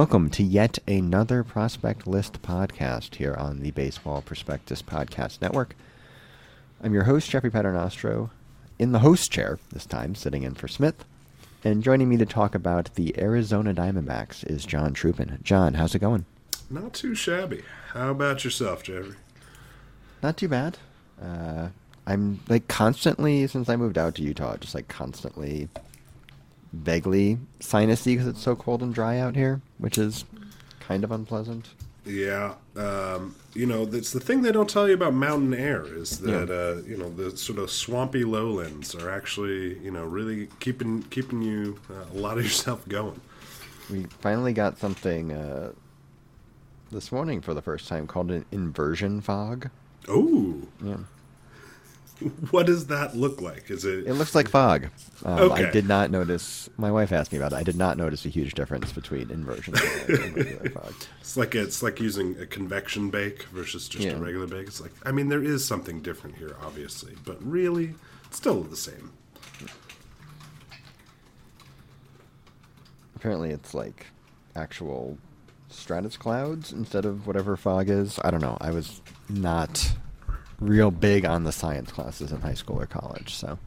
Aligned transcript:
Welcome 0.00 0.30
to 0.30 0.42
yet 0.42 0.78
another 0.88 1.44
Prospect 1.44 2.06
List 2.06 2.40
podcast 2.40 3.16
here 3.16 3.34
on 3.34 3.60
the 3.60 3.70
Baseball 3.72 4.22
Prospectus 4.22 4.80
Podcast 4.80 5.42
Network. 5.42 5.76
I'm 6.82 6.94
your 6.94 7.02
host, 7.04 7.28
Jeffrey 7.28 7.50
Paternostro, 7.50 8.30
in 8.78 8.92
the 8.92 9.00
host 9.00 9.30
chair 9.30 9.58
this 9.74 9.84
time, 9.84 10.14
sitting 10.14 10.42
in 10.42 10.54
for 10.54 10.68
Smith. 10.68 11.04
And 11.62 11.82
joining 11.82 12.08
me 12.08 12.16
to 12.16 12.24
talk 12.24 12.54
about 12.54 12.94
the 12.94 13.14
Arizona 13.20 13.74
Diamondbacks 13.74 14.42
is 14.50 14.64
John 14.64 14.94
Trupin. 14.94 15.42
John, 15.42 15.74
how's 15.74 15.94
it 15.94 15.98
going? 15.98 16.24
Not 16.70 16.94
too 16.94 17.14
shabby. 17.14 17.62
How 17.92 18.12
about 18.12 18.42
yourself, 18.42 18.82
Jeffrey? 18.82 19.16
Not 20.22 20.38
too 20.38 20.48
bad. 20.48 20.78
Uh, 21.22 21.68
I'm 22.06 22.40
like 22.48 22.68
constantly, 22.68 23.46
since 23.48 23.68
I 23.68 23.76
moved 23.76 23.98
out 23.98 24.14
to 24.14 24.22
Utah, 24.22 24.56
just 24.56 24.74
like 24.74 24.88
constantly 24.88 25.68
vaguely 26.72 27.38
sinusy 27.58 28.14
because 28.14 28.28
it's 28.28 28.40
so 28.40 28.56
cold 28.56 28.82
and 28.82 28.94
dry 28.94 29.18
out 29.18 29.36
here, 29.36 29.60
which 29.80 29.98
is 29.98 30.24
kind 30.80 31.02
of 31.04 31.10
unpleasant. 31.10 31.68
Yeah, 32.06 32.54
um, 32.76 33.34
you 33.54 33.66
know, 33.66 33.84
that's 33.84 34.12
the 34.12 34.20
thing 34.20 34.40
they 34.42 34.52
don't 34.52 34.70
tell 34.70 34.88
you 34.88 34.94
about 34.94 35.12
mountain 35.12 35.52
air 35.52 35.84
is 35.84 36.18
that 36.20 36.48
Yeah. 36.48 36.54
uh, 36.54 36.82
you 36.88 36.96
know 36.96 37.10
the 37.10 37.36
sort 37.36 37.58
of 37.58 37.70
swampy 37.70 38.24
lowlands 38.24 38.94
are 38.94 39.10
actually 39.10 39.78
you 39.80 39.90
know 39.90 40.04
really 40.04 40.48
keeping 40.60 41.02
keeping 41.04 41.42
you 41.42 41.78
uh, 41.90 42.04
a 42.16 42.18
lot 42.18 42.38
of 42.38 42.44
yourself 42.48 42.88
going. 42.88 43.20
We 43.90 44.04
finally 44.20 44.52
got 44.54 44.78
something 44.78 45.32
uh, 45.32 45.72
this 46.90 47.12
morning 47.12 47.40
for 47.40 47.54
the 47.54 47.62
first 47.62 47.86
time 47.88 48.06
called 48.06 48.30
an 48.30 48.44
inversion 48.50 49.20
fog. 49.20 49.68
Oh, 50.08 50.56
Yeah. 50.82 50.96
what 52.50 52.66
does 52.66 52.86
that 52.88 53.16
look 53.16 53.40
like? 53.40 53.70
Is 53.70 53.84
it? 53.84 54.06
It 54.06 54.14
looks 54.14 54.34
like 54.34 54.48
fog. 54.48 54.88
Um, 55.24 55.38
Okay. 55.50 55.64
I 55.66 55.70
did 55.70 55.86
not 55.88 56.10
notice. 56.10 56.68
My 56.76 56.90
wife 56.90 57.12
asked 57.12 57.32
me 57.32 57.38
about 57.38 57.52
it. 57.52 57.56
I 57.56 57.62
did 57.62 57.76
not 57.76 57.96
notice 57.96 58.24
a 58.26 58.28
huge 58.28 58.54
difference 58.54 58.92
between 58.92 59.30
inversion 59.30 59.74
and 59.76 60.36
regular 60.36 60.70
fog. 60.70 60.94
It's 61.20 61.36
like 61.36 61.54
it's 61.54 61.82
like 61.82 62.00
using 62.00 62.36
a 62.40 62.46
convection 62.46 63.08
bake 63.10 63.44
versus 63.44 63.88
just 63.88 64.04
Yeah. 64.04 64.12
a 64.12 64.18
regular 64.20 64.46
bake. 64.46 64.66
It's 64.66 64.80
like 64.80 64.92
I 65.04 65.12
mean 65.12 65.28
there 65.28 65.42
is 65.42 65.64
something 65.64 66.00
different 66.00 66.36
here, 66.36 66.56
obviously, 66.62 67.14
but 67.24 67.36
really, 67.44 67.94
it's 68.26 68.36
still 68.36 68.62
the 68.62 68.76
same. 68.76 69.12
Apparently, 73.16 73.50
it's 73.50 73.74
like 73.74 74.06
actual 74.56 75.18
stratus 75.68 76.16
clouds 76.16 76.72
instead 76.72 77.04
of 77.04 77.26
whatever 77.26 77.56
fog 77.56 77.88
is. 77.88 78.18
I 78.24 78.30
don't 78.30 78.40
know. 78.40 78.56
I 78.60 78.70
was 78.70 79.00
not 79.28 79.92
real 80.60 80.90
big 80.90 81.24
on 81.24 81.44
the 81.44 81.52
science 81.52 81.90
classes 81.92 82.32
in 82.32 82.40
high 82.40 82.54
school 82.54 82.80
or 82.80 82.86
college, 82.86 83.34
so 83.34 83.58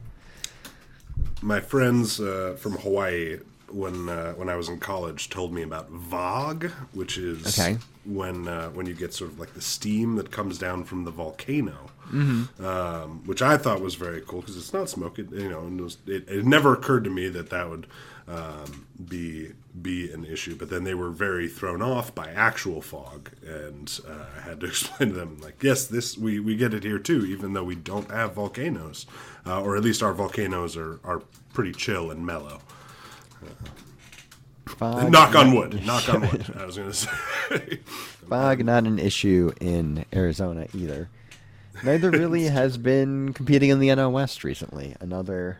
My 1.42 1.60
friends 1.60 2.20
uh, 2.20 2.56
from 2.58 2.72
Hawaii, 2.78 3.38
when 3.68 4.08
uh, 4.08 4.32
when 4.34 4.48
I 4.48 4.56
was 4.56 4.68
in 4.68 4.78
college, 4.78 5.28
told 5.30 5.52
me 5.52 5.62
about 5.62 5.92
VOG, 5.92 6.70
which 6.92 7.18
is 7.18 7.46
Okay. 7.58 7.78
when 8.04 8.48
uh, 8.48 8.68
when 8.70 8.86
you 8.86 8.94
get 8.94 9.12
sort 9.14 9.30
of 9.30 9.38
like 9.38 9.54
the 9.54 9.60
steam 9.60 10.16
that 10.16 10.30
comes 10.30 10.58
down 10.58 10.84
from 10.84 11.04
the 11.04 11.10
volcano, 11.10 11.90
Mm-hmm. 12.12 12.64
um, 12.64 13.22
which 13.26 13.40
I 13.40 13.56
thought 13.56 13.80
was 13.80 13.94
very 13.94 14.20
cool 14.20 14.40
because 14.40 14.56
it's 14.58 14.74
not 14.74 14.88
smoke. 14.90 15.18
It, 15.18 15.30
you 15.32 15.48
know, 15.48 15.60
and 15.60 15.80
it, 15.80 15.82
was, 15.82 15.96
it, 16.06 16.28
it 16.28 16.44
never 16.44 16.74
occurred 16.74 17.04
to 17.04 17.10
me 17.10 17.28
that 17.30 17.48
that 17.48 17.68
would 17.70 17.86
um, 18.28 18.86
be 19.08 19.52
be 19.80 20.10
an 20.12 20.24
issue. 20.24 20.56
But 20.56 20.70
then 20.70 20.84
they 20.84 20.94
were 20.94 21.10
very 21.10 21.48
thrown 21.48 21.82
off 21.82 22.14
by 22.14 22.28
actual 22.30 22.80
fog, 22.80 23.30
and 23.44 24.00
uh, 24.08 24.26
I 24.36 24.40
had 24.40 24.60
to 24.60 24.66
explain 24.68 25.10
to 25.10 25.14
them 25.14 25.38
like, 25.40 25.62
yes, 25.62 25.86
this 25.86 26.16
we, 26.16 26.40
we 26.40 26.56
get 26.56 26.74
it 26.74 26.84
here 26.84 26.98
too, 26.98 27.24
even 27.26 27.52
though 27.52 27.64
we 27.64 27.74
don't 27.74 28.10
have 28.10 28.34
volcanoes, 28.34 29.06
uh, 29.46 29.62
or 29.62 29.76
at 29.76 29.82
least 29.82 30.02
our 30.02 30.14
volcanoes 30.14 30.76
are 30.76 31.00
are 31.04 31.22
pretty 31.52 31.72
chill 31.72 32.10
and 32.10 32.24
mellow. 32.24 32.60
fog. 34.66 35.10
knock 35.10 35.34
on 35.34 35.54
wood. 35.54 35.84
Knock 35.84 36.08
on 36.08 36.22
wood. 36.22 36.54
I 36.56 36.64
was 36.64 36.76
going 36.76 36.90
to 36.90 36.94
say. 36.94 37.80
Fog 38.28 38.64
not 38.64 38.86
an 38.86 38.98
issue 38.98 39.52
in 39.60 40.06
Arizona 40.14 40.66
either. 40.74 41.10
Neither 41.82 42.10
really 42.10 42.44
has 42.44 42.78
been 42.78 43.32
competing 43.34 43.70
in 43.70 43.78
the 43.80 43.88
NL 43.88 44.12
West 44.12 44.44
recently. 44.44 44.96
Another 45.00 45.58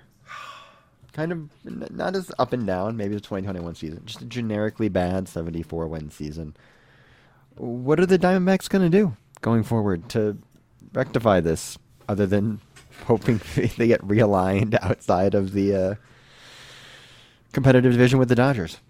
kind 1.15 1.33
of 1.33 1.49
not 1.65 2.15
as 2.15 2.31
up 2.39 2.53
and 2.53 2.67
down, 2.67 2.97
maybe 2.97 3.15
the 3.15 3.21
2021 3.21 3.75
season, 3.77 4.03
just 4.05 4.21
a 4.21 4.27
generically 4.27 4.89
bad 4.89 5.29
74 5.29 5.87
win 5.87 6.11
season. 6.11 6.55
What 7.57 8.01
are 8.01 8.07
the 8.07 8.19
Diamondbacks 8.19 8.69
going 8.69 8.91
to 8.91 8.91
do 8.91 9.17
going 9.41 9.63
forward 9.63 10.09
to 10.11 10.37
rectify 10.93 11.41
this, 11.41 11.79
other 12.09 12.27
than 12.27 12.61
hoping 13.07 13.41
they 13.55 13.87
get 13.87 14.03
realigned 14.03 14.77
outside 14.83 15.35
of 15.35 15.53
the 15.53 15.75
uh, 15.75 15.95
competitive 17.53 17.93
division 17.93 18.19
with 18.19 18.29
the 18.29 18.35
Dodgers? 18.35 18.81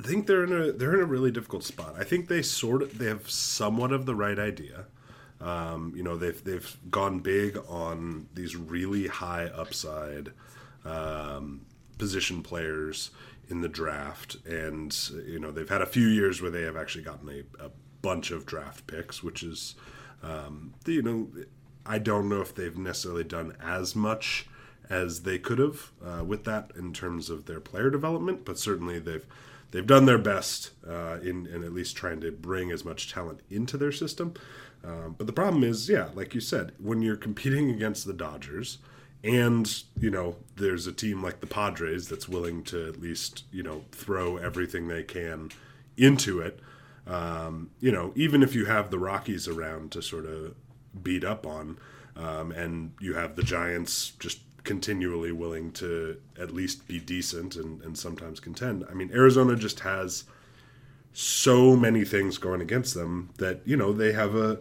I 0.00 0.06
think 0.06 0.26
they're 0.26 0.44
in 0.44 0.52
a 0.52 0.72
they're 0.72 0.94
in 0.94 1.00
a 1.00 1.06
really 1.06 1.30
difficult 1.30 1.64
spot. 1.64 1.94
I 1.98 2.04
think 2.04 2.28
they 2.28 2.40
sort 2.40 2.82
of 2.82 2.98
they 2.98 3.06
have 3.06 3.28
somewhat 3.28 3.92
of 3.92 4.06
the 4.06 4.14
right 4.14 4.38
idea. 4.38 4.86
Um, 5.40 5.92
you 5.94 6.02
know, 6.02 6.16
they've 6.16 6.42
they've 6.42 6.76
gone 6.90 7.18
big 7.18 7.58
on 7.68 8.28
these 8.34 8.56
really 8.56 9.08
high 9.08 9.46
upside 9.46 10.32
um, 10.84 11.62
position 11.98 12.42
players 12.42 13.10
in 13.48 13.60
the 13.60 13.68
draft, 13.68 14.36
and 14.46 15.10
you 15.26 15.38
know 15.38 15.50
they've 15.50 15.68
had 15.68 15.82
a 15.82 15.86
few 15.86 16.06
years 16.06 16.40
where 16.42 16.50
they 16.50 16.62
have 16.62 16.76
actually 16.76 17.04
gotten 17.04 17.28
a, 17.28 17.64
a 17.64 17.70
bunch 18.02 18.30
of 18.30 18.46
draft 18.46 18.86
picks, 18.86 19.22
which 19.22 19.42
is 19.42 19.74
um, 20.22 20.74
you 20.86 21.02
know 21.02 21.28
I 21.86 21.98
don't 21.98 22.28
know 22.28 22.40
if 22.40 22.54
they've 22.54 22.76
necessarily 22.76 23.24
done 23.24 23.56
as 23.60 23.96
much 23.96 24.46
as 24.90 25.22
they 25.22 25.38
could 25.38 25.58
have 25.58 25.92
uh, 26.04 26.24
with 26.24 26.44
that 26.44 26.70
in 26.76 26.92
terms 26.92 27.30
of 27.30 27.46
their 27.46 27.60
player 27.60 27.90
development, 27.90 28.44
but 28.44 28.58
certainly 28.58 28.98
they've 28.98 29.26
they've 29.70 29.86
done 29.86 30.06
their 30.06 30.18
best 30.18 30.70
uh, 30.86 31.18
in, 31.22 31.46
in 31.46 31.62
at 31.62 31.72
least 31.72 31.96
trying 31.96 32.20
to 32.20 32.32
bring 32.32 32.70
as 32.70 32.84
much 32.84 33.12
talent 33.12 33.40
into 33.50 33.76
their 33.76 33.92
system. 33.92 34.34
Um, 34.84 35.14
but 35.18 35.26
the 35.26 35.32
problem 35.32 35.64
is, 35.64 35.88
yeah, 35.88 36.08
like 36.14 36.34
you 36.34 36.40
said, 36.40 36.72
when 36.78 37.02
you're 37.02 37.16
competing 37.16 37.70
against 37.70 38.06
the 38.06 38.12
Dodgers, 38.12 38.78
and 39.24 39.82
you 39.98 40.10
know 40.10 40.36
there's 40.56 40.86
a 40.86 40.92
team 40.92 41.22
like 41.22 41.40
the 41.40 41.46
Padres 41.46 42.08
that's 42.08 42.28
willing 42.28 42.62
to 42.64 42.88
at 42.88 43.00
least 43.00 43.44
you 43.52 43.62
know 43.62 43.84
throw 43.92 44.36
everything 44.36 44.88
they 44.88 45.02
can 45.02 45.50
into 45.96 46.40
it. 46.40 46.60
Um, 47.06 47.70
you 47.80 47.90
know, 47.90 48.12
even 48.14 48.42
if 48.42 48.54
you 48.54 48.66
have 48.66 48.90
the 48.90 48.98
Rockies 48.98 49.48
around 49.48 49.92
to 49.92 50.02
sort 50.02 50.26
of 50.26 50.54
beat 51.02 51.24
up 51.24 51.46
on, 51.46 51.78
um, 52.16 52.52
and 52.52 52.92
you 53.00 53.14
have 53.14 53.34
the 53.34 53.42
Giants 53.42 54.12
just 54.18 54.40
continually 54.64 55.32
willing 55.32 55.72
to 55.72 56.20
at 56.38 56.52
least 56.52 56.86
be 56.86 57.00
decent 57.00 57.56
and, 57.56 57.80
and 57.82 57.96
sometimes 57.96 58.38
contend. 58.38 58.84
I 58.90 58.94
mean, 58.94 59.10
Arizona 59.12 59.56
just 59.56 59.80
has 59.80 60.24
so 61.14 61.74
many 61.74 62.04
things 62.04 62.36
going 62.36 62.60
against 62.60 62.94
them 62.94 63.30
that 63.38 63.62
you 63.64 63.76
know 63.76 63.92
they 63.92 64.12
have 64.12 64.34
a 64.36 64.58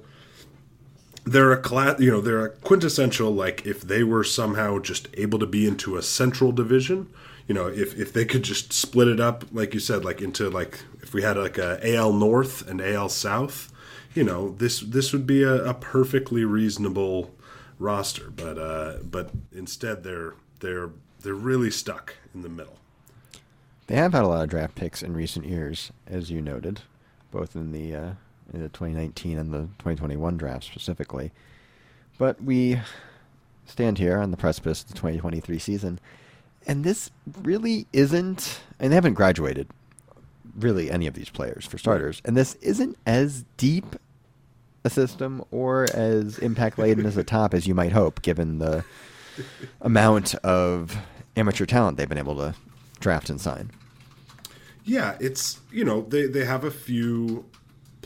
they're 1.28 1.52
a 1.52 1.62
class 1.62 2.00
you 2.00 2.10
know 2.10 2.22
they're 2.22 2.46
a 2.46 2.50
quintessential 2.50 3.32
like 3.32 3.66
if 3.66 3.82
they 3.82 4.04
were 4.04 4.24
somehow 4.24 4.80
just 4.80 5.08
able 5.16 5.40
to 5.40 5.46
be 5.46 5.68
into 5.68 5.98
a 5.98 6.02
central 6.02 6.52
division 6.52 7.08
you 7.48 7.54
know 7.54 7.68
if 7.68 7.98
if 8.00 8.14
they 8.14 8.26
could 8.26 8.44
just 8.44 8.72
split 8.72 9.08
it 9.08 9.20
up 9.20 9.44
like 9.52 9.74
you 9.74 9.80
said 9.80 10.06
like 10.06 10.22
into 10.22 10.50
like 10.50 10.80
if 11.02 11.14
we 11.14 11.22
had 11.22 11.38
like 11.38 11.58
a 11.58 11.96
AL 11.96 12.14
North 12.14 12.68
and 12.68 12.82
AL 12.82 13.10
South 13.10 13.72
you 14.14 14.24
know 14.24 14.52
this 14.58 14.80
this 14.80 15.14
would 15.14 15.28
be 15.28 15.44
a, 15.44 15.64
a 15.66 15.74
perfectly 15.74 16.44
reasonable 16.44 17.32
roster. 17.80 18.30
But 18.30 18.58
uh 18.58 18.98
but 19.04 19.32
instead 19.52 20.04
they're 20.04 20.34
they're 20.60 20.90
they're 21.22 21.34
really 21.34 21.72
stuck 21.72 22.16
in 22.34 22.42
the 22.42 22.50
middle. 22.50 22.78
They 23.88 23.96
have 23.96 24.14
had 24.14 24.24
a 24.24 24.28
lot 24.28 24.44
of 24.44 24.50
draft 24.50 24.76
picks 24.76 25.02
in 25.02 25.14
recent 25.14 25.46
years, 25.46 25.92
as 26.06 26.30
you 26.30 26.42
noted, 26.42 26.82
both 27.32 27.56
in 27.56 27.72
the 27.72 27.96
uh, 27.96 28.12
the 28.52 28.70
2019 28.70 29.38
and 29.38 29.54
the 29.54 29.60
2021 29.80 30.38
draft 30.38 30.64
specifically. 30.64 31.32
But 32.18 32.42
we 32.42 32.80
stand 33.66 33.98
here 33.98 34.18
on 34.18 34.32
the 34.32 34.38
precipice 34.38 34.82
of 34.82 34.90
the 34.90 34.96
2023 34.96 35.60
season, 35.60 36.00
and 36.66 36.84
this 36.84 37.12
really 37.42 37.88
isn't. 37.94 38.62
And 38.80 38.92
they 38.92 38.96
haven't 38.96 39.16
graduated, 39.16 39.68
really, 40.56 40.90
any 40.90 41.08
of 41.08 41.14
these 41.14 41.30
players 41.30 41.66
for 41.66 41.78
starters, 41.78 42.22
and 42.26 42.36
this 42.36 42.56
isn't 42.56 42.98
as 43.06 43.46
deep 43.58 43.96
a 44.84 44.90
system 44.90 45.44
or 45.52 45.86
as 45.94 46.40
impact 46.40 46.80
laden 46.80 47.06
as 47.06 47.16
the 47.16 47.24
top 47.36 47.54
as 47.54 47.68
you 47.68 47.76
might 47.76 47.92
hope, 47.92 48.22
given 48.22 48.60
the 48.60 48.84
amount 49.82 50.34
of 50.36 50.98
amateur 51.36 51.66
talent 51.66 51.98
they've 51.98 52.10
been 52.10 52.18
able 52.18 52.36
to 52.36 52.56
draft 53.00 53.30
and 53.30 53.40
sign. 53.40 53.72
Yeah, 54.84 55.18
it's 55.20 55.60
you 55.72 55.84
know 55.84 56.02
they 56.02 56.26
they 56.26 56.46
have 56.46 56.64
a 56.64 56.72
few 56.72 57.46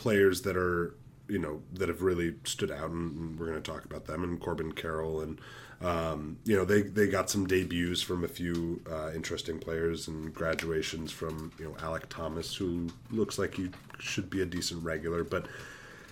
players 0.02 0.42
that 0.42 0.56
are 0.56 0.94
you 1.28 1.38
know 1.38 1.62
that 1.74 1.88
have 1.88 2.02
really 2.02 2.34
stood 2.44 2.72
out, 2.72 2.90
and 2.90 3.38
we're 3.38 3.46
going 3.46 3.62
to 3.62 3.70
talk 3.70 3.84
about 3.84 4.06
them 4.06 4.24
and 4.24 4.40
Corbin 4.40 4.72
Carroll 4.72 5.20
and. 5.20 5.40
Um, 5.80 6.38
you 6.44 6.54
know 6.54 6.64
they, 6.64 6.82
they 6.82 7.08
got 7.08 7.28
some 7.28 7.44
debuts 7.44 8.02
from 8.02 8.22
a 8.22 8.28
few 8.28 8.80
uh, 8.88 9.10
interesting 9.16 9.58
players 9.58 10.06
and 10.06 10.32
graduations 10.32 11.10
from 11.10 11.50
you 11.58 11.64
know 11.64 11.72
Alek 11.72 12.04
Thomas 12.08 12.54
who 12.54 12.88
looks 13.10 13.36
like 13.36 13.56
he 13.56 13.68
should 13.98 14.30
be 14.30 14.40
a 14.42 14.46
decent 14.46 14.84
regular 14.84 15.24
but 15.24 15.48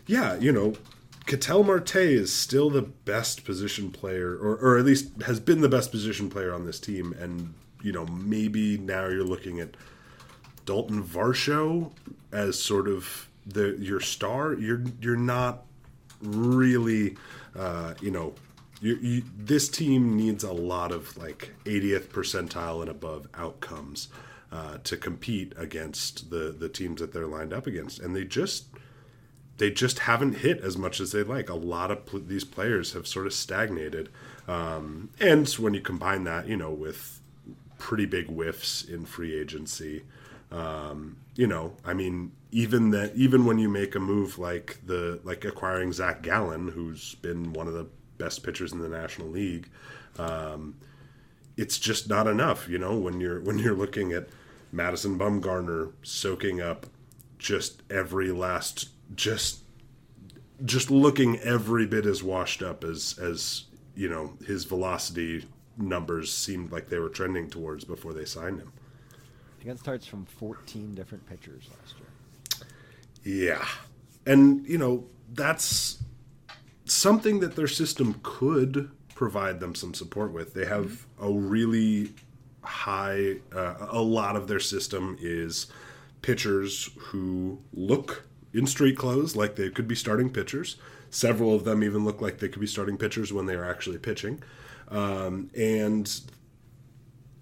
yeah 0.09 0.35
you 0.35 0.51
know 0.51 0.75
Ketel 1.27 1.63
Marte 1.63 1.95
is 1.95 2.33
still 2.33 2.69
the 2.69 2.83
best 2.83 3.45
position 3.45 3.93
player 3.93 4.33
or, 4.33 4.57
or 4.57 4.77
at 4.77 4.85
least 4.85 5.23
has 5.23 5.39
been 5.39 5.61
the 5.61 5.69
best 5.69 5.93
position 5.93 6.29
player 6.29 6.53
on 6.53 6.67
this 6.67 6.81
team 6.81 7.15
and 7.21 7.55
you 7.81 7.93
know 7.93 8.07
maybe 8.07 8.77
now 8.77 9.07
you're 9.07 9.23
looking 9.23 9.61
at 9.61 9.77
Dalton 10.67 11.05
Varsho 11.05 11.93
as 12.33 12.61
sort 12.61 12.89
of 12.89 13.29
the 13.47 13.77
your 13.79 14.01
star, 14.01 14.55
you're 14.55 14.83
you're 15.01 15.17
not 15.17 15.65
really, 16.23 17.17
uh, 17.57 17.95
you 18.01 18.11
know, 18.11 18.35
you, 18.81 18.97
you, 18.97 19.23
this 19.37 19.69
team 19.69 20.17
needs 20.17 20.45
a 20.45 20.53
lot 20.53 20.93
of 20.93 21.17
like 21.17 21.53
80th 21.65 22.09
percentile 22.09 22.81
and 22.81 22.91
above 22.91 23.29
outcomes 23.35 24.09
uh, 24.53 24.79
to 24.85 24.97
compete 24.97 25.53
against 25.57 26.31
the 26.31 26.55
the 26.59 26.69
teams 26.69 27.01
that 27.01 27.13
they're 27.13 27.27
lined 27.27 27.53
up 27.53 27.67
against, 27.67 28.01
and 28.01 28.15
they 28.15 28.25
just 28.25 28.67
they 29.59 29.71
just 29.71 30.01
haven't 30.01 30.39
hit 30.39 30.61
as 30.61 30.77
much 30.79 31.01
as 31.01 31.13
they 31.13 31.23
like. 31.23 31.49
A 31.49 31.55
lot 31.55 31.91
of 31.91 32.07
pl- 32.07 32.21
these 32.21 32.45
players 32.45 32.93
have 32.95 33.07
sort 33.07 33.27
of 33.27 33.33
stagnated, 33.35 34.09
um, 34.49 35.11
and 35.21 35.49
when 35.51 35.75
you 35.75 35.81
combine 35.81 36.25
that, 36.25 36.49
you 36.49 36.57
know, 36.57 36.71
with 36.71 37.21
pretty 37.79 38.07
big 38.07 38.27
whiffs 38.27 38.83
in 38.83 39.05
free 39.05 39.39
agency. 39.39 40.03
Um, 40.51 41.17
you 41.41 41.47
know, 41.47 41.73
I 41.87 41.95
mean, 41.95 42.33
even 42.53 42.91
that, 42.91 43.17
even 43.17 43.47
when 43.47 43.59
you 43.59 43.71
make 43.71 43.95
a 43.95 43.99
move 43.99 44.39
like 44.39 44.79
the 44.85 45.21
like 45.25 45.47
acquiring 45.47 45.91
Zach 45.91 46.21
Gallen, 46.21 46.69
who's 46.69 47.15
been 47.15 47.55
one 47.55 47.67
of 47.67 47.73
the 47.73 47.87
best 48.19 48.43
pitchers 48.43 48.75
in 48.75 48.81
the 48.81 48.91
National 48.91 49.29
League, 49.29 49.71
um, 50.19 50.75
it's 51.57 51.79
just 51.79 52.11
not 52.11 52.27
enough. 52.27 52.69
You 52.69 52.77
know, 52.77 52.99
when 52.99 53.21
you're 53.21 53.41
when 53.41 53.59
you're 53.59 53.75
looking 53.75 54.13
at 54.13 54.29
Madison 54.71 55.19
Bumgarner 55.19 55.93
soaking 56.03 56.61
up 56.61 56.85
just 57.39 57.81
every 57.89 58.33
last 58.33 58.91
just 59.15 59.61
just 60.67 60.91
looking 60.91 61.39
every 61.39 61.87
bit 61.87 62.05
as 62.05 62.23
washed 62.23 62.63
up 62.63 62.85
as 62.85 63.19
as 63.19 63.65
you 63.95 64.11
know 64.11 64.35
his 64.47 64.67
velocity 64.67 65.47
numbers 65.79 66.31
seemed 66.31 66.71
like 66.71 66.91
they 66.91 66.99
were 66.99 67.09
trending 67.09 67.49
towards 67.49 67.85
before 67.85 68.13
they 68.13 68.27
signed 68.27 68.59
him. 68.59 68.75
He 69.61 69.69
got 69.69 69.79
starts 69.79 70.07
from 70.07 70.25
14 70.25 70.95
different 70.95 71.27
pitchers 71.27 71.69
last 71.79 71.95
year. 71.99 72.67
Yeah. 73.23 73.67
And, 74.27 74.67
you 74.67 74.79
know, 74.79 75.05
that's 75.33 76.03
something 76.87 77.41
that 77.41 77.57
their 77.57 77.69
system 77.69 78.19
could 78.23 78.91
provide 79.15 79.61
them 79.61 79.75
some 79.75 79.93
support 79.93 80.33
with. 80.33 80.55
They 80.55 80.65
have 80.65 81.07
a 81.21 81.31
really 81.31 82.15
high, 82.63 83.37
uh, 83.55 83.75
a 83.91 84.01
lot 84.01 84.35
of 84.35 84.49
their 84.49 84.61
system 84.61 85.19
is 85.21 85.67
pitchers 86.23 86.91
who 86.99 87.59
look 87.75 88.25
in 88.55 88.67
street 88.67 88.97
clothes 88.97 89.37
like 89.37 89.57
they 89.57 89.69
could 89.69 89.87
be 89.87 89.95
starting 89.95 90.31
pitchers. 90.31 90.77
Several 91.11 91.55
of 91.55 91.65
them 91.65 91.85
even 91.85 92.05
look 92.05 92.23
like 92.23 92.39
they 92.39 92.49
could 92.49 92.61
be 92.61 92.67
starting 92.67 92.97
pitchers 92.97 93.31
when 93.33 93.45
they 93.45 93.55
are 93.55 93.69
actually 93.69 93.99
pitching. 93.99 94.43
Um, 94.89 95.51
and 95.57 96.11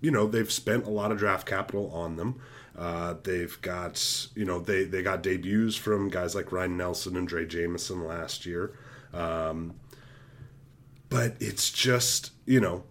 you 0.00 0.10
know 0.10 0.26
they've 0.26 0.50
spent 0.50 0.86
a 0.86 0.90
lot 0.90 1.12
of 1.12 1.18
draft 1.18 1.46
capital 1.46 1.90
on 1.92 2.16
them. 2.16 2.40
Uh, 2.76 3.14
they've 3.24 3.60
got 3.60 4.28
you 4.34 4.44
know 4.44 4.60
they 4.60 4.84
they 4.84 5.02
got 5.02 5.22
debuts 5.22 5.76
from 5.76 6.08
guys 6.08 6.34
like 6.34 6.52
Ryan 6.52 6.76
Nelson 6.76 7.16
and 7.16 7.28
Drey 7.28 7.48
Jameson 7.48 8.06
last 8.06 8.46
year, 8.46 8.78
um, 9.12 9.74
but 11.08 11.34
it's 11.40 11.70
just 11.70 12.32
you 12.46 12.60
know 12.60 12.84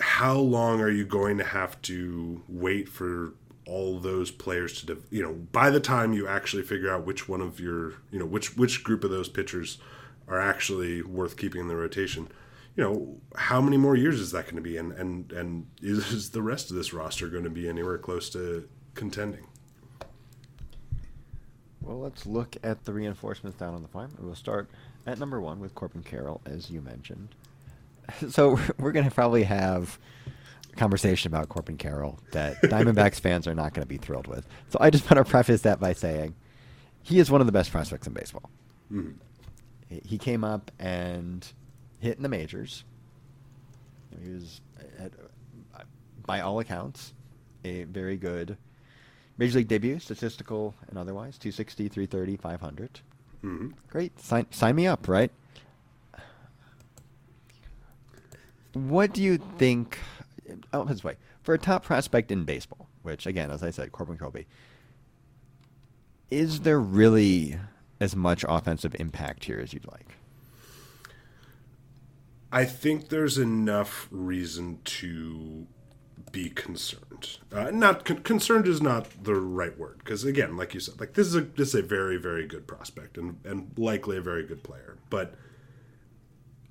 how 0.00 0.34
long 0.34 0.80
are 0.80 0.90
you 0.90 1.04
going 1.04 1.38
to 1.38 1.44
have 1.44 1.80
to 1.82 2.42
wait 2.48 2.88
for 2.88 3.34
all 3.66 4.00
those 4.00 4.30
players 4.30 4.82
to 4.82 5.00
you 5.10 5.22
know 5.22 5.32
by 5.52 5.70
the 5.70 5.78
time 5.78 6.12
you 6.12 6.26
actually 6.26 6.62
figure 6.62 6.92
out 6.92 7.06
which 7.06 7.28
one 7.28 7.40
of 7.40 7.60
your 7.60 7.94
you 8.10 8.18
know 8.18 8.26
which 8.26 8.56
which 8.56 8.82
group 8.82 9.04
of 9.04 9.10
those 9.10 9.28
pitchers 9.28 9.78
are 10.26 10.40
actually 10.40 11.02
worth 11.02 11.36
keeping 11.36 11.60
in 11.60 11.68
the 11.68 11.76
rotation 11.76 12.28
you 12.80 12.86
know, 12.86 13.20
how 13.36 13.60
many 13.60 13.76
more 13.76 13.94
years 13.94 14.18
is 14.18 14.32
that 14.32 14.44
going 14.44 14.56
to 14.56 14.62
be? 14.62 14.78
And 14.78 14.92
and 14.92 15.30
and 15.32 15.66
is 15.82 16.30
the 16.30 16.40
rest 16.40 16.70
of 16.70 16.76
this 16.76 16.94
roster 16.94 17.28
going 17.28 17.44
to 17.44 17.50
be 17.50 17.68
anywhere 17.68 17.98
close 17.98 18.30
to 18.30 18.66
contending? 18.94 19.46
Well, 21.82 21.98
let's 21.98 22.24
look 22.24 22.56
at 22.62 22.84
the 22.84 22.92
reinforcements 22.94 23.58
down 23.58 23.74
on 23.74 23.82
the 23.82 23.88
farm. 23.88 24.14
We'll 24.18 24.34
start 24.34 24.70
at 25.06 25.18
number 25.18 25.40
one 25.40 25.60
with 25.60 25.74
Corbin 25.74 26.02
Carroll, 26.02 26.40
as 26.46 26.70
you 26.70 26.80
mentioned. 26.80 27.28
So 28.28 28.58
we're 28.78 28.90
going 28.90 29.08
to 29.08 29.14
probably 29.14 29.44
have 29.44 29.96
a 30.72 30.76
conversation 30.76 31.28
about 31.28 31.48
Corbin 31.48 31.76
Carroll 31.76 32.18
that 32.32 32.60
Diamondbacks 32.60 33.20
fans 33.20 33.46
are 33.46 33.54
not 33.54 33.72
going 33.72 33.82
to 33.82 33.88
be 33.88 33.98
thrilled 33.98 34.26
with. 34.26 34.48
So 34.70 34.78
I 34.80 34.90
just 34.90 35.08
want 35.08 35.24
to 35.24 35.30
preface 35.30 35.60
that 35.62 35.78
by 35.78 35.92
saying 35.92 36.34
he 37.04 37.20
is 37.20 37.30
one 37.30 37.40
of 37.40 37.46
the 37.46 37.52
best 37.52 37.70
prospects 37.70 38.08
in 38.08 38.12
baseball. 38.12 38.50
Mm-hmm. 38.92 39.12
He 40.04 40.18
came 40.18 40.42
up 40.42 40.72
and 40.80 41.46
hit 42.00 42.16
in 42.16 42.22
the 42.22 42.28
majors. 42.28 42.84
He 44.22 44.30
was, 44.30 44.60
uh, 44.78 45.04
at, 45.04 45.12
uh, 45.74 45.82
by 46.26 46.40
all 46.40 46.58
accounts, 46.60 47.14
a 47.64 47.84
very 47.84 48.16
good 48.16 48.56
major 49.38 49.58
league 49.58 49.68
debut, 49.68 49.98
statistical 49.98 50.74
and 50.88 50.98
otherwise. 50.98 51.38
260, 51.38 51.88
330, 51.88 52.36
500. 52.36 53.00
Mm-hmm. 53.44 53.68
Great. 53.88 54.18
Sign, 54.20 54.46
sign 54.50 54.76
me 54.76 54.86
up, 54.86 55.08
right? 55.08 55.30
What 58.72 59.12
do 59.12 59.22
you 59.22 59.38
think? 59.58 59.98
Uh, 60.48 60.54
oh, 60.72 60.84
this 60.84 61.02
way. 61.02 61.16
For 61.42 61.54
a 61.54 61.58
top 61.58 61.84
prospect 61.84 62.30
in 62.30 62.44
baseball, 62.44 62.88
which, 63.02 63.26
again, 63.26 63.50
as 63.50 63.62
I 63.62 63.70
said, 63.70 63.92
Corbin 63.92 64.18
Colby, 64.18 64.46
is 66.30 66.60
there 66.60 66.78
really 66.78 67.58
as 67.98 68.14
much 68.14 68.44
offensive 68.48 68.94
impact 69.00 69.44
here 69.44 69.58
as 69.58 69.72
you'd 69.72 69.86
like? 69.86 70.14
I 72.52 72.64
think 72.64 73.08
there's 73.08 73.38
enough 73.38 74.08
reason 74.10 74.80
to 74.84 75.66
be 76.32 76.50
concerned. 76.50 77.38
Uh, 77.52 77.70
not 77.70 78.04
con- 78.04 78.22
concerned 78.22 78.66
is 78.66 78.80
not 78.80 79.24
the 79.24 79.34
right 79.34 79.76
word 79.78 79.98
because 79.98 80.24
again, 80.24 80.56
like 80.56 80.74
you 80.74 80.80
said, 80.80 80.98
like 81.00 81.14
this 81.14 81.26
is 81.26 81.36
a 81.36 81.42
this 81.42 81.68
is 81.68 81.74
a 81.76 81.82
very 81.82 82.16
very 82.16 82.46
good 82.46 82.66
prospect 82.66 83.18
and 83.18 83.38
and 83.44 83.72
likely 83.76 84.16
a 84.16 84.20
very 84.20 84.44
good 84.44 84.62
player, 84.62 84.96
but 85.10 85.34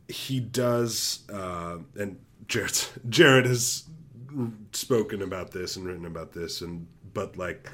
he 0.08 0.40
does 0.40 1.20
uh, 1.32 1.78
and 1.98 2.20
Jarrett 2.48 2.92
Jarrett 3.10 3.46
has 3.46 3.86
spoken 4.74 5.22
about 5.22 5.52
this 5.52 5.76
and 5.76 5.86
written 5.86 6.06
about 6.06 6.34
this 6.34 6.62
and 6.62 6.88
but 7.14 7.38
like 7.38 7.70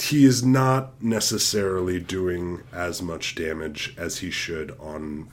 he 0.00 0.24
is 0.24 0.44
not 0.44 1.02
necessarily 1.02 2.00
doing 2.00 2.62
as 2.72 3.00
much 3.02 3.34
damage 3.34 3.94
as 3.96 4.18
he 4.18 4.30
should 4.30 4.70
on 4.80 5.28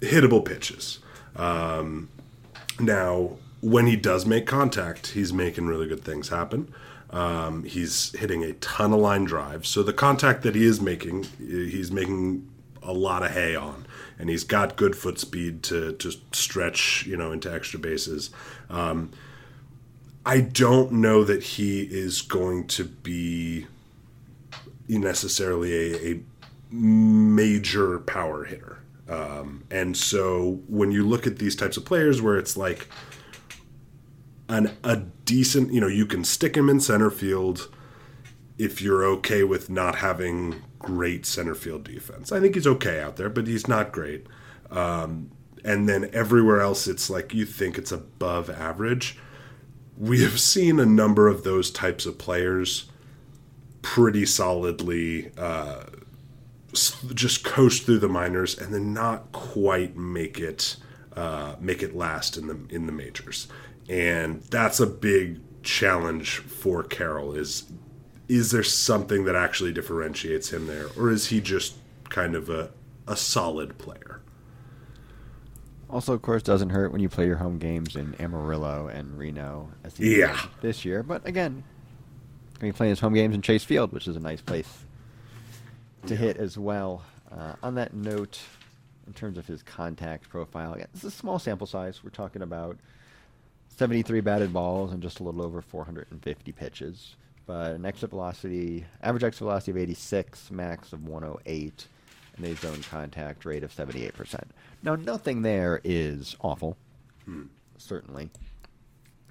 hittable 0.00 0.44
pitches. 0.44 0.98
Um, 1.36 2.08
now, 2.80 3.36
when 3.60 3.86
he 3.86 3.96
does 3.96 4.26
make 4.26 4.46
contact, 4.46 5.08
he's 5.08 5.32
making 5.32 5.66
really 5.66 5.88
good 5.88 6.04
things 6.04 6.28
happen. 6.28 6.72
Um, 7.10 7.64
he's 7.64 8.16
hitting 8.18 8.44
a 8.44 8.52
ton 8.54 8.92
of 8.92 9.00
line 9.00 9.24
drives. 9.24 9.68
So 9.68 9.82
the 9.82 9.92
contact 9.92 10.42
that 10.42 10.54
he 10.54 10.64
is 10.64 10.80
making, 10.80 11.24
he's 11.38 11.90
making 11.90 12.48
a 12.82 12.92
lot 12.92 13.22
of 13.22 13.32
hay 13.32 13.56
on, 13.56 13.86
and 14.18 14.28
he's 14.28 14.44
got 14.44 14.76
good 14.76 14.94
foot 14.96 15.18
speed 15.18 15.62
to 15.64 15.92
to 15.94 16.12
stretch, 16.32 17.06
you 17.06 17.16
know, 17.16 17.32
into 17.32 17.52
extra 17.52 17.78
bases. 17.78 18.30
Um, 18.68 19.10
I 20.24 20.40
don't 20.40 20.92
know 20.92 21.24
that 21.24 21.42
he 21.42 21.82
is 21.82 22.20
going 22.20 22.66
to 22.68 22.84
be 22.84 23.66
necessarily 24.86 25.72
a, 25.72 26.12
a 26.12 26.20
major 26.70 27.98
power 28.00 28.44
hitter. 28.44 28.77
Um, 29.08 29.64
and 29.70 29.96
so 29.96 30.60
when 30.68 30.90
you 30.92 31.06
look 31.06 31.26
at 31.26 31.38
these 31.38 31.56
types 31.56 31.76
of 31.76 31.84
players 31.84 32.20
where 32.20 32.36
it's 32.36 32.56
like, 32.56 32.88
an 34.48 34.76
a 34.82 34.96
decent, 34.96 35.72
you 35.72 35.80
know, 35.80 35.88
you 35.88 36.06
can 36.06 36.24
stick 36.24 36.56
him 36.56 36.68
in 36.68 36.80
center 36.80 37.10
field 37.10 37.68
if 38.56 38.80
you're 38.82 39.04
okay 39.04 39.44
with 39.44 39.70
not 39.70 39.96
having 39.96 40.62
great 40.78 41.26
center 41.26 41.54
field 41.54 41.84
defense. 41.84 42.32
I 42.32 42.40
think 42.40 42.54
he's 42.54 42.66
okay 42.66 43.00
out 43.00 43.16
there, 43.16 43.28
but 43.28 43.46
he's 43.46 43.68
not 43.68 43.92
great. 43.92 44.26
Um, 44.70 45.30
and 45.64 45.88
then 45.88 46.10
everywhere 46.12 46.60
else, 46.60 46.86
it's 46.86 47.10
like 47.10 47.34
you 47.34 47.44
think 47.44 47.78
it's 47.78 47.92
above 47.92 48.48
average. 48.48 49.18
We 49.96 50.22
have 50.22 50.40
seen 50.40 50.80
a 50.80 50.86
number 50.86 51.28
of 51.28 51.44
those 51.44 51.70
types 51.70 52.06
of 52.06 52.18
players 52.18 52.90
pretty 53.82 54.24
solidly 54.24 55.30
uh, 55.36 55.84
just 56.72 57.44
coast 57.44 57.84
through 57.84 57.98
the 57.98 58.08
minors 58.08 58.58
and 58.58 58.74
then 58.74 58.92
not 58.92 59.32
quite 59.32 59.96
make 59.96 60.38
it 60.38 60.76
uh, 61.16 61.56
make 61.60 61.82
it 61.82 61.96
last 61.96 62.36
in 62.36 62.46
the 62.46 62.58
in 62.68 62.86
the 62.86 62.92
majors. 62.92 63.48
And 63.88 64.42
that's 64.44 64.80
a 64.80 64.86
big 64.86 65.40
challenge 65.62 66.38
for 66.38 66.82
Carroll. 66.82 67.34
Is 67.34 67.70
is 68.28 68.50
there 68.50 68.62
something 68.62 69.24
that 69.24 69.34
actually 69.34 69.72
differentiates 69.72 70.52
him 70.52 70.66
there, 70.66 70.86
or 70.96 71.10
is 71.10 71.28
he 71.28 71.40
just 71.40 71.76
kind 72.08 72.34
of 72.34 72.50
a 72.50 72.70
a 73.06 73.16
solid 73.16 73.78
player? 73.78 74.20
Also, 75.90 76.12
of 76.12 76.20
course, 76.20 76.42
doesn't 76.42 76.68
hurt 76.68 76.92
when 76.92 77.00
you 77.00 77.08
play 77.08 77.24
your 77.24 77.36
home 77.36 77.56
games 77.56 77.96
in 77.96 78.14
Amarillo 78.20 78.88
and 78.88 79.18
Reno 79.18 79.70
as 79.84 79.96
he 79.96 80.20
yeah. 80.20 80.38
this 80.60 80.84
year. 80.84 81.02
But 81.02 81.26
again, 81.26 81.64
when 82.60 82.74
playing 82.74 82.90
his 82.90 83.00
home 83.00 83.14
games 83.14 83.34
in 83.34 83.40
Chase 83.40 83.64
Field, 83.64 83.92
which 83.92 84.06
is 84.06 84.14
a 84.14 84.20
nice 84.20 84.42
place 84.42 84.84
to 86.06 86.14
yeah. 86.14 86.20
hit 86.20 86.36
as 86.36 86.56
well. 86.58 87.02
Uh, 87.30 87.54
on 87.62 87.74
that 87.74 87.94
note, 87.94 88.40
in 89.06 89.12
terms 89.12 89.38
of 89.38 89.46
his 89.46 89.62
contact 89.62 90.28
profile, 90.28 90.76
yeah, 90.78 90.86
this 90.92 91.04
is 91.04 91.12
a 91.12 91.16
small 91.16 91.38
sample 91.38 91.66
size. 91.66 92.02
We're 92.02 92.10
talking 92.10 92.42
about 92.42 92.78
73 93.76 94.20
batted 94.20 94.52
balls 94.52 94.92
and 94.92 95.02
just 95.02 95.20
a 95.20 95.22
little 95.22 95.42
over 95.42 95.62
450 95.62 96.52
pitches. 96.52 97.16
But 97.46 97.72
an 97.72 97.86
exit 97.86 98.10
velocity, 98.10 98.84
average 99.02 99.24
exit 99.24 99.38
velocity 99.38 99.70
of 99.70 99.78
86, 99.78 100.50
max 100.50 100.92
of 100.92 101.06
108 101.08 101.86
and 102.36 102.46
a 102.46 102.54
zone 102.56 102.82
contact 102.90 103.44
rate 103.44 103.62
of 103.62 103.74
78%. 103.74 104.42
Now, 104.82 104.96
nothing 104.96 105.42
there 105.42 105.80
is 105.84 106.36
awful, 106.40 106.76
hmm. 107.24 107.44
certainly. 107.76 108.30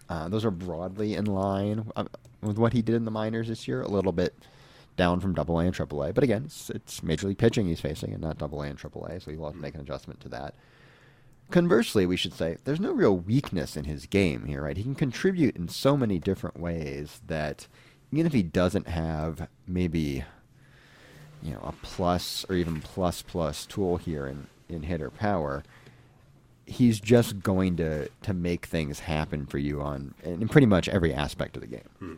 Uh, 0.10 0.30
those 0.30 0.46
are 0.46 0.52
broadly 0.52 1.16
in 1.16 1.26
line 1.26 1.92
uh, 1.96 2.06
with 2.42 2.58
what 2.58 2.74
he 2.74 2.82
did 2.82 2.96
in 2.96 3.06
the 3.06 3.12
minors 3.12 3.48
this 3.48 3.68
year, 3.68 3.82
a 3.82 3.88
little 3.88 4.12
bit 4.12 4.34
down 4.98 5.20
from 5.20 5.34
Double 5.34 5.60
A 5.60 5.66
and 5.66 5.74
Triple 5.74 6.04
A. 6.04 6.12
But 6.12 6.24
again, 6.24 6.44
it's, 6.46 6.70
it's 6.70 7.02
major 7.02 7.28
league 7.28 7.38
pitching 7.38 7.68
he's 7.68 7.80
facing 7.80 8.12
and 8.12 8.22
not 8.22 8.38
Double 8.38 8.62
A 8.62 8.68
and 8.68 8.78
Triple 8.78 9.06
A, 9.06 9.20
so 9.20 9.32
he'll 9.32 9.46
have 9.46 9.54
to 9.54 9.60
make 9.60 9.76
an 9.76 9.82
adjustment 9.82 10.20
to 10.22 10.30
that. 10.30 10.56
Conversely, 11.50 12.06
we 12.06 12.18
should 12.18 12.34
say 12.34 12.58
there's 12.66 12.80
no 12.80 12.92
real 12.92 13.16
weakness 13.16 13.78
in 13.78 13.86
his 13.86 14.06
game 14.06 14.46
here, 14.46 14.64
right? 14.64 14.76
He 14.76 14.84
can 14.84 14.96
contribute 14.96 15.56
in 15.56 15.70
so 15.70 15.96
many 15.96 16.20
different 16.20 16.60
ways 16.60 17.22
that 17.28 17.68
even 18.12 18.26
if 18.26 18.34
he 18.34 18.44
doesn't 18.44 18.88
have 18.88 19.48
maybe 19.66 20.26
you 21.42 21.54
know 21.54 21.62
a 21.64 21.72
plus 21.82 22.46
or 22.50 22.56
even 22.56 22.82
plus 22.82 23.22
plus 23.22 23.66
tool 23.66 23.98
here 23.98 24.28
in, 24.28 24.48
in 24.68 24.84
hitter 24.84 25.10
power, 25.10 25.64
he's 26.66 27.00
just 27.00 27.42
going 27.42 27.78
to 27.78 28.10
to 28.24 28.34
make 28.34 28.66
things 28.66 29.00
happen 29.00 29.46
for 29.46 29.58
you 29.58 29.82
on 29.82 30.14
in 30.24 30.50
pretty 30.50 30.68
much 30.68 30.90
every 30.90 31.14
aspect 31.14 31.56
of 31.56 31.62
the 31.62 31.68
game. 31.68 31.90
Hmm. 32.00 32.16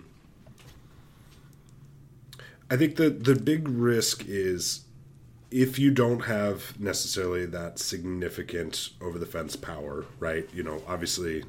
I 2.70 2.78
think 2.78 2.96
the 2.98 3.10
the 3.10 3.36
big 3.36 3.68
risk 3.68 4.26
is 4.28 4.82
if 5.52 5.80
you 5.80 5.92
don't 5.92 6.22
have 6.22 6.80
necessarily 6.80 7.46
that 7.48 7.80
significant 7.80 8.90
over 9.02 9.18
the 9.18 9.26
fence 9.26 9.56
power, 9.56 10.06
right? 10.20 10.48
You 10.54 10.64
know, 10.64 10.84
obviously 10.88 11.44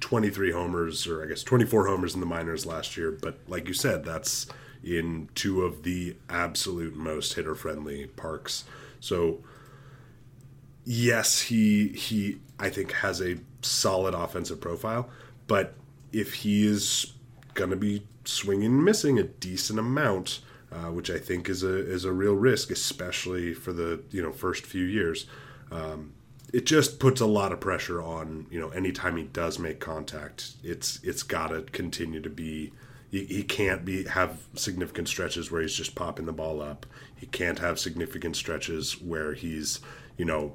23 0.00 0.52
homers 0.52 1.06
or 1.06 1.22
I 1.22 1.26
guess 1.26 1.42
24 1.42 1.86
homers 1.86 2.14
in 2.14 2.20
the 2.20 2.26
minors 2.26 2.66
last 2.66 2.96
year, 2.96 3.10
but 3.12 3.38
like 3.46 3.68
you 3.68 3.74
said, 3.74 4.04
that's 4.04 4.46
in 4.82 5.28
two 5.34 5.62
of 5.62 5.84
the 5.84 6.16
absolute 6.28 6.96
most 6.96 7.34
hitter 7.34 7.54
friendly 7.54 8.06
parks. 8.06 8.64
So 8.98 9.40
yes, 10.84 11.42
he 11.42 11.88
he 11.88 12.40
I 12.58 12.70
think 12.70 12.92
has 12.92 13.20
a 13.20 13.38
solid 13.62 14.14
offensive 14.14 14.60
profile, 14.60 15.08
but 15.46 15.74
if 16.12 16.34
he 16.34 16.66
is 16.66 17.12
going 17.54 17.70
to 17.70 17.76
be 17.76 18.02
swinging 18.24 18.66
and 18.66 18.84
missing 18.84 19.18
a 19.18 19.24
decent 19.24 19.78
amount, 19.78 20.40
uh, 20.70 20.90
which 20.90 21.10
I 21.10 21.18
think 21.18 21.48
is 21.48 21.62
a 21.62 21.74
is 21.74 22.04
a 22.04 22.12
real 22.12 22.34
risk, 22.34 22.70
especially 22.70 23.54
for 23.54 23.72
the 23.72 24.02
you 24.10 24.22
know 24.22 24.32
first 24.32 24.66
few 24.66 24.84
years. 24.84 25.26
Um, 25.70 26.12
it 26.52 26.66
just 26.66 26.98
puts 26.98 27.20
a 27.20 27.26
lot 27.26 27.52
of 27.52 27.60
pressure 27.60 28.02
on 28.02 28.46
you 28.50 28.60
know 28.60 28.70
anytime 28.70 29.16
he 29.16 29.24
does 29.24 29.58
make 29.58 29.80
contact, 29.80 30.52
it's 30.62 31.00
it's 31.02 31.22
got 31.22 31.48
to 31.48 31.62
continue 31.62 32.20
to 32.20 32.30
be 32.30 32.72
he, 33.12 33.24
he 33.26 33.42
can't 33.42 33.84
be 33.84 34.04
have 34.04 34.40
significant 34.54 35.06
stretches 35.06 35.50
where 35.50 35.62
he's 35.62 35.74
just 35.74 35.94
popping 35.94 36.26
the 36.26 36.32
ball 36.32 36.60
up. 36.60 36.86
He 37.14 37.26
can't 37.26 37.58
have 37.58 37.78
significant 37.78 38.36
stretches 38.36 39.00
where 39.00 39.34
he's, 39.34 39.80
you 40.16 40.24
know, 40.24 40.54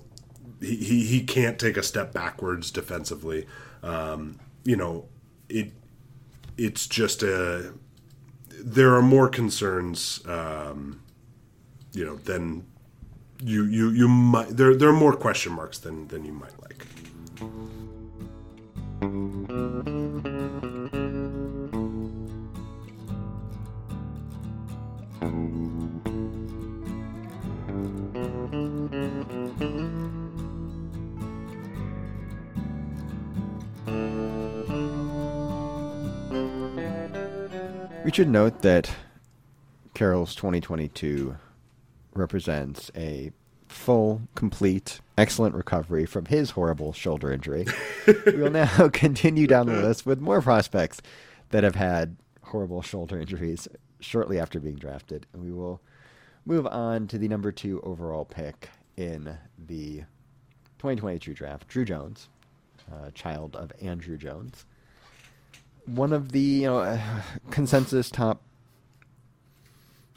he, 0.59 0.75
he, 0.75 1.05
he 1.05 1.23
can't 1.23 1.59
take 1.59 1.77
a 1.77 1.83
step 1.83 2.13
backwards 2.13 2.71
defensively. 2.71 3.45
Um, 3.83 4.39
you 4.63 4.75
know, 4.75 5.05
it 5.47 5.71
it's 6.57 6.87
just 6.87 7.23
a 7.23 7.73
there 8.63 8.93
are 8.95 9.01
more 9.01 9.29
concerns, 9.29 10.25
um, 10.27 11.01
you 11.93 12.05
know, 12.05 12.15
than 12.15 12.65
you 13.41 13.65
you 13.65 13.89
you 13.91 14.07
might 14.07 14.49
there 14.49 14.75
there 14.75 14.89
are 14.89 14.99
more 14.99 15.15
question 15.15 15.53
marks 15.53 15.77
than 15.77 16.07
than 16.07 16.25
you 16.25 16.33
might 16.33 16.59
like. 16.61 16.85
We 38.07 38.13
should 38.13 38.29
note 38.29 38.61
that 38.61 38.89
Carroll's 39.93 40.33
2022 40.33 41.35
represents 42.13 42.89
a 42.95 43.33
full, 43.67 44.21
complete, 44.33 45.01
excellent 45.17 45.55
recovery 45.55 46.05
from 46.05 46.23
his 46.23 46.51
horrible 46.51 46.93
shoulder 46.93 47.33
injury. 47.33 47.65
we 48.25 48.37
will 48.37 48.49
now 48.49 48.87
continue 48.93 49.45
down 49.45 49.65
the 49.65 49.81
list 49.81 50.05
with 50.05 50.21
more 50.21 50.41
prospects 50.41 51.01
that 51.49 51.65
have 51.65 51.75
had 51.75 52.15
horrible 52.43 52.81
shoulder 52.81 53.19
injuries 53.19 53.67
shortly 53.99 54.39
after 54.39 54.61
being 54.61 54.77
drafted. 54.77 55.27
And 55.33 55.43
we 55.43 55.51
will 55.51 55.81
move 56.45 56.65
on 56.65 57.07
to 57.07 57.17
the 57.17 57.27
number 57.27 57.51
two 57.51 57.81
overall 57.81 58.23
pick 58.23 58.69
in 58.95 59.37
the 59.67 60.03
2022 60.77 61.33
draft, 61.33 61.67
Druw 61.67 61.83
Jones, 61.83 62.29
uh, 62.89 63.11
child 63.11 63.57
of 63.57 63.73
Andruw 63.83 64.17
Jones 64.17 64.65
one 65.87 66.13
of 66.13 66.31
the 66.31 66.39
you 66.39 66.67
know 66.67 66.79
uh, 66.79 66.99
consensus 67.51 68.11
top 68.11 68.41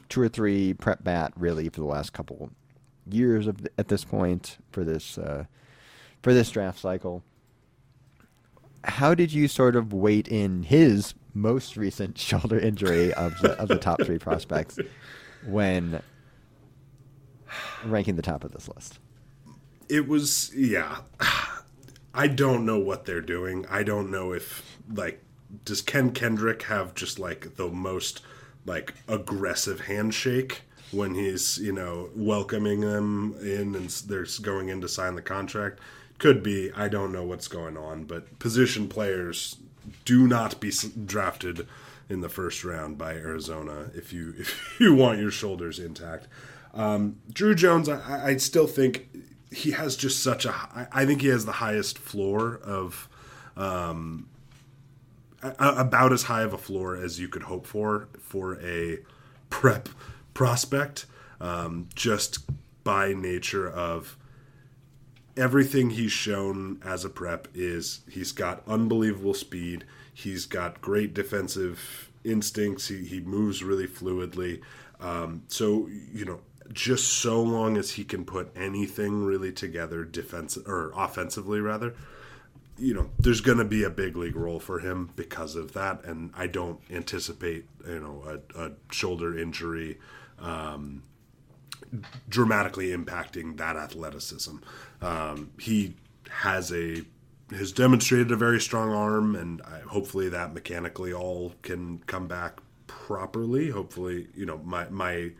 two 0.09 0.21
or 0.21 0.29
three 0.29 0.73
prep 0.73 1.03
bat 1.03 1.33
really 1.35 1.69
for 1.69 1.79
the 1.79 1.87
last 1.87 2.13
couple 2.13 2.51
years 3.09 3.47
of 3.47 3.63
the, 3.63 3.71
at 3.77 3.87
this 3.87 4.03
point 4.03 4.57
for 4.71 4.83
this 4.83 5.17
uh, 5.17 5.45
for 6.21 6.33
this 6.33 6.51
draft 6.51 6.79
cycle. 6.79 7.23
How 8.83 9.13
did 9.13 9.31
you 9.31 9.47
sort 9.47 9.75
of 9.75 9.93
weight 9.93 10.27
in 10.27 10.63
his 10.63 11.13
most 11.33 11.77
recent 11.77 12.17
shoulder 12.17 12.59
injury 12.59 13.13
of 13.13 13.37
the 13.39 13.51
of 13.53 13.67
the 13.67 13.77
top 13.77 14.01
three 14.03 14.19
prospects 14.19 14.77
when 15.45 16.01
ranking 17.85 18.15
the 18.15 18.21
top 18.21 18.43
of 18.43 18.51
this 18.51 18.67
list? 18.67 18.99
It 19.89 20.07
was 20.07 20.51
yeah. 20.53 20.97
I 22.13 22.27
don't 22.27 22.65
know 22.65 22.77
what 22.77 23.05
they're 23.05 23.21
doing. 23.21 23.65
I 23.69 23.83
don't 23.83 24.11
know 24.11 24.33
if 24.33 24.77
like 24.93 25.23
does 25.65 25.81
Ken 25.81 26.11
Kendrick 26.11 26.63
have 26.63 26.93
just 26.95 27.19
like 27.19 27.55
the 27.55 27.69
most 27.69 28.21
like 28.65 28.93
aggressive 29.07 29.81
handshake 29.81 30.61
when 30.91 31.15
he's 31.15 31.57
you 31.57 31.71
know 31.71 32.09
welcoming 32.15 32.81
them 32.81 33.35
in 33.41 33.75
and 33.75 33.89
they're 33.89 34.25
going 34.41 34.69
in 34.69 34.81
to 34.81 34.87
sign 34.87 35.15
the 35.15 35.21
contract? 35.21 35.79
Could 36.17 36.43
be. 36.43 36.71
I 36.75 36.87
don't 36.87 37.11
know 37.11 37.23
what's 37.23 37.47
going 37.47 37.77
on, 37.77 38.03
but 38.03 38.37
position 38.39 38.87
players 38.87 39.57
do 40.05 40.27
not 40.27 40.59
be 40.59 40.71
drafted 41.05 41.67
in 42.09 42.21
the 42.21 42.29
first 42.29 42.63
round 42.63 42.97
by 42.97 43.13
Arizona 43.13 43.89
if 43.95 44.13
you 44.13 44.33
if 44.39 44.79
you 44.79 44.93
want 44.93 45.19
your 45.19 45.31
shoulders 45.31 45.79
intact. 45.79 46.27
Um, 46.73 47.17
Druw 47.31 47.55
Jones, 47.55 47.89
I, 47.89 48.27
I 48.27 48.37
still 48.37 48.67
think 48.67 49.09
he 49.51 49.71
has 49.71 49.95
just 49.95 50.23
such 50.23 50.45
a. 50.45 50.87
I 50.91 51.05
think 51.05 51.21
he 51.21 51.27
has 51.27 51.45
the 51.45 51.53
highest 51.53 51.97
floor 51.97 52.59
of 52.63 53.09
um, 53.57 54.27
about 55.41 56.13
as 56.13 56.23
high 56.23 56.43
of 56.43 56.53
a 56.53 56.57
floor 56.57 56.95
as 56.95 57.19
you 57.19 57.27
could 57.27 57.43
hope 57.43 57.65
for 57.65 58.09
for 58.19 58.59
a 58.61 58.99
prep 59.49 59.89
prospect, 60.33 61.05
um, 61.39 61.89
just 61.95 62.39
by 62.83 63.13
nature 63.13 63.69
of 63.69 64.17
everything 65.37 65.91
he's 65.91 66.11
shown 66.11 66.79
as 66.83 67.05
a 67.05 67.09
prep 67.09 67.47
is 67.53 68.01
he's 68.09 68.31
got 68.31 68.63
unbelievable 68.67 69.33
speed. 69.33 69.85
He's 70.13 70.45
got 70.45 70.81
great 70.81 71.13
defensive 71.13 72.09
instincts. 72.23 72.89
He, 72.89 73.05
he 73.05 73.19
moves 73.19 73.63
really 73.63 73.87
fluidly. 73.87 74.61
Um, 74.99 75.43
so, 75.47 75.87
you 76.13 76.25
know, 76.25 76.41
just 76.71 77.07
so 77.07 77.41
long 77.41 77.77
as 77.77 77.91
he 77.91 78.03
can 78.03 78.25
put 78.25 78.51
anything 78.55 79.25
really 79.25 79.51
together 79.51 80.03
defense 80.05 80.57
or 80.57 80.91
offensively 80.95 81.59
rather, 81.59 81.95
you 82.81 82.95
know, 82.95 83.09
there's 83.19 83.41
going 83.41 83.59
to 83.59 83.65
be 83.65 83.83
a 83.83 83.89
big 83.89 84.17
league 84.17 84.35
role 84.35 84.59
for 84.59 84.79
him 84.79 85.11
because 85.15 85.55
of 85.55 85.73
that. 85.73 86.03
And 86.03 86.31
I 86.35 86.47
don't 86.47 86.79
anticipate, 86.89 87.65
you 87.87 87.99
know, 87.99 88.39
a, 88.55 88.65
a 88.65 88.71
shoulder 88.91 89.37
injury 89.37 89.99
um, 90.39 91.03
dramatically 92.27 92.89
impacting 92.89 93.57
that 93.57 93.75
athleticism. 93.75 94.57
Um, 95.01 95.51
he 95.59 95.95
has 96.29 96.73
a 96.73 97.03
has 97.51 97.73
demonstrated 97.73 98.31
a 98.31 98.35
very 98.37 98.61
strong 98.61 98.91
arm, 98.91 99.35
and 99.35 99.61
I, 99.63 99.79
hopefully 99.81 100.29
that 100.29 100.53
mechanically 100.53 101.13
all 101.13 101.53
can 101.61 101.99
come 102.07 102.27
back 102.27 102.59
properly. 102.87 103.69
Hopefully, 103.69 104.27
you 104.35 104.45
know, 104.45 104.57
my 104.63 104.89
my 104.89 105.31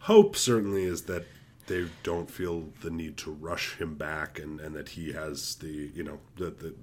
hope 0.00 0.36
certainly 0.36 0.84
is 0.84 1.02
that 1.02 1.24
they 1.66 1.86
don't 2.02 2.30
feel 2.30 2.68
the 2.82 2.90
need 2.90 3.16
to 3.18 3.30
rush 3.30 3.76
him 3.76 3.94
back, 3.94 4.38
and 4.38 4.60
and 4.60 4.74
that 4.74 4.90
he 4.90 5.12
has 5.12 5.56
the 5.56 5.90
you 5.94 6.02
know 6.02 6.20
that 6.36 6.60
the 6.60 6.74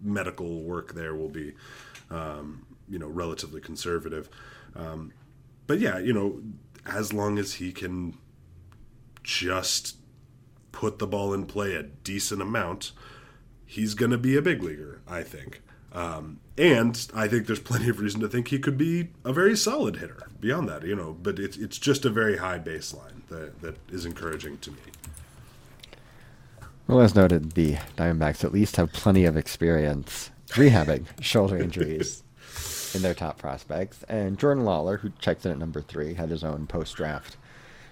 medical 0.00 0.62
work 0.62 0.94
there 0.94 1.14
will 1.14 1.28
be 1.28 1.54
um, 2.10 2.66
you 2.88 2.98
know 2.98 3.08
relatively 3.08 3.60
conservative. 3.60 4.28
Um, 4.74 5.12
but 5.66 5.78
yeah, 5.78 5.98
you 5.98 6.12
know, 6.12 6.42
as 6.86 7.12
long 7.12 7.38
as 7.38 7.54
he 7.54 7.72
can 7.72 8.16
just 9.22 9.96
put 10.72 10.98
the 10.98 11.06
ball 11.06 11.32
in 11.32 11.46
play 11.46 11.74
a 11.74 11.82
decent 11.82 12.42
amount, 12.42 12.92
he's 13.66 13.94
going 13.94 14.10
to 14.10 14.18
be 14.18 14.36
a 14.36 14.42
big 14.42 14.62
leaguer, 14.62 15.00
I 15.06 15.22
think. 15.22 15.62
Um, 15.92 16.40
and 16.56 17.08
I 17.14 17.26
think 17.26 17.46
there's 17.46 17.60
plenty 17.60 17.88
of 17.88 17.98
reason 17.98 18.20
to 18.20 18.28
think 18.28 18.48
he 18.48 18.58
could 18.58 18.78
be 18.78 19.08
a 19.24 19.32
very 19.32 19.56
solid 19.56 19.96
hitter 19.96 20.28
beyond 20.40 20.68
that, 20.68 20.84
you 20.84 20.94
know, 20.94 21.16
but 21.20 21.38
it's, 21.38 21.56
it's 21.56 21.78
just 21.78 22.04
a 22.04 22.10
very 22.10 22.36
high 22.36 22.58
baseline 22.58 23.26
that, 23.28 23.60
that 23.60 23.76
is 23.90 24.06
encouraging 24.06 24.58
to 24.58 24.70
me. 24.70 24.78
Well, 26.86 27.00
as 27.00 27.14
noted, 27.14 27.52
the 27.52 27.76
Diamondbacks 27.96 28.44
at 28.44 28.52
least 28.52 28.76
have 28.76 28.92
plenty 28.92 29.24
of 29.24 29.36
experience 29.36 30.30
rehabbing 30.48 31.06
shoulder 31.20 31.56
injuries 31.56 32.22
in 32.94 33.02
their 33.02 33.14
top 33.14 33.38
prospects. 33.38 34.02
And 34.08 34.38
Jordan 34.38 34.64
Lawlar, 34.64 34.98
who 34.98 35.10
checked 35.20 35.46
in 35.46 35.52
at 35.52 35.58
number 35.58 35.80
three, 35.82 36.14
had 36.14 36.30
his 36.30 36.42
own 36.42 36.66
post 36.66 36.96
draft 36.96 37.36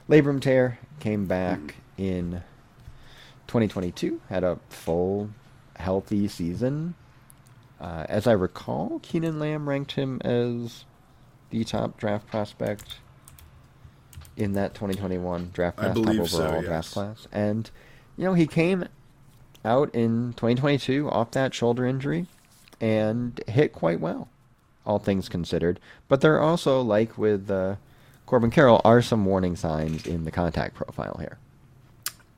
labrum 0.09 0.40
tear, 0.40 0.78
came 1.00 1.26
back 1.26 1.76
in 1.97 2.43
2022, 3.47 4.21
had 4.28 4.45
a 4.45 4.59
full, 4.69 5.31
healthy 5.76 6.26
season. 6.28 6.95
Uh, 7.80 8.04
as 8.08 8.26
I 8.26 8.32
recall, 8.32 9.00
Keanan 9.02 9.38
Lamb 9.38 9.68
ranked 9.68 9.92
him 9.92 10.20
as 10.25 10.85
the 11.50 11.64
top 11.64 11.97
draft 11.97 12.26
prospect 12.26 12.97
in 14.37 14.52
that 14.52 14.75
2021 14.75 15.50
draft 15.52 15.76
class, 15.76 15.97
top 15.97 16.06
overall 16.06 16.26
so, 16.26 16.52
yes. 16.54 16.64
draft 16.64 16.92
class. 16.92 17.28
And, 17.32 17.70
you 18.16 18.25
know, 18.25 18.35
he 18.35 18.47
came 18.47 18.87
out 19.64 19.94
in 19.94 20.32
2022 20.35 21.08
off 21.11 21.32
that 21.32 21.54
shoulder 21.54 21.87
injury 21.87 22.26
and 22.80 23.40
hit 23.47 23.73
quite 23.73 24.00
well, 24.00 24.28
all 24.87 24.99
things 24.99 25.28
considered. 25.28 25.80
But 26.08 26.20
there 26.20 26.37
are 26.37 26.40
also, 26.40 26.80
like 26.80 27.18
with 27.18 27.50
uh, 27.50 27.76
Corbin 28.26 28.50
Carroll, 28.50 28.80
are 28.85 29.02
some 29.02 29.25
warning 29.25 29.56
signs 29.56 30.06
in 30.06 30.25
the 30.25 30.30
contact 30.30 30.75
profile 30.75 31.16
here. 31.18 31.38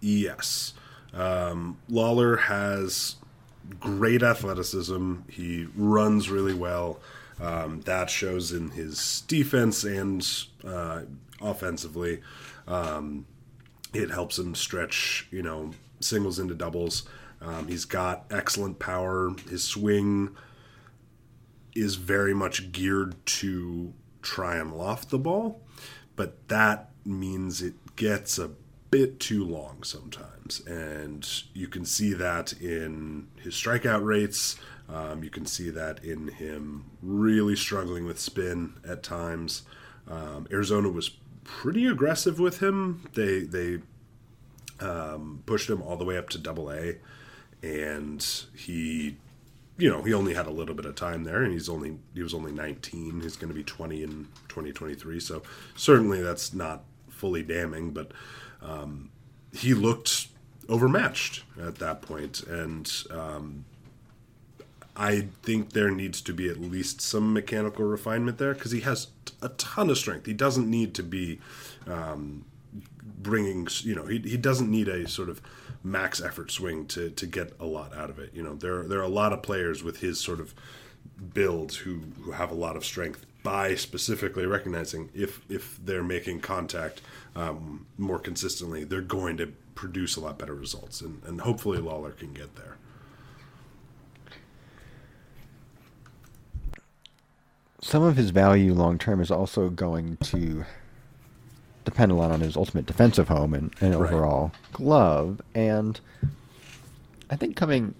Yes. 0.01 0.75
Um, 1.13 1.79
Lawlar 1.91 2.41
has 2.43 3.17
great 3.79 4.23
athleticism. 4.23 5.17
He 5.29 5.67
runs 5.75 6.31
really 6.31 6.55
well. 6.55 7.01
Um, 7.41 7.81
that 7.83 8.11
shows 8.11 8.53
in 8.53 8.71
his 8.71 9.23
defense 9.23 9.85
and 9.85 10.27
uh, 10.65 11.03
offensively. 11.41 12.21
Um, 12.67 13.27
it 13.95 14.11
helps 14.11 14.39
him 14.39 14.55
stretch, 14.55 15.27
you 15.31 15.43
know, 15.43 15.71
singles 16.01 16.39
into 16.39 16.55
doubles. 16.55 17.09
Um, 17.41 17.69
he's 17.69 17.85
got 17.85 18.27
excellent 18.31 18.79
power. 18.79 19.35
His 19.49 19.65
swing 19.65 20.37
is 21.75 21.95
very 21.95 22.35
much 22.35 22.73
geared 22.73 23.15
to 23.25 23.93
try 24.23 24.57
and 24.57 24.77
loft 24.77 25.11
the 25.11 25.19
ball, 25.19 25.63
but 26.17 26.49
that 26.49 26.91
means 27.05 27.63
it 27.63 27.75
gets 27.97 28.39
a 28.39 28.51
bit 28.91 29.21
too 29.21 29.45
long 29.45 29.83
sometimes. 29.83 30.61
And 30.67 31.27
you 31.55 31.69
can 31.69 31.85
see 31.85 32.13
that 32.15 32.53
in 32.55 33.29
his 33.43 33.55
strikeout 33.55 34.05
rates. 34.05 34.59
Um, 34.89 35.23
you 35.23 35.31
can 35.31 35.47
see 35.47 35.71
that 35.71 36.05
in 36.05 36.29
him 36.29 36.85
really 37.01 37.55
struggling 37.55 38.05
with 38.05 38.19
spin 38.19 38.75
at 38.87 39.03
times. 39.03 39.63
Um, 40.09 40.49
Arizona 40.51 40.89
was 40.89 41.11
pretty 41.45 41.87
aggressive 41.87 42.41
with 42.41 42.61
him. 42.61 43.09
They 43.15 43.41
they 43.41 43.79
um, 44.81 45.43
pushed 45.47 45.71
him 45.71 45.83
all 45.83 45.97
the 45.97 46.05
way 46.05 46.17
up 46.17 46.29
to 46.31 46.39
Double 46.39 46.73
A, 46.73 46.97
and 47.63 48.27
he, 48.57 49.17
you 49.79 49.89
know, 49.89 50.03
he 50.03 50.13
only 50.13 50.35
had 50.35 50.47
a 50.47 50.51
little 50.51 50.75
bit 50.75 50.87
of 50.87 50.97
time 50.97 51.25
there, 51.25 51.43
and 51.43 51.53
he's 51.53 51.69
only 51.69 51.99
he 52.15 52.23
was 52.23 52.35
only 52.35 52.53
19. 52.53 53.21
He's 53.21 53.37
going 53.37 53.53
to 53.53 53.55
be 53.55 53.65
20 53.65 54.03
in 54.03 54.29
2023, 54.49 55.21
so 55.21 55.43
certainly 55.77 56.21
that's 56.21 56.53
not 56.53 56.85
fully 57.09 57.43
damning, 57.43 57.91
but 57.91 58.13
um, 58.63 59.11
he 59.53 59.75
looked 59.75 60.29
overmatched 60.69 61.43
at 61.61 61.77
that 61.77 62.03
point, 62.03 62.43
and 62.43 62.91
um, 63.11 63.65
I 64.97 65.29
think 65.43 65.73
there 65.73 65.91
needs 65.91 66.21
to 66.23 66.33
be 66.33 66.49
at 66.49 66.61
least 66.61 67.01
some 67.01 67.33
mechanical 67.33 67.85
refinement 67.85 68.39
there 68.39 68.55
because 68.55 68.73
he 68.73 68.81
has 68.81 69.09
a 69.43 69.49
ton 69.51 69.91
of 69.91 69.99
strength. 69.99 70.27
He 70.27 70.35
doesn't 70.35 70.69
need 70.69 70.95
to 70.95 71.03
be 71.03 71.41
um, 71.87 72.45
bringing, 73.03 73.67
you 73.81 73.95
know, 73.95 74.07
he, 74.07 74.19
he 74.19 74.37
doesn't 74.37 74.71
need 74.71 74.89
a 74.89 75.09
sort 75.09 75.29
of 75.29 75.41
max 75.83 76.21
effort 76.21 76.51
swing 76.51 76.87
to, 76.87 77.11
to 77.11 77.27
get 77.27 77.55
a 77.59 77.65
lot 77.65 77.97
out 77.97 78.11
of 78.11 78.19
it. 78.19 78.31
You 78.35 78.43
know, 78.43 78.55
there 78.55 78.83
there 78.85 78.99
are 78.99 79.05
a 79.05 79.09
lot 79.09 79.33
of 79.33 79.43
players 79.43 79.83
with 79.83 80.01
his 80.01 80.21
sort 80.21 80.41
of 80.41 80.55
build 81.35 81.73
who, 81.73 82.01
who 82.23 82.33
have 82.33 82.51
a 82.51 82.55
lot 82.55 82.77
of 82.77 82.85
strength 82.85 83.25
by 83.43 83.75
specifically 83.75 84.47
recognizing 84.47 85.09
if 85.15 85.41
if 85.49 85.79
they're 85.85 86.03
making 86.05 86.41
contact 86.41 87.01
um, 87.35 87.87
more 87.97 88.19
consistently, 88.19 88.85
they're 88.85 89.01
going 89.01 89.37
to 89.39 89.53
produce 89.75 90.17
a 90.17 90.21
lot 90.21 90.39
better 90.39 90.55
results, 90.55 91.01
and, 91.01 91.23
and 91.25 91.41
hopefully 91.41 91.79
Lawlar 91.79 92.17
can 92.17 92.33
get 92.35 92.55
there. 92.57 92.77
Some 97.83 98.03
of 98.03 98.17
his 98.17 98.31
value 98.31 98.75
long 98.75 98.99
term 98.99 99.21
is 99.21 99.31
also 99.31 99.71
going 99.71 100.17
to 100.19 100.65
depend 101.85 102.13
a 102.13 102.15
lot 102.15 102.31
on 102.31 102.41
his 102.41 102.57
ultimate 102.57 102.85
defensive 102.85 103.29
home 103.29 103.55
and, 103.55 103.75
and 103.81 103.99
Right. 103.99 104.13
overall 104.13 104.53
glove. 104.73 105.41
And 105.55 105.99
I 107.31 107.37
think 107.37 107.57
coming 107.57 107.95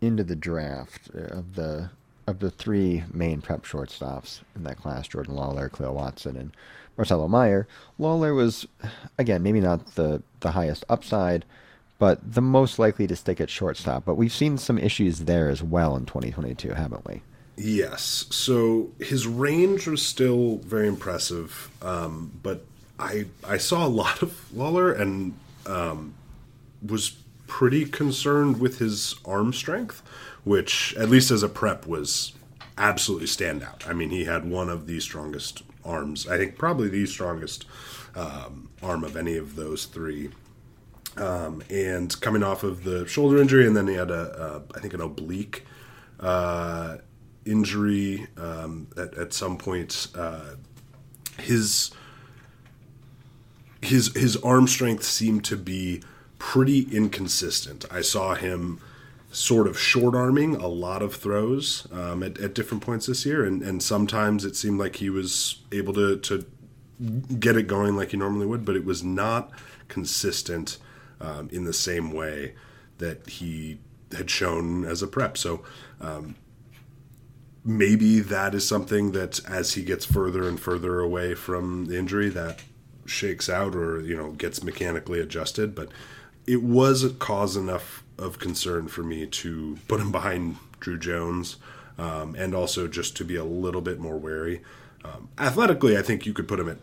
into 0.00 0.22
the 0.22 0.36
draft 0.36 1.10
of 1.10 1.56
the 1.56 1.90
of 2.28 2.40
the 2.40 2.50
three 2.50 3.04
main 3.10 3.40
prep 3.40 3.62
shortstops 3.62 4.40
in 4.54 4.62
that 4.64 4.76
class, 4.76 5.08
Jordan 5.08 5.34
Lawlar, 5.34 5.70
Cleo 5.70 5.92
Watson, 5.92 6.36
and 6.36 6.52
Marcelo 6.98 7.26
Meyer, 7.26 7.66
Lawlar 7.98 8.34
was 8.34 8.66
again 9.18 9.42
maybe 9.42 9.60
not 9.60 9.94
the 9.94 10.22
the 10.40 10.50
highest 10.50 10.84
upside, 10.90 11.44
but 11.98 12.34
the 12.34 12.42
most 12.42 12.78
likely 12.78 13.06
to 13.06 13.16
stick 13.16 13.40
at 13.40 13.48
shortstop. 13.48 14.04
But 14.04 14.16
we've 14.16 14.32
seen 14.32 14.58
some 14.58 14.78
issues 14.78 15.20
there 15.20 15.48
as 15.48 15.62
well 15.62 15.96
in 15.96 16.04
2022, 16.04 16.74
haven't 16.74 17.06
we? 17.06 17.22
Yes. 17.56 18.26
So 18.30 18.90
his 18.98 19.26
range 19.26 19.86
was 19.88 20.04
still 20.04 20.58
very 20.58 20.86
impressive, 20.86 21.70
um, 21.80 22.32
but 22.42 22.66
I 22.98 23.26
I 23.42 23.56
saw 23.56 23.86
a 23.86 23.88
lot 23.88 24.22
of 24.22 24.48
Lawlar 24.54 24.92
and 25.00 25.34
um, 25.66 26.14
was 26.86 27.16
pretty 27.46 27.86
concerned 27.86 28.60
with 28.60 28.78
his 28.78 29.14
arm 29.24 29.52
strength, 29.52 30.02
which 30.48 30.96
at 30.96 31.10
least 31.10 31.30
as 31.30 31.42
a 31.42 31.48
prep 31.48 31.86
was 31.86 32.32
absolutely 32.78 33.26
standout. 33.26 33.86
I 33.86 33.92
mean, 33.92 34.08
he 34.08 34.24
had 34.24 34.48
one 34.48 34.70
of 34.70 34.86
the 34.86 34.98
strongest 34.98 35.62
arms. 35.84 36.26
I 36.26 36.38
think 36.38 36.56
probably 36.56 36.88
the 36.88 37.04
strongest 37.04 37.66
um, 38.16 38.70
arm 38.82 39.04
of 39.04 39.14
any 39.14 39.36
of 39.36 39.56
those 39.56 39.84
three. 39.84 40.30
Um, 41.18 41.62
and 41.68 42.18
coming 42.22 42.42
off 42.42 42.62
of 42.62 42.84
the 42.84 43.06
shoulder 43.06 43.38
injury, 43.42 43.66
and 43.66 43.76
then 43.76 43.88
he 43.88 43.94
had 43.94 44.10
a, 44.10 44.62
a 44.72 44.76
I 44.76 44.80
think 44.80 44.94
an 44.94 45.02
oblique 45.02 45.66
uh, 46.18 46.96
injury 47.44 48.28
um, 48.38 48.86
at, 48.96 49.14
at 49.18 49.34
some 49.34 49.58
point. 49.58 50.08
Uh, 50.14 50.54
his 51.38 51.90
his 53.82 54.16
his 54.16 54.36
arm 54.38 54.66
strength 54.66 55.04
seemed 55.04 55.44
to 55.44 55.56
be 55.56 56.02
pretty 56.38 56.86
inconsistent. 56.90 57.84
I 57.90 58.00
saw 58.00 58.34
him 58.34 58.80
sort 59.38 59.66
of 59.66 59.78
short 59.78 60.14
arming 60.14 60.56
a 60.56 60.68
lot 60.68 61.02
of 61.02 61.14
throws 61.14 61.86
um, 61.92 62.22
at, 62.22 62.38
at 62.38 62.54
different 62.54 62.82
points 62.82 63.06
this 63.06 63.24
year, 63.24 63.44
and, 63.44 63.62
and 63.62 63.82
sometimes 63.82 64.44
it 64.44 64.56
seemed 64.56 64.78
like 64.78 64.96
he 64.96 65.10
was 65.10 65.62
able 65.72 65.92
to, 65.94 66.18
to 66.18 66.44
get 67.38 67.56
it 67.56 67.66
going 67.66 67.96
like 67.96 68.10
he 68.10 68.16
normally 68.16 68.46
would, 68.46 68.64
but 68.64 68.76
it 68.76 68.84
was 68.84 69.02
not 69.04 69.50
consistent. 69.88 70.78
um, 71.20 71.48
in 71.50 71.64
the 71.64 71.72
same 71.72 72.12
way 72.12 72.54
that 72.98 73.28
he 73.28 73.78
had 74.16 74.30
shown 74.30 74.84
as 74.84 75.02
a 75.02 75.06
prep. 75.06 75.36
So 75.36 75.64
um, 76.00 76.36
maybe 77.64 78.20
that 78.20 78.54
is 78.54 78.66
something 78.66 79.12
that 79.12 79.40
as 79.46 79.74
he 79.74 79.82
gets 79.82 80.04
further 80.04 80.48
and 80.48 80.58
further 80.58 81.00
away 81.00 81.34
from 81.34 81.86
the 81.86 81.98
injury 81.98 82.28
that 82.30 82.60
shakes 83.06 83.48
out 83.48 83.74
or 83.74 84.02
you 84.02 84.14
know 84.14 84.32
gets 84.32 84.62
mechanically 84.62 85.18
adjusted 85.18 85.74
but 85.74 85.88
it 86.46 86.62
was 86.62 87.02
a 87.02 87.08
cause 87.08 87.56
enough 87.56 88.04
of 88.18 88.38
concern 88.38 88.88
for 88.88 89.02
me 89.02 89.26
to 89.26 89.78
put 89.88 90.00
him 90.00 90.12
behind 90.12 90.56
Druw 90.80 90.98
Jones 90.98 91.56
um, 91.98 92.34
and 92.36 92.54
also 92.54 92.86
just 92.86 93.16
to 93.16 93.24
be 93.24 93.36
a 93.36 93.44
little 93.44 93.80
bit 93.80 93.98
more 93.98 94.16
wary. 94.16 94.62
Um, 95.04 95.28
athletically, 95.38 95.96
I 95.96 96.02
think 96.02 96.26
you 96.26 96.32
could 96.32 96.48
put 96.48 96.60
him 96.60 96.68
at 96.68 96.78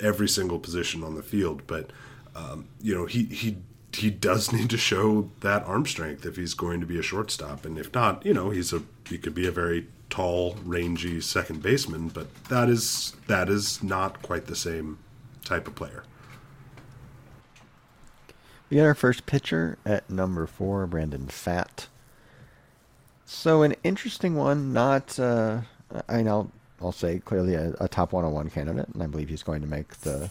every 0.00 0.28
single 0.28 0.58
position 0.58 1.02
on 1.02 1.14
the 1.14 1.22
field, 1.22 1.62
but 1.66 1.90
um, 2.34 2.68
you 2.80 2.94
know 2.94 3.06
he 3.06 3.24
he 3.24 3.56
he 3.92 4.10
does 4.10 4.52
need 4.52 4.70
to 4.70 4.78
show 4.78 5.30
that 5.40 5.64
arm 5.64 5.86
strength 5.86 6.26
if 6.26 6.36
he's 6.36 6.54
going 6.54 6.80
to 6.80 6.86
be 6.86 6.98
a 6.98 7.02
shortstop, 7.02 7.64
and 7.64 7.78
if 7.78 7.92
not, 7.94 8.24
you 8.24 8.34
know 8.34 8.50
he's 8.50 8.72
a 8.72 8.82
he 9.08 9.18
could 9.18 9.34
be 9.34 9.46
a 9.46 9.52
very 9.52 9.86
tall, 10.10 10.56
rangy 10.64 11.20
second 11.20 11.62
baseman, 11.62 12.08
but 12.08 12.44
that 12.46 12.68
is 12.68 13.14
that 13.26 13.48
is 13.48 13.82
not 13.82 14.22
quite 14.22 14.46
the 14.46 14.56
same 14.56 14.98
type 15.44 15.66
of 15.66 15.74
player. 15.74 16.04
We 18.68 18.78
got 18.78 18.84
our 18.84 18.94
first 18.94 19.26
pitcher 19.26 19.78
at 19.86 20.10
number 20.10 20.46
four, 20.46 20.86
Brandon 20.86 21.26
Pfaadt. 21.26 21.86
So 23.24 23.62
an 23.62 23.74
interesting 23.84 24.34
one, 24.34 24.72
not 24.72 25.18
uh, 25.18 25.60
I 26.08 26.22
know 26.22 26.50
I'll 26.80 26.92
say 26.92 27.20
clearly 27.20 27.54
a, 27.54 27.74
a 27.80 27.88
top 27.88 28.12
101 28.12 28.50
candidate, 28.50 28.88
and 28.92 29.02
I 29.02 29.06
believe 29.06 29.28
he's 29.28 29.42
going 29.42 29.62
to 29.62 29.68
make 29.68 30.00
the 30.00 30.30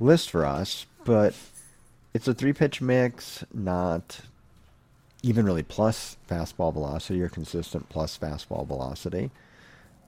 list 0.00 0.30
for 0.30 0.44
us. 0.44 0.86
But 1.04 1.34
it's 2.14 2.28
a 2.28 2.34
three 2.34 2.52
pitch 2.52 2.80
mix, 2.80 3.44
not 3.52 4.20
even 5.22 5.44
really 5.44 5.62
plus 5.62 6.16
fastball 6.28 6.72
velocity 6.72 7.22
or 7.22 7.28
consistent 7.28 7.88
plus 7.88 8.18
fastball 8.18 8.66
velocity. 8.66 9.30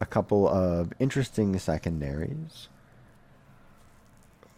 A 0.01 0.07
couple 0.07 0.49
of 0.49 0.93
interesting 0.99 1.59
secondaries. 1.59 2.69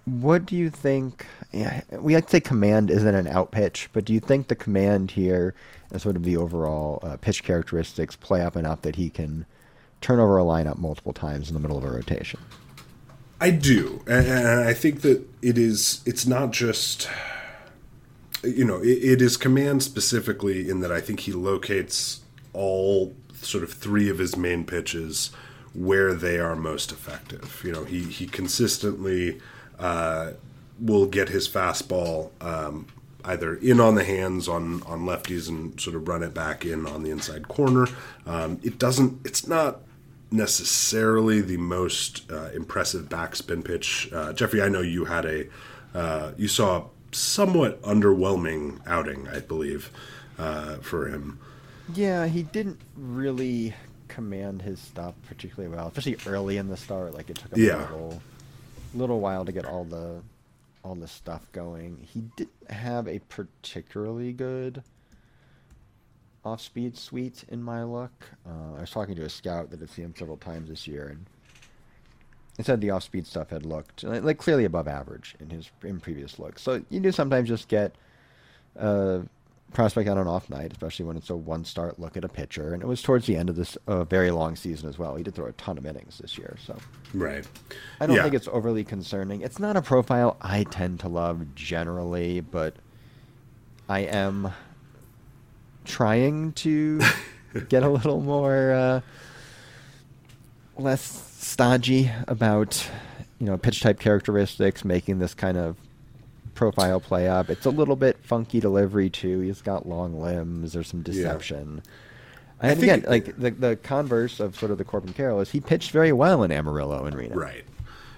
What 0.06 0.46
do 0.46 0.56
you 0.56 0.70
think? 0.70 1.26
Yeah, 1.52 1.82
we 1.90 2.14
like 2.14 2.26
to 2.26 2.30
say 2.30 2.40
command 2.40 2.90
isn't 2.90 3.14
an 3.14 3.26
out 3.26 3.50
pitch, 3.50 3.90
but 3.92 4.04
do 4.04 4.14
you 4.14 4.20
think 4.20 4.48
the 4.48 4.54
command 4.54 5.10
here 5.10 5.54
and 5.90 6.00
sort 6.00 6.16
of 6.16 6.22
the 6.22 6.36
overall 6.36 7.00
uh, 7.02 7.16
pitch 7.16 7.42
characteristics 7.42 8.16
play 8.16 8.42
up 8.42 8.56
enough 8.56 8.82
that 8.82 8.96
he 8.96 9.10
can 9.10 9.46
turn 10.00 10.20
over 10.20 10.38
a 10.38 10.44
lineup 10.44 10.78
multiple 10.78 11.12
times 11.12 11.48
in 11.48 11.54
the 11.54 11.60
middle 11.60 11.76
of 11.76 11.84
a 11.84 11.90
rotation? 11.90 12.40
I 13.40 13.50
do, 13.50 14.02
and 14.06 14.60
I 14.60 14.72
think 14.72 15.02
that 15.02 15.28
it 15.42 15.58
is. 15.58 16.02
It's 16.06 16.26
not 16.26 16.52
just 16.52 17.08
you 18.44 18.64
know, 18.64 18.80
it, 18.82 18.98
it 19.02 19.22
is 19.22 19.36
command 19.36 19.82
specifically 19.82 20.68
in 20.68 20.80
that 20.80 20.92
I 20.92 21.00
think 21.00 21.20
he 21.20 21.32
locates 21.32 22.20
all 22.52 23.14
sort 23.34 23.64
of 23.64 23.72
three 23.72 24.08
of 24.08 24.18
his 24.18 24.36
main 24.36 24.64
pitches 24.64 25.30
where 25.74 26.14
they 26.14 26.38
are 26.38 26.56
most 26.56 26.92
effective. 26.92 27.60
You 27.64 27.72
know, 27.72 27.84
he 27.84 28.04
he 28.04 28.26
consistently 28.26 29.40
uh, 29.78 30.32
will 30.80 31.06
get 31.06 31.28
his 31.28 31.48
fastball 31.48 32.30
um, 32.40 32.86
either 33.24 33.54
in 33.56 33.80
on 33.80 33.94
the 33.94 34.04
hands 34.04 34.46
on 34.48 34.82
on 34.84 35.00
lefties 35.00 35.48
and 35.48 35.80
sort 35.80 35.96
of 35.96 36.06
run 36.06 36.22
it 36.22 36.32
back 36.34 36.64
in 36.64 36.86
on 36.86 37.02
the 37.02 37.10
inside 37.10 37.48
corner. 37.48 37.86
Um, 38.26 38.60
it 38.62 38.78
doesn't. 38.78 39.24
It's 39.26 39.46
not 39.46 39.80
necessarily 40.30 41.40
the 41.40 41.56
most 41.56 42.30
uh, 42.30 42.50
impressive 42.54 43.08
backspin 43.08 43.64
pitch. 43.64 44.08
Uh, 44.12 44.32
Jeffrey, 44.32 44.62
I 44.62 44.68
know 44.68 44.80
you 44.80 45.04
had 45.06 45.24
a 45.24 45.46
uh, 45.94 46.32
you 46.36 46.48
saw 46.48 46.78
a 46.78 46.84
somewhat 47.12 47.80
underwhelming 47.82 48.80
outing, 48.86 49.28
I 49.28 49.40
believe, 49.40 49.90
uh, 50.38 50.76
for 50.76 51.08
him. 51.08 51.38
Yeah, 51.94 52.26
he 52.26 52.42
didn't 52.42 52.80
really 52.96 53.74
command 54.08 54.62
his 54.62 54.78
stuff 54.80 55.14
particularly 55.28 55.74
well, 55.74 55.88
especially 55.88 56.18
early 56.26 56.56
in 56.58 56.68
the 56.68 56.76
start. 56.76 57.14
Like 57.14 57.30
it 57.30 57.36
took 57.36 57.52
him 57.56 57.64
Yeah. 57.64 57.88
a 57.88 57.92
little, 57.92 58.22
little 58.96 59.20
while 59.20 59.44
to 59.44 59.52
get 59.52 59.64
all 59.64 59.84
the 59.84 60.22
all 60.84 60.94
the 60.94 61.08
stuff 61.08 61.50
going. 61.52 62.06
He 62.12 62.22
didn't 62.36 62.70
have 62.70 63.08
a 63.08 63.18
particularly 63.18 64.32
good 64.32 64.82
off-speed 66.44 66.96
suite 66.96 67.44
in 67.48 67.60
my 67.60 67.82
look. 67.82 68.24
Uh, 68.46 68.76
I 68.76 68.80
was 68.82 68.90
talking 68.90 69.16
to 69.16 69.24
a 69.24 69.28
scout 69.28 69.70
that 69.70 69.80
had 69.80 69.90
seen 69.90 70.04
him 70.04 70.14
several 70.16 70.36
times 70.36 70.68
this 70.68 70.86
year, 70.86 71.08
and 71.08 71.26
he 72.56 72.62
said 72.62 72.80
the 72.80 72.90
off-speed 72.90 73.26
stuff 73.26 73.50
had 73.50 73.66
looked 73.66 74.04
like, 74.04 74.38
clearly 74.38 74.64
above 74.64 74.86
average 74.86 75.34
in 75.40 75.50
his 75.50 75.70
in 75.82 75.98
previous 75.98 76.38
looks. 76.38 76.62
So 76.62 76.82
you 76.88 77.00
do 77.00 77.10
sometimes 77.10 77.48
just 77.48 77.66
get 77.66 77.96
a 78.76 79.22
prospect 79.72 80.08
on 80.08 80.16
an 80.16 80.26
off 80.26 80.48
night, 80.48 80.72
especially 80.72 81.04
when 81.04 81.16
it's 81.16 81.28
a 81.28 81.36
one-start 81.36 81.98
look 81.98 82.16
at 82.16 82.24
a 82.24 82.28
pitcher. 82.28 82.72
And 82.72 82.82
it 82.82 82.86
was 82.86 83.02
towards 83.02 83.26
the 83.26 83.36
end 83.36 83.50
of 83.50 83.56
this 83.56 83.76
uh, 83.86 84.04
very 84.04 84.30
long 84.30 84.56
season 84.56 84.88
as 84.88 84.98
well. 84.98 85.16
He 85.16 85.22
did 85.22 85.34
throw 85.34 85.46
a 85.46 85.52
ton 85.52 85.76
of 85.76 85.84
innings 85.84 86.18
this 86.18 86.38
year, 86.38 86.56
so 86.64 86.76
Right. 87.12 87.46
I 88.00 88.06
don't 88.06 88.16
Yeah. 88.16 88.22
think 88.22 88.34
it's 88.34 88.48
overly 88.48 88.84
concerning. 88.84 89.42
It's 89.42 89.58
not 89.58 89.76
a 89.76 89.82
profile 89.82 90.36
I 90.40 90.64
tend 90.64 91.00
to 91.00 91.08
love 91.08 91.54
generally, 91.54 92.40
but 92.40 92.76
I 93.88 94.00
am 94.00 94.50
trying 95.84 96.52
to 96.54 97.00
get 97.68 97.82
a 97.82 97.88
little 97.90 98.20
more 98.20 98.72
uh, 98.72 99.00
less 100.76 101.02
stodgy 101.38 102.10
about 102.28 102.88
you 103.38 103.46
know 103.46 103.56
pitch 103.58 103.80
type 103.80 104.00
characteristics, 104.00 104.84
making 104.84 105.18
this 105.18 105.34
kind 105.34 105.56
of 105.56 105.76
profile 106.56 106.98
play 107.00 107.28
up. 107.28 107.48
It's 107.50 107.66
a 107.66 107.70
little 107.70 107.94
bit 107.96 108.16
funky 108.24 108.58
delivery 108.58 109.08
too. 109.10 109.40
He's 109.40 109.62
got 109.62 109.88
long 109.88 110.20
limbs. 110.20 110.72
There's 110.72 110.88
some 110.88 111.02
deception. 111.02 111.82
I 112.60 112.70
And 112.70 112.80
think 112.80 112.92
again, 112.92 113.04
it- 113.04 113.10
like 113.10 113.36
the 113.38 113.50
the 113.52 113.76
converse 113.76 114.40
of 114.40 114.56
sort 114.58 114.72
of 114.72 114.78
the 114.78 114.84
Corbin 114.84 115.12
Carroll 115.12 115.40
is 115.40 115.50
he 115.50 115.60
pitched 115.60 115.90
very 115.92 116.12
well 116.12 116.42
in 116.42 116.50
Amarillo 116.50 117.04
and 117.04 117.14
Reno. 117.14 117.36
Right. 117.36 117.64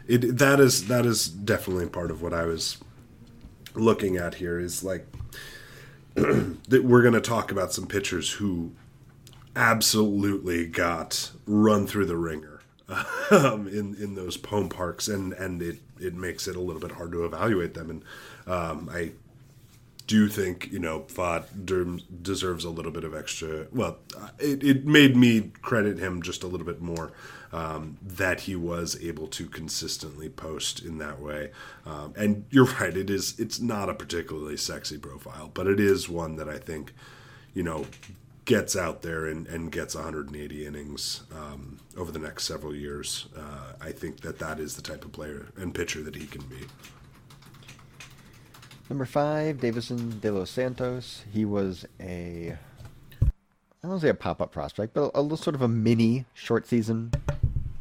It 0.06 0.38
that 0.38 0.58
is 0.60 0.88
that 0.88 1.04
is 1.04 1.28
definitely 1.28 1.86
part 1.88 2.10
of 2.10 2.22
what 2.22 2.32
I 2.32 2.44
was 2.46 2.78
looking 3.74 4.16
at 4.16 4.34
here 4.36 4.58
is 4.58 4.82
like 4.82 5.06
that 6.14 6.82
we're 6.84 7.02
going 7.02 7.14
to 7.14 7.20
talk 7.20 7.52
about 7.52 7.72
some 7.72 7.86
pitchers 7.86 8.32
who 8.32 8.72
absolutely 9.54 10.66
got 10.66 11.30
run 11.46 11.86
through 11.86 12.06
the 12.06 12.16
ringer 12.16 12.60
um, 13.30 13.68
in 13.68 13.94
in 13.96 14.14
those 14.14 14.38
home 14.46 14.68
parks, 14.68 15.08
and 15.08 15.32
and 15.34 15.60
it 15.60 15.78
it 16.00 16.14
makes 16.14 16.48
it 16.48 16.56
a 16.56 16.60
little 16.60 16.80
bit 16.80 16.92
hard 16.92 17.12
to 17.12 17.24
evaluate 17.24 17.74
them. 17.74 17.90
And 17.90 18.02
um, 18.46 18.90
I 18.92 19.12
do 20.08 20.26
think 20.26 20.72
you 20.72 20.78
know 20.78 21.04
der- 21.64 21.98
deserves 22.22 22.64
a 22.64 22.70
little 22.70 22.90
bit 22.90 23.04
of 23.04 23.14
extra. 23.14 23.66
Well, 23.70 23.98
it, 24.38 24.64
it 24.64 24.86
made 24.86 25.16
me 25.16 25.52
credit 25.62 25.98
him 25.98 26.22
just 26.22 26.42
a 26.42 26.46
little 26.46 26.66
bit 26.66 26.80
more 26.80 27.12
um, 27.52 27.98
that 28.02 28.40
he 28.42 28.56
was 28.56 28.98
able 29.02 29.28
to 29.28 29.46
consistently 29.46 30.28
post 30.28 30.82
in 30.82 30.98
that 30.98 31.20
way. 31.20 31.50
Um, 31.86 32.14
and 32.16 32.46
you're 32.50 32.64
right; 32.64 32.96
it 32.96 33.10
is. 33.10 33.38
It's 33.38 33.60
not 33.60 33.88
a 33.88 33.94
particularly 33.94 34.56
sexy 34.56 34.98
profile, 34.98 35.50
but 35.52 35.66
it 35.66 35.78
is 35.78 36.08
one 36.08 36.36
that 36.36 36.48
I 36.48 36.58
think 36.58 36.94
you 37.54 37.62
know 37.62 37.84
gets 38.48 38.74
out 38.74 39.02
there 39.02 39.26
and, 39.26 39.46
and 39.46 39.70
gets 39.70 39.94
180 39.94 40.66
innings 40.66 41.22
um, 41.36 41.76
over 41.98 42.10
the 42.10 42.18
next 42.18 42.44
several 42.44 42.74
years. 42.74 43.26
Uh, 43.36 43.74
I 43.78 43.92
think 43.92 44.22
that 44.22 44.38
that 44.38 44.58
is 44.58 44.74
the 44.74 44.80
type 44.80 45.04
of 45.04 45.12
player 45.12 45.48
and 45.58 45.74
pitcher 45.74 46.02
that 46.02 46.16
he 46.16 46.26
can 46.26 46.40
be. 46.46 46.56
Number 48.88 49.04
five, 49.04 49.60
Davison 49.60 50.18
De 50.20 50.32
Los 50.32 50.48
Santos. 50.48 51.24
He 51.30 51.44
was 51.44 51.84
a, 52.00 52.56
I 53.20 53.26
don't 53.82 53.90
want 53.90 54.00
to 54.00 54.06
say 54.06 54.10
a 54.10 54.14
pop-up 54.14 54.50
prospect, 54.50 54.94
but 54.94 55.10
a, 55.14 55.20
little 55.20 55.36
sort 55.36 55.54
of 55.54 55.60
a 55.60 55.68
mini 55.68 56.24
short 56.32 56.66
season 56.66 57.12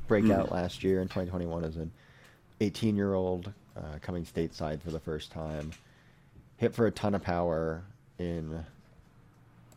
breakout 0.08 0.52
last 0.52 0.84
year 0.84 1.02
in 1.02 1.08
2021 1.08 1.64
as 1.64 1.78
an 1.78 1.94
18-year-old 2.60 3.54
uh, 3.78 4.00
coming 4.02 4.26
stateside 4.26 4.82
for 4.82 4.92
the 4.92 5.00
first 5.00 5.32
time. 5.32 5.72
Hit 6.58 6.76
for 6.76 6.88
a 6.88 6.92
ton 6.92 7.16
of 7.16 7.24
power 7.24 7.86
in 8.20 8.66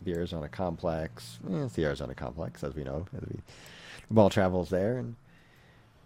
the 0.03 0.15
Arizona 0.15 0.49
complex. 0.49 1.39
Eh, 1.51 1.65
it's 1.65 1.75
the 1.75 1.85
Arizona 1.85 2.15
complex, 2.15 2.65
as 2.65 2.75
we 2.75 2.85
know. 2.85 3.07
As 3.17 3.23
we, 3.23 3.41
the 4.09 4.15
ball 4.15 4.31
travels 4.31 4.71
there, 4.71 4.99
and 4.99 5.17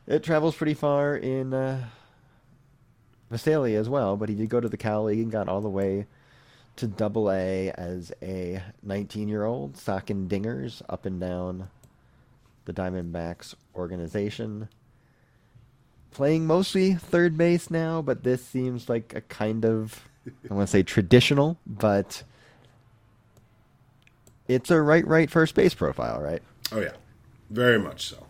it 0.07 0.23
travels 0.23 0.55
pretty 0.55 0.75
far 0.75 1.17
in 1.17 1.55
uh, 1.55 1.85
Visalia 3.31 3.79
as 3.79 3.89
well. 3.89 4.17
But 4.17 4.29
he 4.29 4.35
did 4.35 4.49
go 4.49 4.61
to 4.61 4.69
the 4.69 4.77
Cal 4.77 5.05
League 5.05 5.21
and 5.21 5.33
got 5.33 5.49
all 5.49 5.61
the 5.61 5.69
way 5.69 6.07
to 6.77 6.87
Double 6.87 7.31
A 7.31 7.71
as 7.71 8.13
a 8.21 8.63
19-year-old, 8.87 9.77
socking 9.77 10.29
dingers 10.29 10.83
up 10.89 11.07
and 11.07 11.21
down 11.21 11.69
the 12.65 12.73
Diamondbacks 12.73 13.55
organization. 13.75 14.69
Playing 16.11 16.47
mostly 16.47 16.95
third 16.95 17.37
base 17.37 17.71
now, 17.71 18.03
but 18.03 18.23
this 18.25 18.45
seems 18.45 18.89
like 18.89 19.15
a 19.15 19.21
kind 19.21 19.65
of 19.65 20.09
I 20.49 20.55
want 20.55 20.69
to 20.69 20.71
say 20.71 20.83
traditional, 20.83 21.59
but 21.67 22.23
it's 24.49 24.71
a 24.71 24.81
right 24.81 25.07
right 25.07 25.31
first 25.31 25.55
base 25.55 25.75
profile, 25.75 26.21
right? 26.21 26.43
Oh 26.73 26.81
yeah, 26.81 26.93
very 27.51 27.79
much 27.79 28.09
so. 28.09 28.27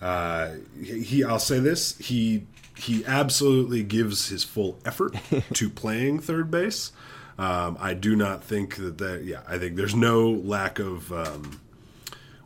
Uh, 0.00 0.54
he, 0.82 1.24
I'll 1.24 1.38
say 1.38 1.58
this: 1.58 1.96
he 1.98 2.46
he 2.76 3.04
absolutely 3.04 3.82
gives 3.82 4.28
his 4.28 4.44
full 4.44 4.78
effort 4.84 5.16
to 5.54 5.68
playing 5.68 6.20
third 6.20 6.50
base. 6.50 6.92
Um, 7.38 7.76
I 7.80 7.94
do 7.94 8.16
not 8.16 8.42
think 8.42 8.76
that 8.76 8.98
that. 8.98 9.24
Yeah, 9.24 9.42
I 9.48 9.58
think 9.58 9.76
there's 9.76 9.94
no 9.94 10.28
lack 10.30 10.78
of 10.78 11.12
um, 11.12 11.60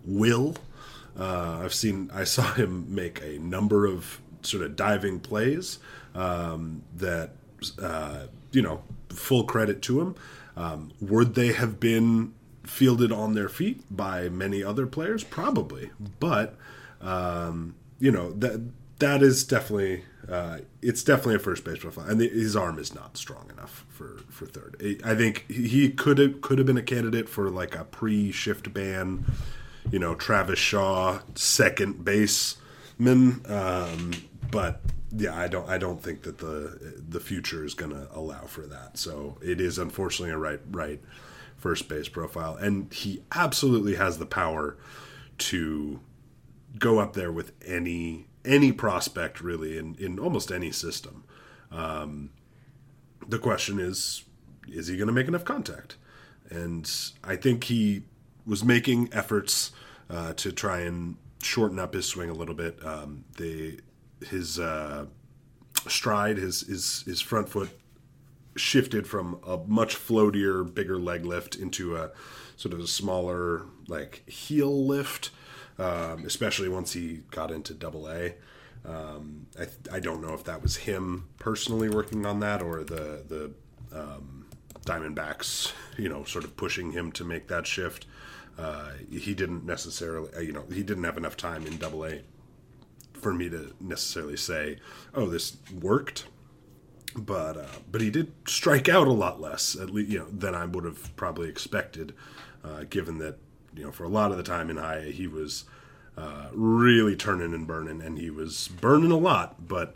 will. 0.05 0.57
Uh, 1.19 1.61
I've 1.63 1.75
seen. 1.75 2.11
I 2.13 2.25
saw 2.25 2.43
him 2.55 2.95
make 2.95 3.23
a 3.23 3.39
number 3.39 3.87
of 3.87 4.21
sort 4.43 4.65
of 4.65 4.75
diving 4.75 5.21
plays 5.21 5.79
um, 6.15 6.83
that 6.97 7.31
uh, 7.81 8.27
you 8.51 8.63
know 8.63 8.83
full 9.11 9.45
credit 9.45 9.83
to 9.83 10.01
him. 10.01 10.15
Um, 10.55 10.93
would 11.01 11.35
they 11.35 11.53
have 11.53 11.81
been 11.81 12.35
fielded 12.65 13.13
on 13.13 13.35
their 13.35 13.49
feet 13.49 13.83
by 13.95 14.29
many 14.29 14.63
other 14.63 14.87
players? 14.87 15.25
Probably, 15.25 15.91
but 16.21 16.57
um, 17.01 17.75
you 17.99 18.11
know 18.11 18.33
that 18.33 18.71
that 18.99 19.23
is 19.23 19.45
definitely 19.45 20.05
uh, 20.29 20.59
it's 20.81 21.03
definitely 21.03 21.35
a 21.35 21.41
first 21.41 21.65
base 21.65 21.79
profile, 21.79 22.09
and 22.09 22.21
the, 22.21 22.29
his 22.29 22.55
arm 22.55 22.79
is 22.79 22.95
not 22.95 23.17
strong 23.17 23.51
enough 23.51 23.85
for 23.89 24.21
for 24.29 24.47
third. 24.47 25.01
I 25.05 25.15
think 25.15 25.51
he 25.51 25.91
could 25.91 26.19
have 26.19 26.41
could 26.41 26.59
have 26.59 26.67
been 26.67 26.77
a 26.77 26.83
candidate 26.83 27.29
for 27.29 27.51
like 27.51 27.75
a 27.75 27.85
pre 27.85 28.31
shift 28.31 28.73
ban, 28.73 29.25
you 29.91 29.99
know, 29.99 30.15
Travis 30.15 30.59
Shaw 30.59 31.21
second 31.35 32.05
baseman, 32.05 33.43
um, 33.47 34.13
but 34.51 34.81
yeah, 35.11 35.37
I 35.37 35.49
don't 35.49 35.69
I 35.69 35.79
don't 35.79 36.01
think 36.01 36.23
that 36.23 36.39
the 36.39 37.03
the 37.09 37.21
future 37.21 37.65
is 37.65 37.75
going 37.75 37.93
to 37.93 38.09
allow 38.13 38.47
for 38.47 38.63
that. 38.63 38.99
So 38.99 39.39
it 39.43 39.61
is 39.61 39.79
unfortunately 39.79 40.33
a 40.33 40.39
right 40.39 40.61
right 40.71 41.01
first 41.57 41.89
base 41.89 42.09
profile, 42.09 42.57
and 42.57 42.93
he 42.93 43.23
absolutely 43.33 43.95
has 43.95 44.19
the 44.19 44.27
power 44.27 44.77
to 45.39 46.01
go 46.79 46.99
up 46.99 47.15
there 47.15 47.33
with 47.33 47.53
any 47.65 48.27
any 48.45 48.73
prospect 48.73 49.41
really 49.41 49.79
in, 49.79 49.95
in 49.97 50.19
almost 50.19 50.51
any 50.51 50.73
system. 50.73 51.25
Um, 51.71 52.31
the 53.29 53.39
question 53.39 53.79
is, 53.79 54.25
is 54.67 54.89
he 54.89 54.97
going 54.97 55.07
to 55.07 55.13
make 55.13 55.29
enough 55.29 55.45
contact? 55.45 55.97
And 56.51 56.91
I 57.23 57.37
think 57.37 57.65
he 57.65 58.03
was 58.45 58.65
making 58.65 59.11
efforts 59.13 59.71
uh, 60.11 60.33
to 60.35 60.51
try 60.51 60.81
and 60.81 61.17
shorten 61.41 61.79
up 61.79 61.95
his 61.95 62.07
swing 62.07 62.31
a 62.31 62.35
little 62.35 62.55
bit. 62.55 62.85
Um, 62.85 63.25
they 63.39 63.79
his 64.27 64.59
uh, 64.59 65.07
stride, 65.89 66.37
his 66.37 66.63
his 66.63 67.03
his 67.07 67.21
front 67.21 67.49
foot 67.49 67.71
shifted 68.57 69.07
from 69.07 69.41
a 69.47 69.59
much 69.67 69.97
floatier, 69.97 70.63
bigger 70.73 70.99
leg 70.99 71.25
lift 71.25 71.55
into 71.57 71.97
a 71.97 72.11
sort 72.57 72.75
of 72.75 72.81
a 72.81 72.87
smaller 72.87 73.63
like 73.89 74.29
heel 74.29 74.87
lift 74.87 75.31
um, 75.79 76.25
especially 76.25 76.69
once 76.69 76.93
he 76.93 77.21
got 77.31 77.51
into 77.51 77.75
Double 77.75 78.09
A. 78.09 78.35
Um, 78.85 79.47
I, 79.59 79.97
I 79.97 80.01
don't 80.01 80.21
know 80.21 80.35
if 80.35 80.45
that 80.45 80.63
was 80.63 80.77
him 80.77 81.29
personally 81.39 81.89
working 81.89 82.27
on 82.27 82.41
that 82.41 82.63
or 82.63 82.83
the 82.83 83.23
the 83.29 83.53
um, 83.97 84.47
Diamondbacks, 84.85 85.73
you 85.97 86.09
know, 86.09 86.25
sort 86.25 86.45
of 86.45 86.57
pushing 86.57 86.93
him 86.93 87.13
to 87.13 87.25
make 87.25 87.49
that 87.49 87.67
shift. 87.67 88.07
Uh, 88.59 88.91
he 89.11 89.35
didn't 89.35 89.65
necessarily, 89.65 90.29
uh, 90.37 90.41
you 90.41 90.53
know, 90.53 90.65
he 90.73 90.83
didn't 90.83 91.05
have 91.05 91.17
enough 91.17 91.37
time 91.37 91.67
in 91.67 91.77
Double 91.79 92.05
A 92.05 92.21
for 93.15 93.33
me 93.33 93.49
to 93.49 93.75
necessarily 93.81 94.37
say, 94.37 94.79
"Oh, 95.15 95.27
this 95.27 95.57
worked." 95.81 96.27
But 97.15 97.57
uh, 97.57 97.67
but 97.91 98.01
he 98.01 98.11
did 98.11 98.33
strike 98.47 98.89
out 98.89 99.07
a 99.07 99.13
lot 99.13 99.41
less, 99.41 99.77
at 99.77 99.91
least 99.91 100.11
you 100.11 100.19
know, 100.21 100.27
than 100.27 100.55
I 100.55 100.65
would 100.65 100.85
have 100.85 101.15
probably 101.17 101.49
expected, 101.49 102.15
uh, 102.65 102.85
given 102.89 103.19
that 103.19 103.39
you 103.75 103.85
know, 103.85 103.93
for 103.93 104.05
a 104.05 104.09
lot 104.09 104.31
of 104.31 104.37
the 104.37 104.43
time 104.43 104.71
in 104.71 104.77
high 104.77 105.11
he 105.11 105.27
was 105.27 105.65
uh, 106.17 106.49
really 106.53 107.17
turning 107.17 107.55
and 107.55 107.67
burning, 107.67 108.03
and 108.03 108.19
he 108.19 108.31
was 108.31 108.69
burning 108.69 109.11
a 109.11 109.17
lot. 109.17 109.69
But 109.69 109.95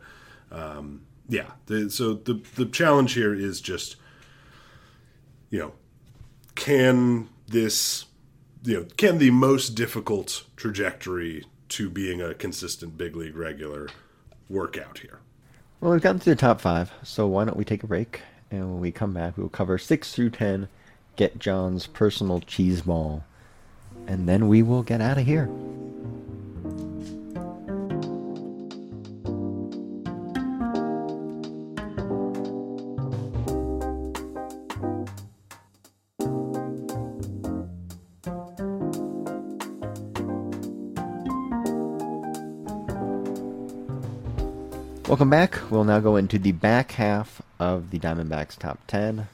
um, 0.50 1.02
yeah, 1.28 1.52
the, 1.66 1.90
so 1.90 2.14
the 2.14 2.42
the 2.54 2.66
challenge 2.66 3.14
here 3.14 3.34
is 3.34 3.60
just, 3.60 3.96
you 5.50 5.58
know, 5.58 5.72
can 6.54 7.28
this, 7.48 8.06
you 8.62 8.74
know, 8.74 8.86
can 8.96 9.18
the 9.18 9.30
most 9.30 9.70
difficult 9.70 10.44
trajectory 10.56 11.44
to 11.68 11.90
being 11.90 12.20
a 12.20 12.34
consistent 12.34 12.96
big 12.96 13.16
league 13.16 13.36
regular 13.36 13.88
work 14.48 14.78
out 14.78 14.98
here? 14.98 15.20
Well, 15.80 15.92
we've 15.92 16.00
gotten 16.00 16.20
to 16.20 16.30
the 16.30 16.36
top 16.36 16.60
five, 16.60 16.92
so 17.02 17.26
why 17.26 17.44
don't 17.44 17.56
we 17.56 17.64
take 17.64 17.82
a 17.82 17.86
break? 17.86 18.22
And 18.50 18.72
when 18.72 18.80
we 18.80 18.92
come 18.92 19.12
back, 19.12 19.36
we 19.36 19.42
will 19.42 19.50
cover 19.50 19.78
six 19.78 20.14
through 20.14 20.30
ten. 20.30 20.68
Get 21.16 21.38
John's 21.38 21.86
personal 21.86 22.40
cheese 22.40 22.82
ball 22.82 23.24
and 24.06 24.28
then 24.28 24.48
we 24.48 24.62
will 24.62 24.82
get 24.82 25.00
out 25.00 25.18
of 25.18 25.26
here. 25.26 25.48
Welcome 45.16 45.30
back. 45.30 45.70
We'll 45.70 45.84
now 45.84 46.00
go 46.00 46.16
into 46.16 46.38
the 46.38 46.52
back 46.52 46.92
half 46.92 47.40
of 47.58 47.90
the 47.90 47.98
Diamondbacks 47.98 48.58
top 48.58 48.80
10 48.86 49.28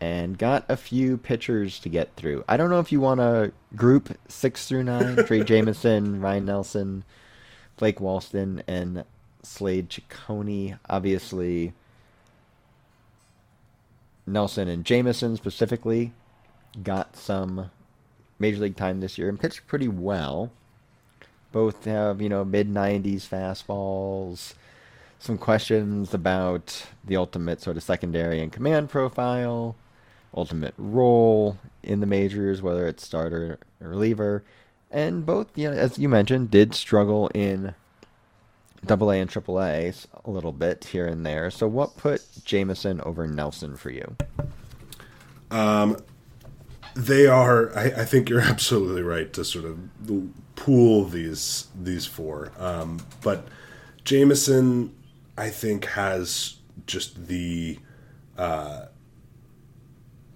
and 0.00 0.38
got 0.38 0.64
a 0.68 0.76
few 0.76 1.16
pitchers 1.16 1.80
to 1.80 1.88
get 1.88 2.14
through. 2.14 2.44
I 2.48 2.56
don't 2.56 2.70
know 2.70 2.78
if 2.78 2.92
you 2.92 3.00
want 3.00 3.18
to 3.18 3.50
group 3.74 4.16
six 4.28 4.68
through 4.68 4.84
nine: 4.84 5.16
Drey 5.16 5.44
Jameson, 5.44 6.20
Ryan 6.20 6.44
Nelson, 6.44 7.04
Blake 7.78 7.98
Walston, 7.98 8.62
and 8.68 9.02
Slade 9.42 9.90
Cecconi. 9.90 10.78
Obviously, 10.88 11.72
Nelson 14.28 14.68
and 14.68 14.84
Jameson 14.84 15.36
specifically 15.36 16.12
got 16.80 17.16
some 17.16 17.72
major 18.38 18.60
league 18.60 18.76
time 18.76 19.00
this 19.00 19.18
year 19.18 19.28
and 19.28 19.40
pitched 19.40 19.66
pretty 19.66 19.88
well. 19.88 20.52
Both 21.50 21.86
have 21.86 22.22
you 22.22 22.28
know 22.28 22.44
mid 22.44 22.68
nineties 22.68 23.28
fastballs. 23.28 24.54
Some 25.18 25.38
questions 25.38 26.12
about 26.12 26.86
the 27.04 27.16
ultimate 27.16 27.62
sort 27.62 27.76
of 27.76 27.82
secondary 27.82 28.40
and 28.40 28.52
command 28.52 28.90
profile 28.90 29.76
ultimate 30.36 30.74
role 30.76 31.58
in 31.82 32.00
the 32.00 32.06
majors, 32.06 32.62
whether 32.62 32.86
it's 32.86 33.04
starter 33.04 33.58
or 33.80 33.88
reliever. 33.88 34.44
And 34.90 35.24
both, 35.26 35.56
you 35.56 35.70
know, 35.70 35.76
as 35.76 35.98
you 35.98 36.08
mentioned, 36.08 36.50
did 36.50 36.74
struggle 36.74 37.28
in 37.34 37.74
Double 38.84 39.10
A 39.10 39.20
and 39.20 39.30
Triple 39.30 39.60
A 39.60 39.92
a 40.24 40.30
little 40.30 40.52
bit 40.52 40.84
here 40.84 41.06
and 41.06 41.24
there. 41.24 41.50
So, 41.50 41.66
what 41.66 41.96
put 41.96 42.22
Jameson 42.44 43.00
over 43.00 43.26
Nelson 43.26 43.76
for 43.76 43.90
you? 43.90 44.16
Um, 45.50 45.96
they 46.94 47.26
are. 47.26 47.76
I, 47.76 47.84
I 47.84 48.04
think 48.04 48.28
you're 48.28 48.40
absolutely 48.42 49.02
right 49.02 49.32
to 49.32 49.44
sort 49.44 49.64
of 49.64 49.78
pool 50.54 51.06
these 51.06 51.68
these 51.80 52.06
four. 52.06 52.52
Um, 52.58 53.00
but 53.22 53.48
Jameson, 54.04 54.94
I 55.36 55.50
think, 55.50 55.86
has 55.86 56.56
just 56.86 57.26
the 57.26 57.78
uh, 58.36 58.86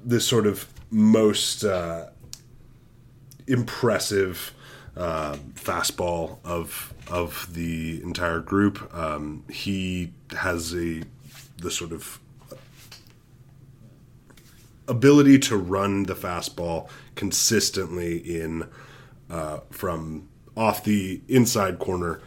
the 0.04 0.20
sort 0.20 0.46
of 0.46 0.66
most 0.90 1.64
uh, 1.64 2.06
impressive 3.46 4.52
uh, 4.96 5.36
fastball 5.54 6.38
of 6.44 6.92
of 7.08 7.52
the 7.54 8.02
entire 8.02 8.40
group. 8.40 8.92
Um, 8.94 9.44
he 9.50 10.12
has 10.36 10.74
a 10.74 11.02
the 11.58 11.70
sort 11.70 11.92
of 11.92 12.18
ability 14.88 15.38
to 15.38 15.56
run 15.56 16.04
the 16.04 16.14
fastball 16.14 16.88
consistently 17.14 18.18
in 18.18 18.66
uh, 19.30 19.60
from 19.70 20.28
off 20.56 20.82
the 20.82 21.20
inside 21.28 21.78
corner 21.78 22.20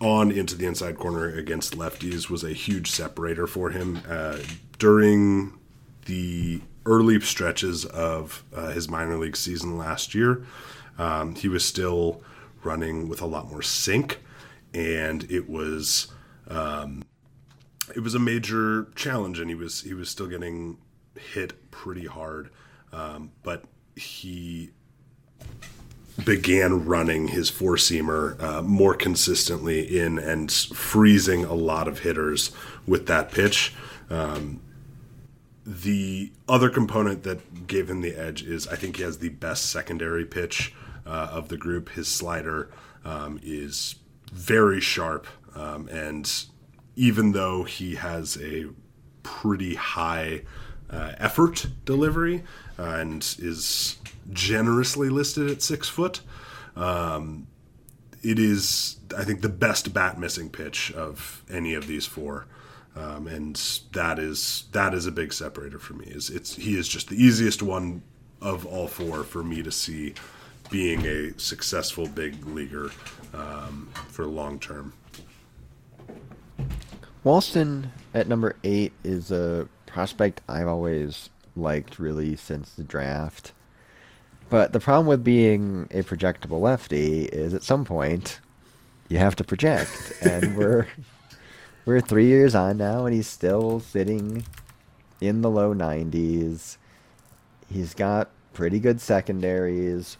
on 0.00 0.30
into 0.30 0.54
the 0.54 0.66
inside 0.66 0.98
corner 0.98 1.28
against 1.34 1.76
lefties 1.76 2.28
was 2.28 2.44
a 2.44 2.52
huge 2.52 2.90
separator 2.90 3.46
for 3.46 3.70
him. 3.70 4.02
Uh, 4.08 4.38
during 4.78 5.58
the 6.06 6.60
early 6.84 7.18
stretches 7.20 7.84
of 7.84 8.44
uh, 8.54 8.70
his 8.70 8.88
minor 8.88 9.16
league 9.16 9.36
season 9.36 9.76
last 9.78 10.14
year, 10.14 10.44
um, 10.98 11.34
he 11.34 11.48
was 11.48 11.64
still 11.64 12.22
running 12.62 13.08
with 13.08 13.20
a 13.20 13.26
lot 13.26 13.50
more 13.50 13.62
sink, 13.62 14.20
and 14.74 15.30
it 15.30 15.48
was 15.48 16.08
um, 16.48 17.02
it 17.94 18.00
was 18.00 18.14
a 18.14 18.18
major 18.18 18.88
challenge, 18.94 19.38
and 19.38 19.48
he 19.48 19.54
was 19.54 19.82
he 19.82 19.94
was 19.94 20.08
still 20.10 20.26
getting 20.26 20.78
hit 21.34 21.70
pretty 21.70 22.06
hard, 22.06 22.50
um, 22.92 23.32
but 23.42 23.64
he 23.94 24.70
began 26.24 26.86
running 26.86 27.28
his 27.28 27.50
four 27.50 27.76
seamer 27.76 28.40
uh, 28.42 28.62
more 28.62 28.94
consistently 28.94 29.98
in 29.98 30.18
and 30.18 30.50
freezing 30.50 31.44
a 31.44 31.54
lot 31.54 31.88
of 31.88 32.00
hitters 32.00 32.52
with 32.86 33.06
that 33.06 33.30
pitch. 33.30 33.74
Um, 34.08 34.60
the 35.66 36.32
other 36.48 36.70
component 36.70 37.24
that 37.24 37.66
gave 37.66 37.90
him 37.90 38.00
the 38.00 38.14
edge 38.14 38.42
is 38.42 38.68
I 38.68 38.76
think 38.76 38.96
he 38.96 39.02
has 39.02 39.18
the 39.18 39.30
best 39.30 39.66
secondary 39.70 40.24
pitch 40.24 40.74
uh, 41.04 41.28
of 41.32 41.48
the 41.48 41.56
group. 41.56 41.90
His 41.90 42.08
slider 42.08 42.70
um, 43.04 43.40
is 43.42 43.96
very 44.32 44.80
sharp, 44.80 45.26
um, 45.54 45.88
and 45.88 46.32
even 46.94 47.32
though 47.32 47.64
he 47.64 47.96
has 47.96 48.38
a 48.40 48.66
pretty 49.22 49.74
high 49.74 50.42
uh, 50.90 51.12
effort 51.18 51.66
delivery 51.84 52.44
uh, 52.78 52.82
and 52.82 53.22
is 53.38 53.96
generously 54.30 55.08
listed 55.08 55.50
at 55.50 55.62
six 55.62 55.88
foot, 55.88 56.20
um, 56.74 57.46
it 58.22 58.38
is 58.38 58.96
I 59.16 59.24
think 59.24 59.40
the 59.40 59.48
best 59.48 59.94
bat 59.94 60.18
missing 60.18 60.50
pitch 60.50 60.92
of 60.92 61.44
any 61.50 61.74
of 61.74 61.86
these 61.86 62.06
four. 62.06 62.46
Um, 62.96 63.26
and 63.26 63.56
that 63.92 64.18
is 64.18 64.64
that 64.72 64.94
is 64.94 65.06
a 65.06 65.12
big 65.12 65.32
separator 65.32 65.78
for 65.78 65.92
me. 65.94 66.06
Is 66.06 66.30
it's 66.30 66.56
he 66.56 66.78
is 66.78 66.88
just 66.88 67.08
the 67.08 67.22
easiest 67.22 67.62
one 67.62 68.02
of 68.40 68.64
all 68.64 68.88
four 68.88 69.22
for 69.22 69.42
me 69.42 69.62
to 69.62 69.70
see 69.70 70.14
being 70.70 71.04
a 71.06 71.38
successful 71.38 72.08
big 72.08 72.44
leaguer 72.46 72.90
um, 73.34 73.88
for 74.08 74.24
long 74.24 74.58
term. 74.58 74.92
Walston 77.24 77.90
at 78.14 78.28
number 78.28 78.56
eight 78.64 78.92
is 79.04 79.30
a 79.30 79.68
prospect 79.96 80.42
I've 80.46 80.68
always 80.68 81.30
liked 81.56 81.98
really 81.98 82.36
since 82.36 82.68
the 82.68 82.84
draft. 82.84 83.52
But 84.50 84.74
the 84.74 84.78
problem 84.78 85.06
with 85.06 85.24
being 85.24 85.88
a 85.90 86.02
projectable 86.02 86.60
lefty 86.60 87.24
is 87.24 87.54
at 87.54 87.62
some 87.62 87.86
point 87.86 88.40
you 89.08 89.16
have 89.16 89.36
to 89.36 89.44
project, 89.44 90.12
and 90.20 90.54
we're 90.58 90.86
we're 91.86 92.02
three 92.02 92.26
years 92.26 92.54
on 92.54 92.76
now, 92.76 93.06
and 93.06 93.14
he's 93.14 93.26
still 93.26 93.80
sitting 93.80 94.44
in 95.22 95.40
the 95.40 95.48
low 95.48 95.72
90s. 95.72 96.76
He's 97.72 97.94
got 97.94 98.28
pretty 98.52 98.78
good 98.78 99.00
secondaries. 99.00 100.18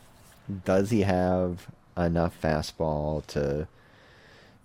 Does 0.65 0.89
he 0.89 1.03
have 1.03 1.67
enough 1.99 2.35
fastball 2.41 3.27
to 3.27 3.69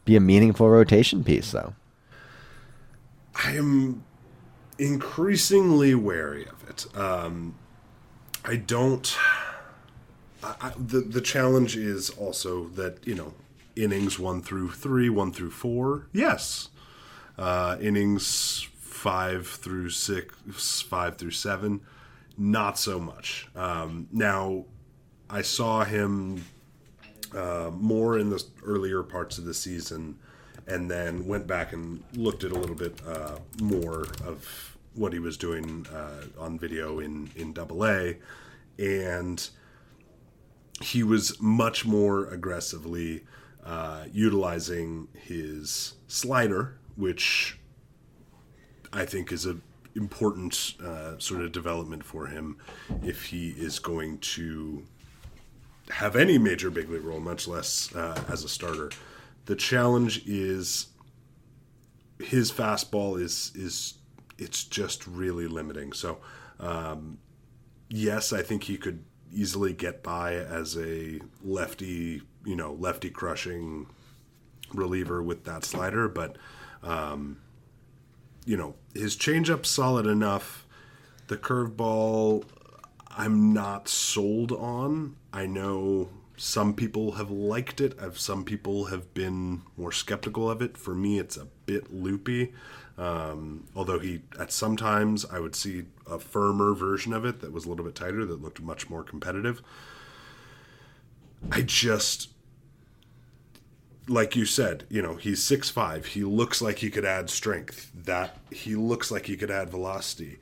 be 0.06 0.16
a 0.16 0.22
meaningful 0.22 0.70
rotation 0.70 1.22
piece, 1.22 1.52
though? 1.52 1.74
I 3.36 3.58
am 3.58 4.06
increasingly 4.82 5.94
wary 5.94 6.48
of 6.48 6.68
it. 6.68 6.98
Um, 6.98 7.56
I 8.44 8.56
don't. 8.56 9.16
I, 10.44 10.74
the 10.76 11.02
the 11.02 11.22
challenge 11.22 11.78
is 11.78 12.10
also 12.10 12.66
that 12.70 13.06
you 13.06 13.14
know 13.14 13.34
innings 13.76 14.18
one 14.18 14.42
through 14.42 14.72
three, 14.72 15.08
one 15.08 15.32
through 15.32 15.52
four, 15.52 16.08
yes. 16.12 16.70
Uh, 17.38 17.78
innings 17.80 18.68
five 18.80 19.48
through 19.48 19.90
six, 19.92 20.82
five 20.82 21.18
through 21.18 21.32
seven, 21.32 21.82
not 22.38 22.78
so 22.78 23.00
much. 23.00 23.48
Um, 23.56 24.08
now, 24.12 24.66
I 25.30 25.44
saw 25.44 25.84
him 25.84 26.44
uh, 27.36 27.70
more 27.74 28.18
in 28.18 28.32
the 28.32 28.44
earlier 28.64 29.04
parts 29.04 29.38
of 29.38 29.46
the 29.46 29.54
season, 29.54 30.18
and 30.68 30.90
then 30.90 31.26
went 31.28 31.48
back 31.48 31.74
and 31.74 32.04
looked 32.14 32.44
at 32.44 32.52
a 32.52 32.56
little 32.56 32.76
bit 32.76 33.00
uh, 33.08 33.38
more 33.62 34.08
of 34.26 34.78
what 34.94 35.14
he 35.14 35.20
was 35.20 35.38
doing 35.38 35.86
uh, 35.94 36.26
on 36.40 36.60
video 36.60 37.00
in 37.00 37.30
in 37.36 37.54
Double 37.54 37.86
A, 37.86 38.18
and 38.78 39.50
he 40.82 41.04
was 41.04 41.40
much 41.42 41.86
more 41.86 42.26
aggressively 42.28 43.24
uh, 43.66 44.06
utilizing 44.12 45.08
his 45.14 45.94
slider, 46.08 46.78
which 46.96 47.60
I 48.92 49.06
think 49.06 49.32
is 49.32 49.46
a 49.46 49.58
important 49.96 50.76
uh, 50.84 51.18
sort 51.18 51.42
of 51.42 51.52
development 51.52 52.04
for 52.04 52.28
him 52.28 52.58
if 53.04 53.26
he 53.26 53.50
is 53.50 53.80
going 53.80 54.18
to 54.20 54.84
have 55.90 56.16
any 56.16 56.38
major 56.38 56.70
big 56.70 56.90
league 56.90 57.04
role, 57.04 57.20
much 57.20 57.48
less 57.48 57.94
uh, 57.96 58.24
as 58.30 58.44
a 58.44 58.50
starter. 58.50 58.90
The 59.46 59.56
challenge 59.56 60.28
is 60.28 60.88
his 62.20 62.52
fastball 62.52 63.20
is 63.20 63.52
is 63.56 63.96
it's 64.38 64.64
just 64.64 65.06
really 65.08 65.48
limiting. 65.48 65.94
So 65.94 66.20
um, 66.60 67.18
yes, 67.90 68.34
I 68.34 68.42
think 68.42 68.64
he 68.64 68.78
could 68.78 69.04
easily 69.32 69.74
get 69.74 70.04
by 70.04 70.34
as 70.36 70.78
a 70.78 71.20
lefty, 71.44 72.22
you 72.46 72.56
know, 72.56 72.74
lefty 72.74 73.10
crushing 73.10 73.88
reliever 74.74 75.22
with 75.22 75.44
that 75.46 75.64
slider, 75.64 76.08
but 76.08 76.38
um, 76.84 77.38
you 78.46 78.58
know, 78.58 78.76
his 78.94 79.16
changeup 79.16 79.66
solid 79.66 80.06
enough. 80.08 80.66
The 81.28 81.38
curveball, 81.38 82.44
I'm 83.10 83.54
not 83.54 83.88
sold 83.88 84.52
on. 84.52 85.16
I 85.32 85.46
know 85.46 86.10
some 86.42 86.74
people 86.74 87.12
have 87.14 87.30
liked 87.30 87.80
it. 87.80 87.96
I've, 88.02 88.18
some 88.18 88.44
people 88.44 88.86
have 88.86 89.14
been 89.14 89.62
more 89.78 89.92
skeptical 89.92 90.50
of 90.50 90.60
it. 90.60 90.76
For 90.76 90.96
me, 90.96 91.20
it's 91.20 91.38
a 91.38 91.46
bit 91.68 91.94
loopy. 91.94 92.52
Um, 92.98 93.68
although 93.76 94.00
he, 94.00 94.24
at 94.40 94.52
some 94.52 94.76
times, 94.76 95.24
I 95.24 95.40
would 95.40 95.56
see 95.56 95.84
a 96.10 96.18
firmer 96.18 96.74
version 96.74 97.14
of 97.14 97.26
it 97.26 97.42
that 97.42 97.52
was 97.52 97.66
a 97.66 97.70
little 97.70 97.86
bit 97.86 97.94
tighter, 97.94 98.26
that 98.26 98.42
looked 98.42 98.60
much 98.60 98.90
more 98.90 99.04
competitive. 99.04 99.62
I 101.52 101.62
just, 101.62 102.30
like 104.08 104.36
you 104.36 104.46
said, 104.46 104.86
you 104.90 105.04
know, 105.04 105.18
he's 105.18 105.44
six 105.44 105.70
five. 105.70 106.08
He 106.08 106.24
looks 106.24 106.60
like 106.60 106.80
he 106.80 106.90
could 106.90 107.06
add 107.06 107.30
strength. 107.30 107.92
That 107.94 108.40
he 108.50 108.76
looks 108.76 109.12
like 109.12 109.28
he 109.28 109.38
could 109.38 109.52
add 109.52 109.70
velocity. 109.70 110.40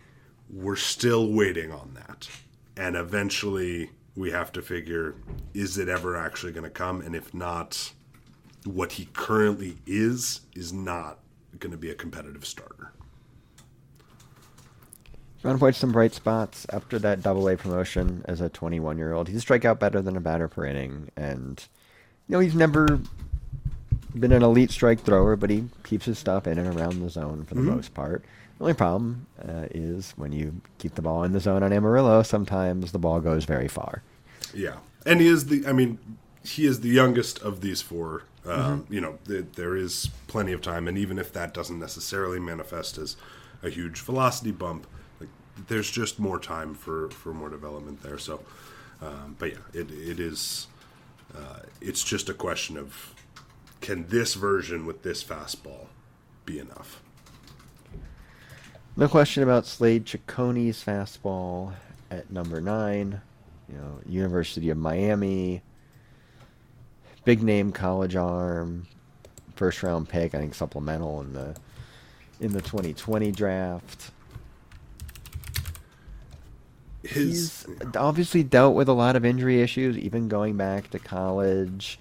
We're 0.49 0.77
still 0.77 1.29
waiting 1.33 1.73
on 1.73 1.93
that, 1.95 2.29
and 2.77 2.95
eventually 2.95 3.91
we 4.19 4.31
have 4.31 4.51
to 4.51 4.61
figure: 4.61 5.15
is 5.53 5.77
it 5.77 5.89
ever 5.89 6.17
actually 6.17 6.51
going 6.51 6.65
to 6.65 6.69
come? 6.69 7.01
And 7.01 7.15
if 7.15 7.33
not, 7.33 7.93
what 8.65 8.93
he 8.93 9.05
currently 9.13 9.77
is 9.85 10.41
is 10.53 10.73
not 10.73 11.19
going 11.57 11.71
to 11.71 11.77
be 11.77 11.89
a 11.89 11.95
competitive 11.95 12.45
starter. 12.45 12.91
Ron 15.41 15.57
points 15.57 15.77
some 15.77 15.93
bright 15.93 16.13
spots 16.13 16.65
after 16.71 16.99
that 16.99 17.21
double 17.21 17.47
A 17.47 17.55
promotion 17.55 18.25
as 18.27 18.41
a 18.41 18.49
21 18.49 18.97
year 18.97 19.13
old. 19.13 19.29
He's 19.29 19.41
a 19.41 19.45
strikeout 19.45 19.79
better 19.79 20.01
than 20.01 20.17
a 20.17 20.19
batter 20.19 20.49
per 20.49 20.65
inning. 20.65 21.09
And, 21.15 21.63
you 22.27 22.33
know, 22.33 22.39
he's 22.39 22.55
never 22.55 22.99
been 24.13 24.33
an 24.33 24.43
elite 24.43 24.71
strike 24.71 24.99
thrower, 24.99 25.37
but 25.37 25.49
he 25.49 25.65
keeps 25.83 26.05
his 26.05 26.19
stuff 26.19 26.45
in 26.45 26.57
and 26.57 26.75
around 26.77 27.01
the 27.01 27.09
zone 27.09 27.45
for 27.45 27.55
the 27.55 27.61
mm-hmm. 27.61 27.75
most 27.75 27.93
part. 27.93 28.25
The 28.57 28.63
only 28.65 28.73
problem 28.73 29.27
uh, 29.41 29.67
is 29.71 30.11
when 30.17 30.33
you 30.33 30.59
keep 30.77 30.95
the 30.95 31.01
ball 31.01 31.23
in 31.23 31.31
the 31.31 31.39
zone 31.39 31.63
on 31.63 31.71
Amarillo, 31.71 32.21
sometimes 32.23 32.91
the 32.91 32.99
ball 32.99 33.21
goes 33.21 33.45
very 33.45 33.69
far. 33.69 34.03
Yeah. 34.53 34.77
And 35.05 35.21
he 35.21 35.27
is 35.27 35.47
the, 35.47 35.65
I 35.67 35.71
mean, 35.71 35.99
he 36.43 36.65
is 36.65 36.81
the 36.81 36.89
youngest 36.89 37.39
of 37.39 37.61
these 37.61 37.81
four. 37.81 38.23
Um, 38.45 38.81
mm-hmm. 38.83 38.93
You 38.93 39.01
know, 39.01 39.19
th- 39.27 39.45
there 39.55 39.75
is 39.75 40.09
plenty 40.27 40.53
of 40.53 40.61
time. 40.61 40.87
And 40.87 40.97
even 40.97 41.19
if 41.19 41.33
that 41.33 41.53
doesn't 41.53 41.79
necessarily 41.79 42.39
manifest 42.39 42.97
as 42.97 43.15
a 43.61 43.69
huge 43.69 43.99
velocity 43.99 44.51
bump, 44.51 44.87
like, 45.19 45.29
there's 45.67 45.91
just 45.91 46.19
more 46.19 46.39
time 46.39 46.73
for, 46.73 47.09
for 47.11 47.33
more 47.33 47.49
development 47.49 48.01
there. 48.01 48.17
So, 48.17 48.41
um, 49.01 49.35
but 49.37 49.51
yeah, 49.51 49.57
it, 49.73 49.91
it 49.91 50.19
is, 50.19 50.67
uh, 51.35 51.59
it's 51.81 52.03
just 52.03 52.29
a 52.29 52.33
question 52.33 52.77
of 52.77 53.13
can 53.81 54.07
this 54.07 54.33
version 54.33 54.85
with 54.85 55.03
this 55.03 55.23
fastball 55.23 55.87
be 56.45 56.59
enough? 56.59 57.01
No 58.95 59.07
question 59.07 59.43
about 59.43 59.65
Slade 59.65 60.05
Cecconi's 60.05 60.83
fastball 60.83 61.73
at 62.11 62.29
number 62.31 62.59
nine. 62.59 63.21
You 63.71 63.77
know, 63.77 63.99
University 64.07 64.69
of 64.69 64.77
Miami, 64.77 65.61
big 67.23 67.43
name 67.43 67.71
college 67.71 68.15
arm, 68.15 68.87
first 69.55 69.83
round 69.83 70.09
pick, 70.09 70.33
I 70.33 70.39
think 70.39 70.55
supplemental 70.55 71.21
in 71.21 71.33
the 71.33 71.55
in 72.39 72.53
the 72.53 72.61
2020 72.61 73.31
draft. 73.31 74.11
His, 77.03 77.65
He's 77.65 77.95
obviously 77.95 78.43
dealt 78.43 78.75
with 78.75 78.89
a 78.89 78.93
lot 78.93 79.15
of 79.15 79.23
injury 79.23 79.61
issues, 79.61 79.97
even 79.97 80.27
going 80.27 80.57
back 80.57 80.89
to 80.91 80.99
college 80.99 81.99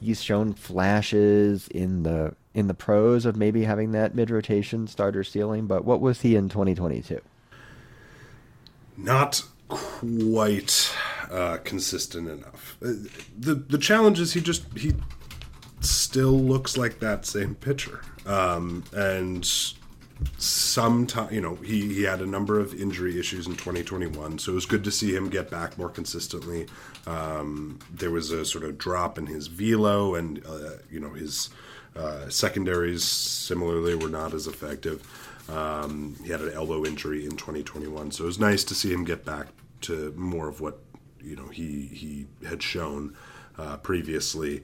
he's 0.00 0.22
shown 0.22 0.52
flashes 0.52 1.68
in 1.68 2.02
the 2.02 2.34
in 2.54 2.68
the 2.68 2.74
pros 2.74 3.26
of 3.26 3.36
maybe 3.36 3.64
having 3.64 3.92
that 3.92 4.14
mid 4.14 4.30
rotation 4.30 4.86
starter 4.86 5.24
ceiling, 5.24 5.66
but 5.66 5.84
what 5.84 6.00
was 6.00 6.22
he 6.22 6.36
in 6.36 6.48
2022? 6.48 7.20
Not 8.96 9.42
quite 9.68 10.90
uh, 11.30 11.58
consistent 11.64 12.28
enough. 12.28 12.76
Uh, 12.82 12.92
the 13.38 13.54
the 13.54 13.78
challenge 13.78 14.20
is 14.20 14.32
he 14.32 14.40
just 14.40 14.64
he 14.76 14.94
still 15.80 16.38
looks 16.38 16.76
like 16.76 16.98
that 17.00 17.26
same 17.26 17.54
pitcher, 17.54 18.00
um, 18.26 18.84
and 18.92 19.44
sometime 20.38 21.32
you 21.32 21.40
know 21.40 21.56
he 21.56 21.94
he 21.94 22.02
had 22.02 22.20
a 22.20 22.26
number 22.26 22.58
of 22.58 22.74
injury 22.74 23.18
issues 23.18 23.46
in 23.46 23.52
2021 23.52 24.38
so 24.38 24.52
it 24.52 24.54
was 24.54 24.64
good 24.64 24.82
to 24.84 24.90
see 24.90 25.14
him 25.14 25.28
get 25.28 25.50
back 25.50 25.76
more 25.76 25.88
consistently. 25.88 26.66
Um, 27.06 27.78
there 27.92 28.10
was 28.10 28.30
a 28.30 28.44
sort 28.44 28.64
of 28.64 28.78
drop 28.78 29.18
in 29.18 29.26
his 29.26 29.46
velo 29.46 30.14
and 30.14 30.44
uh, 30.46 30.76
you 30.90 31.00
know 31.00 31.10
his 31.10 31.50
uh, 31.94 32.28
secondaries 32.28 33.04
similarly 33.04 33.94
were 33.94 34.08
not 34.08 34.34
as 34.34 34.46
effective. 34.46 35.06
Um, 35.48 36.16
he 36.24 36.30
had 36.30 36.40
an 36.40 36.52
elbow 36.52 36.84
injury 36.84 37.24
in 37.24 37.32
2021 37.32 38.10
so 38.10 38.24
it 38.24 38.26
was 38.26 38.38
nice 38.38 38.64
to 38.64 38.74
see 38.74 38.92
him 38.92 39.04
get 39.04 39.24
back 39.24 39.48
to 39.82 40.12
more 40.16 40.48
of 40.48 40.60
what 40.60 40.80
you 41.26 41.36
know 41.36 41.48
he 41.48 41.86
he 41.86 42.26
had 42.46 42.62
shown 42.62 43.16
uh, 43.58 43.76
previously 43.78 44.62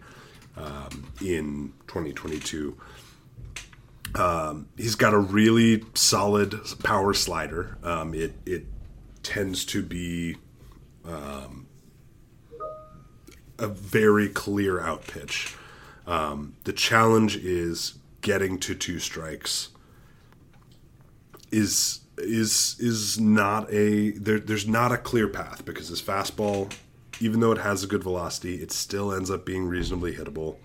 um, 0.56 1.12
in 1.20 1.72
2022. 1.88 2.78
Um, 4.14 4.68
he's 4.76 4.94
got 4.94 5.14
a 5.14 5.18
really 5.18 5.84
solid 5.94 6.54
power 6.84 7.12
slider. 7.14 7.78
Um, 7.82 8.14
it 8.14 8.34
it 8.46 8.66
tends 9.22 9.64
to 9.66 9.82
be 9.82 10.36
um, 11.04 11.66
a 13.58 13.66
very 13.66 14.28
clear 14.28 14.80
out 14.80 15.06
pitch. 15.06 15.56
Um, 16.06 16.56
the 16.64 16.72
challenge 16.72 17.36
is 17.36 17.94
getting 18.20 18.58
to 18.60 18.74
two 18.74 18.98
strikes. 18.98 19.70
Is 21.50 22.01
is 22.22 22.76
is 22.78 23.20
not 23.20 23.72
a 23.72 24.10
there, 24.12 24.38
there's 24.38 24.66
not 24.66 24.92
a 24.92 24.98
clear 24.98 25.28
path 25.28 25.64
because 25.64 25.88
his 25.88 26.00
fastball, 26.00 26.72
even 27.20 27.40
though 27.40 27.52
it 27.52 27.58
has 27.58 27.84
a 27.84 27.86
good 27.86 28.02
velocity, 28.02 28.56
it 28.56 28.72
still 28.72 29.12
ends 29.12 29.30
up 29.30 29.44
being 29.44 29.66
reasonably 29.66 30.14
hittable. 30.14 30.56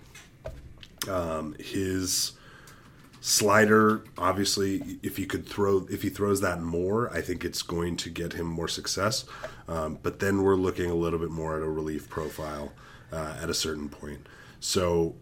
Um, 1.08 1.54
his 1.58 2.32
slider 3.20 4.04
obviously 4.16 4.98
if 5.02 5.16
he 5.16 5.26
could 5.26 5.46
throw 5.46 5.86
if 5.90 6.02
he 6.02 6.08
throws 6.08 6.40
that 6.40 6.62
more 6.62 7.12
i 7.12 7.20
think 7.20 7.44
it's 7.44 7.62
going 7.62 7.96
to 7.96 8.08
get 8.08 8.32
him 8.32 8.46
more 8.46 8.68
success 8.68 9.24
um, 9.66 9.98
but 10.02 10.20
then 10.20 10.42
we're 10.42 10.54
looking 10.54 10.88
a 10.88 10.94
little 10.94 11.18
bit 11.18 11.30
more 11.30 11.56
at 11.56 11.62
a 11.62 11.68
relief 11.68 12.08
profile 12.08 12.72
uh, 13.12 13.36
at 13.42 13.50
a 13.50 13.54
certain 13.54 13.88
point 13.88 14.24
so 14.60 15.16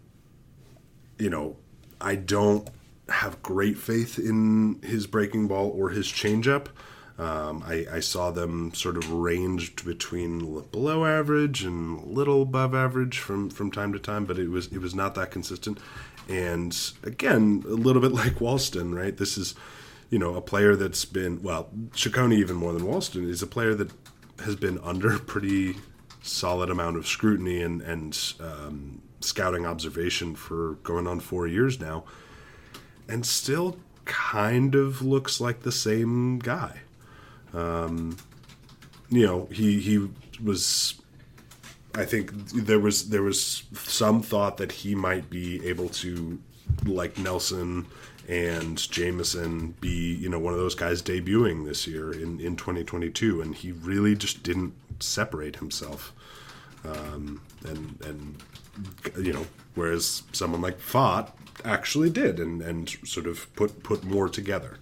you 1.18 1.30
know 1.30 1.56
i 2.00 2.14
don't 2.14 2.68
have 3.08 3.42
great 3.42 3.78
faith 3.78 4.18
in 4.18 4.80
his 4.82 5.06
breaking 5.06 5.48
ball 5.48 5.70
or 5.70 5.90
his 5.90 6.06
changeup 6.06 6.68
um, 7.18 7.64
I, 7.66 7.86
I 7.90 8.00
saw 8.00 8.30
them 8.30 8.74
sort 8.74 8.98
of 8.98 9.10
ranged 9.10 9.86
between 9.86 10.60
below 10.70 11.06
average 11.06 11.64
and 11.64 12.04
little 12.04 12.42
above 12.42 12.74
average 12.74 13.18
from, 13.18 13.48
from 13.48 13.70
time 13.70 13.92
to 13.94 13.98
time, 13.98 14.26
but 14.26 14.38
it 14.38 14.48
was 14.48 14.66
it 14.66 14.78
was 14.78 14.94
not 14.94 15.14
that 15.14 15.30
consistent. 15.30 15.78
And 16.28 16.76
again, 17.04 17.64
a 17.66 17.70
little 17.70 18.02
bit 18.02 18.12
like 18.24 18.34
Walston, 18.34 18.94
right? 18.94 19.16
This 19.16 19.38
is, 19.38 19.54
you 20.10 20.18
know, 20.18 20.34
a 20.34 20.42
player 20.42 20.76
that's 20.76 21.06
been, 21.06 21.42
well, 21.42 21.70
Cecconi 21.92 22.34
even 22.34 22.56
more 22.56 22.74
than 22.74 22.82
Walston, 22.82 23.28
is 23.28 23.42
a 23.42 23.46
player 23.46 23.74
that 23.74 23.90
has 24.40 24.54
been 24.54 24.78
under 24.80 25.18
pretty 25.18 25.76
solid 26.22 26.68
amount 26.68 26.96
of 26.96 27.06
scrutiny 27.06 27.62
and, 27.62 27.80
and 27.80 28.34
um, 28.40 29.00
scouting 29.20 29.64
observation 29.64 30.34
for 30.34 30.74
going 30.82 31.06
on 31.06 31.20
four 31.20 31.46
years 31.46 31.80
now, 31.80 32.04
and 33.08 33.24
still 33.24 33.76
kind 34.04 34.74
of 34.74 35.02
looks 35.02 35.40
like 35.40 35.62
the 35.62 35.72
same 35.72 36.38
guy. 36.38 36.80
Um, 37.52 38.16
you 39.08 39.24
know, 39.24 39.48
he 39.52 39.80
he 39.80 40.08
was 40.42 40.94
I 41.96 42.04
think 42.04 42.30
there 42.50 42.78
was 42.78 43.08
there 43.08 43.22
was 43.22 43.62
some 43.74 44.22
thought 44.22 44.58
that 44.58 44.70
he 44.70 44.94
might 44.94 45.30
be 45.30 45.66
able 45.66 45.88
to, 45.90 46.38
like 46.84 47.18
Nelson 47.18 47.86
and 48.28 48.78
Jameson, 48.90 49.74
be 49.80 50.14
you 50.14 50.28
know 50.28 50.38
one 50.38 50.52
of 50.52 50.58
those 50.58 50.74
guys 50.74 51.02
debuting 51.02 51.64
this 51.64 51.86
year 51.86 52.12
in 52.12 52.38
in 52.38 52.56
2022, 52.56 53.40
and 53.40 53.54
he 53.54 53.72
really 53.72 54.14
just 54.14 54.42
didn't 54.42 54.74
separate 55.00 55.56
himself. 55.56 56.12
Um, 56.84 57.40
and 57.66 57.98
and 58.04 58.36
you 59.24 59.32
know, 59.32 59.46
whereas 59.74 60.22
someone 60.32 60.60
like 60.60 60.78
Pfaadt 60.78 61.30
actually 61.64 62.10
did, 62.10 62.38
and 62.40 62.60
and 62.62 62.88
sort 63.04 63.26
of 63.26 63.52
put 63.56 63.82
put 63.82 64.04
more 64.04 64.28
together. 64.28 64.78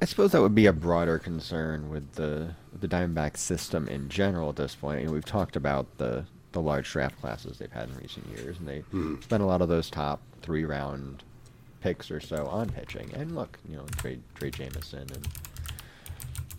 I 0.00 0.04
suppose 0.04 0.32
that 0.32 0.42
would 0.42 0.54
be 0.54 0.66
a 0.66 0.72
broader 0.72 1.18
concern 1.18 1.88
with 1.88 2.12
the 2.12 2.54
the 2.78 2.86
Diamondback 2.88 3.36
system 3.36 3.88
in 3.88 4.08
general 4.08 4.50
at 4.50 4.56
this 4.56 4.74
point. 4.74 5.04
Know, 5.04 5.12
we've 5.12 5.24
talked 5.24 5.56
about 5.56 5.86
the 5.98 6.24
the 6.52 6.60
large 6.60 6.90
draft 6.90 7.20
classes 7.20 7.58
they've 7.58 7.72
had 7.72 7.88
in 7.88 7.96
recent 7.96 8.26
years, 8.28 8.58
and 8.58 8.68
they 8.68 8.80
Hmm. 8.90 9.20
spent 9.20 9.42
a 9.42 9.46
lot 9.46 9.62
of 9.62 9.68
those 9.68 9.90
top 9.90 10.20
three 10.42 10.64
round 10.64 11.22
picks 11.80 12.10
or 12.10 12.20
so 12.20 12.46
on 12.46 12.70
pitching. 12.70 13.10
And 13.14 13.34
look, 13.34 13.58
you 13.68 13.76
know, 13.76 13.84
Drey 13.96 14.18
Drey 14.38 14.52
Jameson 14.52 15.06
and 15.12 15.28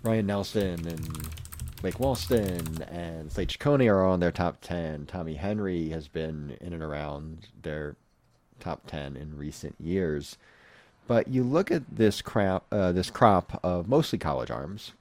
Ryan 0.04 0.26
Nelson 0.28 0.88
and 0.88 1.30
Blake 1.82 2.00
Walston 2.00 2.92
and 2.92 3.32
Slade 3.32 3.50
Cecconi 3.50 3.90
are 3.90 4.04
on 4.04 4.20
their 4.20 4.32
top 4.32 4.58
ten. 4.62 5.06
Tommy 5.06 5.36
Henry 5.36 5.90
has 5.90 6.08
been 6.08 6.58
in 6.60 6.74
and 6.74 6.82
around 6.82 7.48
their 7.62 7.96
top 8.60 8.88
ten 8.88 9.16
in 9.16 9.38
recent 9.38 9.76
years. 9.80 10.38
But 11.06 11.28
you 11.28 11.44
look 11.44 11.72
at 11.72 11.84
this 11.90 12.22
crop, 12.22 12.66
uh, 12.72 12.92
this 12.92 13.10
crop 13.12 13.60
of 13.64 13.88
mostly 13.88 14.18
college 14.18 14.50
arms, 14.50 14.94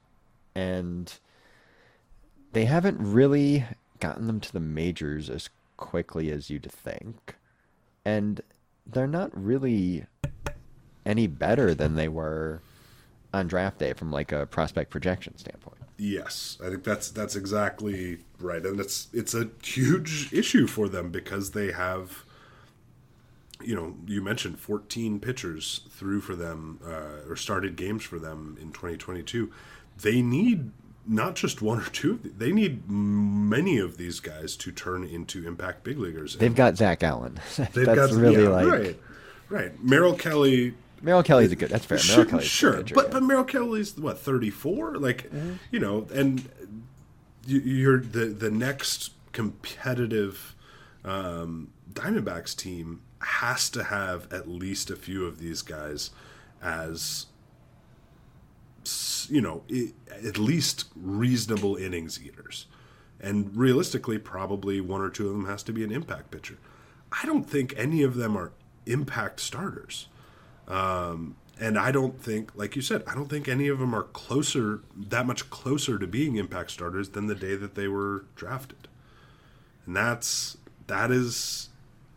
and 0.55 1.11
they 2.53 2.65
haven't 2.65 2.99
really 2.99 3.65
gotten 3.99 4.27
them 4.27 4.39
to 4.39 4.53
the 4.53 4.59
majors 4.59 5.29
as 5.29 5.49
quickly 5.77 6.31
as 6.31 6.49
you'd 6.49 6.71
think, 6.71 7.35
and 8.05 8.39
they're 8.85 9.07
not 9.07 9.31
really 9.33 10.05
any 11.05 11.27
better 11.27 11.73
than 11.73 11.95
they 11.95 12.07
were 12.07 12.61
on 13.33 13.47
draft 13.47 13.79
day 13.79 13.93
from 13.93 14.11
like 14.11 14.31
a 14.31 14.45
prospect 14.45 14.91
projection 14.91 15.37
standpoint. 15.37 15.77
Yes, 15.97 16.57
I 16.63 16.69
think 16.69 16.83
that's 16.83 17.09
that's 17.09 17.35
exactly 17.35 18.19
right, 18.39 18.63
and 18.63 18.79
it's 18.79 19.07
it's 19.13 19.33
a 19.33 19.49
huge 19.63 20.31
issue 20.31 20.67
for 20.67 20.87
them 20.87 21.09
because 21.09 21.51
they 21.51 21.71
have, 21.71 22.23
you 23.63 23.75
know, 23.75 23.95
you 24.05 24.21
mentioned 24.21 24.59
14 24.59 25.19
pitchers 25.19 25.81
through 25.89 26.21
for 26.21 26.35
them 26.35 26.79
uh, 26.85 27.27
or 27.27 27.35
started 27.35 27.75
games 27.75 28.03
for 28.03 28.19
them 28.19 28.57
in 28.61 28.71
2022. 28.71 29.51
They 29.99 30.21
need 30.21 30.69
not 31.07 31.35
just 31.35 31.63
one 31.63 31.79
or 31.79 31.89
two; 31.89 32.19
they 32.23 32.51
need 32.51 32.87
many 32.87 33.79
of 33.79 33.97
these 33.97 34.19
guys 34.19 34.55
to 34.57 34.71
turn 34.71 35.03
into 35.03 35.47
impact 35.47 35.83
big 35.83 35.97
leaguers. 35.97 36.35
They've 36.37 36.53
got 36.53 36.77
Zach 36.77 37.01
Allen. 37.01 37.39
They've 37.57 37.87
that's 37.87 38.11
got 38.11 38.11
really 38.11 38.43
yeah, 38.43 38.49
like 38.49 38.67
right, 38.67 38.99
right. 39.49 39.83
Merrill 39.83 40.13
Kelly 40.13 40.75
Merrill 41.01 41.23
Kelly's 41.23 41.51
a 41.51 41.55
good. 41.55 41.69
That's 41.69 41.85
fair. 41.85 41.97
Sure, 41.97 42.17
Merrill 42.17 42.29
Kelly's 42.29 42.43
a 42.43 42.47
good 42.47 42.51
sure. 42.51 42.73
pitcher, 42.77 42.95
but 42.95 43.05
yeah. 43.05 43.13
but 43.13 43.23
Merrill 43.23 43.43
Kelly's 43.43 43.97
what 43.97 44.19
thirty 44.19 44.49
four, 44.49 44.97
like 44.97 45.31
you 45.71 45.79
know, 45.79 46.07
and 46.13 46.49
you, 47.45 47.59
you're 47.59 47.99
the 47.99 48.25
the 48.25 48.51
next 48.51 49.11
competitive 49.31 50.55
um, 51.05 51.71
Diamondbacks 51.93 52.55
team 52.55 53.01
has 53.21 53.69
to 53.71 53.85
have 53.85 54.31
at 54.31 54.47
least 54.47 54.89
a 54.89 54.95
few 54.95 55.25
of 55.25 55.39
these 55.39 55.61
guys 55.61 56.11
as 56.61 57.25
you 59.29 59.41
know 59.41 59.63
i 59.71 59.91
at 60.25 60.37
least 60.37 60.85
reasonable 60.95 61.75
innings 61.75 62.19
eaters, 62.21 62.65
and 63.19 63.55
realistically, 63.55 64.17
probably 64.17 64.81
one 64.81 65.01
or 65.01 65.09
two 65.09 65.27
of 65.27 65.33
them 65.33 65.45
has 65.45 65.61
to 65.63 65.73
be 65.73 65.83
an 65.83 65.91
impact 65.91 66.31
pitcher. 66.31 66.57
I 67.11 67.25
don't 67.25 67.43
think 67.43 67.73
any 67.77 68.03
of 68.03 68.15
them 68.15 68.37
are 68.37 68.51
impact 68.85 69.39
starters. 69.39 70.07
Um, 70.67 71.35
and 71.59 71.77
I 71.77 71.91
don't 71.91 72.21
think, 72.21 72.51
like 72.55 72.75
you 72.75 72.81
said, 72.81 73.03
I 73.07 73.15
don't 73.15 73.29
think 73.29 73.47
any 73.47 73.67
of 73.67 73.79
them 73.79 73.95
are 73.95 74.03
closer, 74.03 74.81
that 74.95 75.25
much 75.25 75.49
closer 75.49 75.97
to 75.97 76.05
being 76.05 76.35
impact 76.35 76.71
starters 76.71 77.09
than 77.09 77.27
the 77.27 77.35
day 77.35 77.55
that 77.55 77.75
they 77.75 77.87
were 77.87 78.25
drafted. 78.35 78.87
And 79.85 79.95
that's, 79.95 80.57
that 80.87 81.09
is, 81.09 81.69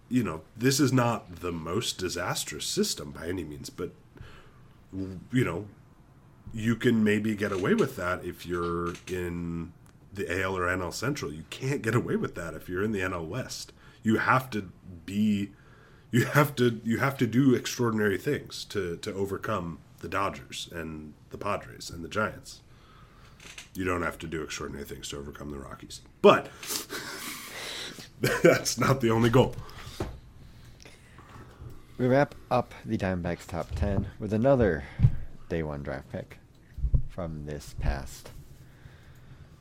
you 0.09 0.23
know, 0.23 0.43
this 0.57 0.79
is 0.79 0.93
not 0.93 1.37
the 1.37 1.53
most 1.53 1.97
disastrous 1.99 2.67
system 2.67 3.13
by 3.13 3.29
any 3.29 3.45
means, 3.45 3.71
but, 3.71 3.93
you 4.93 5.45
know, 5.45 5.67
you 6.53 6.77
can 6.77 7.03
maybe 7.03 7.35
get 7.35 7.53
away 7.53 7.75
with 7.75 7.97
that 7.97 8.25
if 8.25 8.45
you're 8.45 8.95
in 9.07 9.73
the 10.13 10.43
AL 10.43 10.57
or 10.57 10.67
NL 10.67 10.93
Central. 10.93 11.33
You 11.33 11.45
can't 11.49 11.81
get 11.81 11.95
away 11.95 12.17
with 12.17 12.35
that 12.35 12.55
if 12.55 12.69
you're 12.69 12.83
in 12.83 12.93
the 12.93 13.01
NL 13.01 13.27
West. 13.27 13.73
You 14.03 14.19
have 14.19 14.51
to 14.51 14.71
be 15.07 15.51
you 16.11 16.25
have 16.25 16.55
to 16.57 16.81
you 16.85 16.99
have 16.99 17.17
to 17.19 17.27
do 17.27 17.55
extraordinary 17.55 18.19
things 18.19 18.65
to 18.67 18.97
to 18.99 19.13
overcome 19.15 19.79
the 20.01 20.09
Dodgers 20.09 20.69
and 20.73 21.15
the 21.31 21.39
Padres 21.39 21.91
and 21.91 22.05
the 22.05 22.09
Giants. 22.09 22.61
You 23.75 23.85
don't 23.85 24.03
have 24.03 24.19
to 24.19 24.27
do 24.27 24.43
extraordinary 24.43 24.85
things 24.85 25.09
to 25.11 25.19
overcome 25.19 25.51
the 25.51 25.59
Rockies. 25.59 26.01
But 26.21 26.49
that's 28.21 28.79
not 28.79 29.01
the 29.01 29.11
only 29.11 29.31
goal. 29.31 29.55
We 31.97 32.07
wrap 32.07 32.35
up 32.51 32.75
the 32.85 32.97
Diamondbacks 32.97 33.47
top 33.47 33.75
10 33.75 34.07
with 34.19 34.33
another 34.33 34.85
day 35.49 35.63
one 35.63 35.83
draft 35.83 36.11
pick 36.11 36.39
from 37.09 37.45
this 37.45 37.75
past 37.79 38.31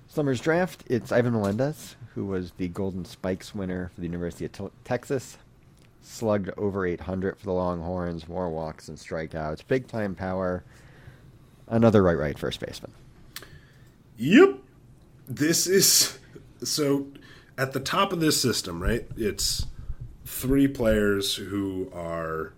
summer's 0.07 0.41
draft. 0.41 0.83
It's 0.87 1.11
Ivan 1.11 1.33
Melendez, 1.33 1.95
who 2.15 2.25
was 2.25 2.51
the 2.57 2.69
Golden 2.69 3.05
Spikes 3.05 3.53
winner 3.53 3.91
for 3.93 4.01
the 4.01 4.07
University 4.07 4.45
of 4.45 4.51
Te- 4.51 4.69
Texas. 4.83 5.37
Slugged 6.01 6.49
over 6.57 6.85
800 6.85 7.37
for 7.37 7.45
the 7.45 7.51
Longhorns, 7.53 8.27
more 8.27 8.49
walks 8.49 8.87
and 8.87 8.97
strikeouts, 8.97 9.61
big 9.67 9.87
time 9.87 10.15
power. 10.15 10.63
Another 11.67 12.01
right 12.01 12.17
right 12.17 12.37
first 12.37 12.59
baseman. 12.59 12.91
Yep. 14.17 14.57
This 15.27 15.67
is 15.67 16.17
so 16.63 17.07
at 17.57 17.73
the 17.73 17.79
top 17.79 18.11
of 18.11 18.19
this 18.19 18.41
system, 18.41 18.81
right? 18.81 19.05
It's 19.15 19.65
three 20.25 20.67
players 20.67 21.35
who 21.35 21.91
are 21.93 22.53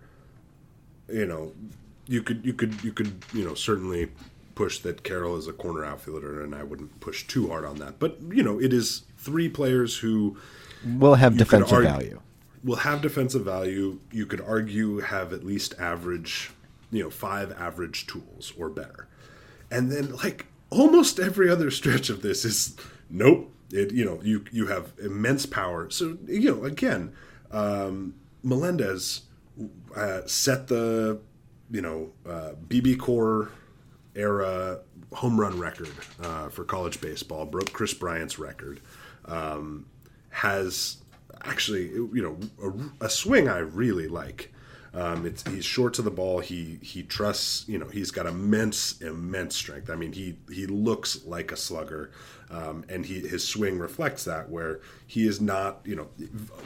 you 1.08 1.26
know, 1.26 1.52
you 2.06 2.22
could 2.22 2.44
you 2.44 2.54
could 2.54 2.82
you 2.82 2.92
could, 2.92 3.12
you 3.34 3.44
know, 3.44 3.54
certainly 3.54 4.08
push 4.54 4.78
that 4.80 5.02
Carroll 5.02 5.36
is 5.36 5.46
a 5.46 5.52
corner 5.52 5.84
outfielder 5.84 6.42
and 6.42 6.54
I 6.54 6.62
wouldn't 6.62 7.00
push 7.00 7.26
too 7.26 7.48
hard 7.48 7.64
on 7.64 7.76
that. 7.76 7.98
But, 7.98 8.18
you 8.30 8.42
know, 8.42 8.60
it 8.60 8.72
is 8.72 9.02
three 9.16 9.48
players 9.48 9.98
who 9.98 10.36
Will 10.84 11.14
have 11.14 11.36
defensive 11.36 11.72
argue- 11.72 11.90
value. 11.90 12.20
Will 12.64 12.76
have 12.76 13.02
defensive 13.02 13.44
value. 13.44 14.00
You 14.10 14.26
could 14.26 14.40
argue 14.40 15.00
have 15.00 15.32
at 15.32 15.44
least 15.44 15.74
average, 15.78 16.50
you 16.90 17.02
know, 17.02 17.10
five 17.10 17.52
average 17.52 18.06
tools 18.06 18.52
or 18.58 18.68
better. 18.68 19.08
And 19.70 19.90
then 19.90 20.14
like 20.16 20.46
almost 20.70 21.18
every 21.18 21.48
other 21.48 21.70
stretch 21.70 22.10
of 22.10 22.22
this 22.22 22.44
is 22.44 22.76
nope. 23.10 23.50
It 23.70 23.92
you 23.92 24.04
know 24.04 24.20
you 24.22 24.44
you 24.52 24.66
have 24.66 24.92
immense 25.02 25.46
power. 25.46 25.90
So 25.90 26.18
you 26.26 26.54
know 26.54 26.64
again, 26.64 27.12
um, 27.50 28.14
Melendez 28.42 29.22
uh, 29.96 30.20
set 30.26 30.68
the 30.68 31.20
you 31.70 31.80
know 31.80 32.12
uh, 32.26 32.52
BBCOR 32.68 33.50
era 34.14 34.80
home 35.12 35.40
run 35.40 35.58
record 35.58 35.92
uh, 36.22 36.48
for 36.48 36.64
college 36.64 37.00
baseball. 37.00 37.46
Broke 37.46 37.72
Kris 37.72 37.94
Bryant's 37.94 38.38
record. 38.38 38.80
Um, 39.24 39.86
has 40.30 41.01
actually 41.44 41.88
you 41.88 42.22
know 42.22 42.70
a, 43.00 43.06
a 43.06 43.10
swing 43.10 43.48
I 43.48 43.58
really 43.58 44.08
like. 44.08 44.52
Um, 44.94 45.24
it's 45.24 45.42
he's 45.48 45.64
short 45.64 45.94
to 45.94 46.02
the 46.02 46.10
ball. 46.10 46.40
He 46.40 46.78
he 46.82 47.02
trusts. 47.02 47.66
You 47.66 47.78
know 47.78 47.86
he's 47.86 48.10
got 48.10 48.26
immense 48.26 49.00
immense 49.00 49.56
strength. 49.56 49.88
I 49.88 49.96
mean 49.96 50.12
he 50.12 50.36
he 50.50 50.66
looks 50.66 51.24
like 51.24 51.50
a 51.50 51.56
slugger, 51.56 52.10
um, 52.50 52.84
and 52.88 53.06
he 53.06 53.20
his 53.20 53.46
swing 53.46 53.78
reflects 53.78 54.24
that. 54.24 54.50
Where 54.50 54.80
he 55.06 55.26
is 55.26 55.40
not. 55.40 55.80
You 55.84 55.96
know, 55.96 56.08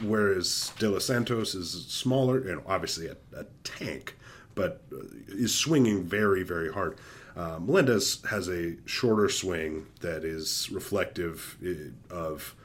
whereas 0.03 0.73
De 0.77 0.89
Los 0.89 1.05
Santos 1.05 1.55
is 1.55 1.85
smaller 1.87 2.39
and 2.39 2.61
obviously 2.67 3.07
a, 3.07 3.15
a 3.35 3.45
tank, 3.63 4.17
but 4.55 4.81
uh, 4.91 5.05
is 5.29 5.55
swinging 5.55 6.03
very 6.03 6.43
very 6.43 6.71
hard. 6.71 6.97
Uh, 7.37 7.59
Melendez 7.59 8.25
has 8.29 8.49
a 8.49 8.75
shorter 8.85 9.29
swing 9.29 9.85
that 10.01 10.25
is 10.25 10.69
reflective 10.71 11.55
uh, 11.63 12.13
of 12.13 12.55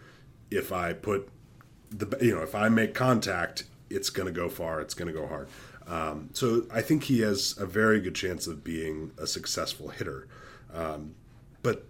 if 0.51 0.73
I 0.73 0.93
put 0.93 1.29
the 1.93 2.17
you 2.25 2.35
know 2.35 2.43
if 2.43 2.55
I 2.55 2.69
make 2.69 2.95
contact, 2.95 3.65
it's 3.91 4.11
going 4.11 4.27
to 4.27 4.33
go 4.33 4.49
far. 4.49 4.81
It's 4.81 4.95
going 4.95 5.13
to 5.13 5.19
go 5.19 5.27
hard. 5.27 5.49
Um, 5.87 6.31
so 6.33 6.67
I 6.73 6.81
think 6.81 7.05
he 7.05 7.21
has 7.21 7.57
a 7.59 7.67
very 7.67 8.01
good 8.01 8.15
chance 8.15 8.47
of 8.47 8.63
being 8.63 9.13
a 9.19 9.27
successful 9.27 9.89
hitter, 9.89 10.29
um, 10.73 11.15
but 11.63 11.87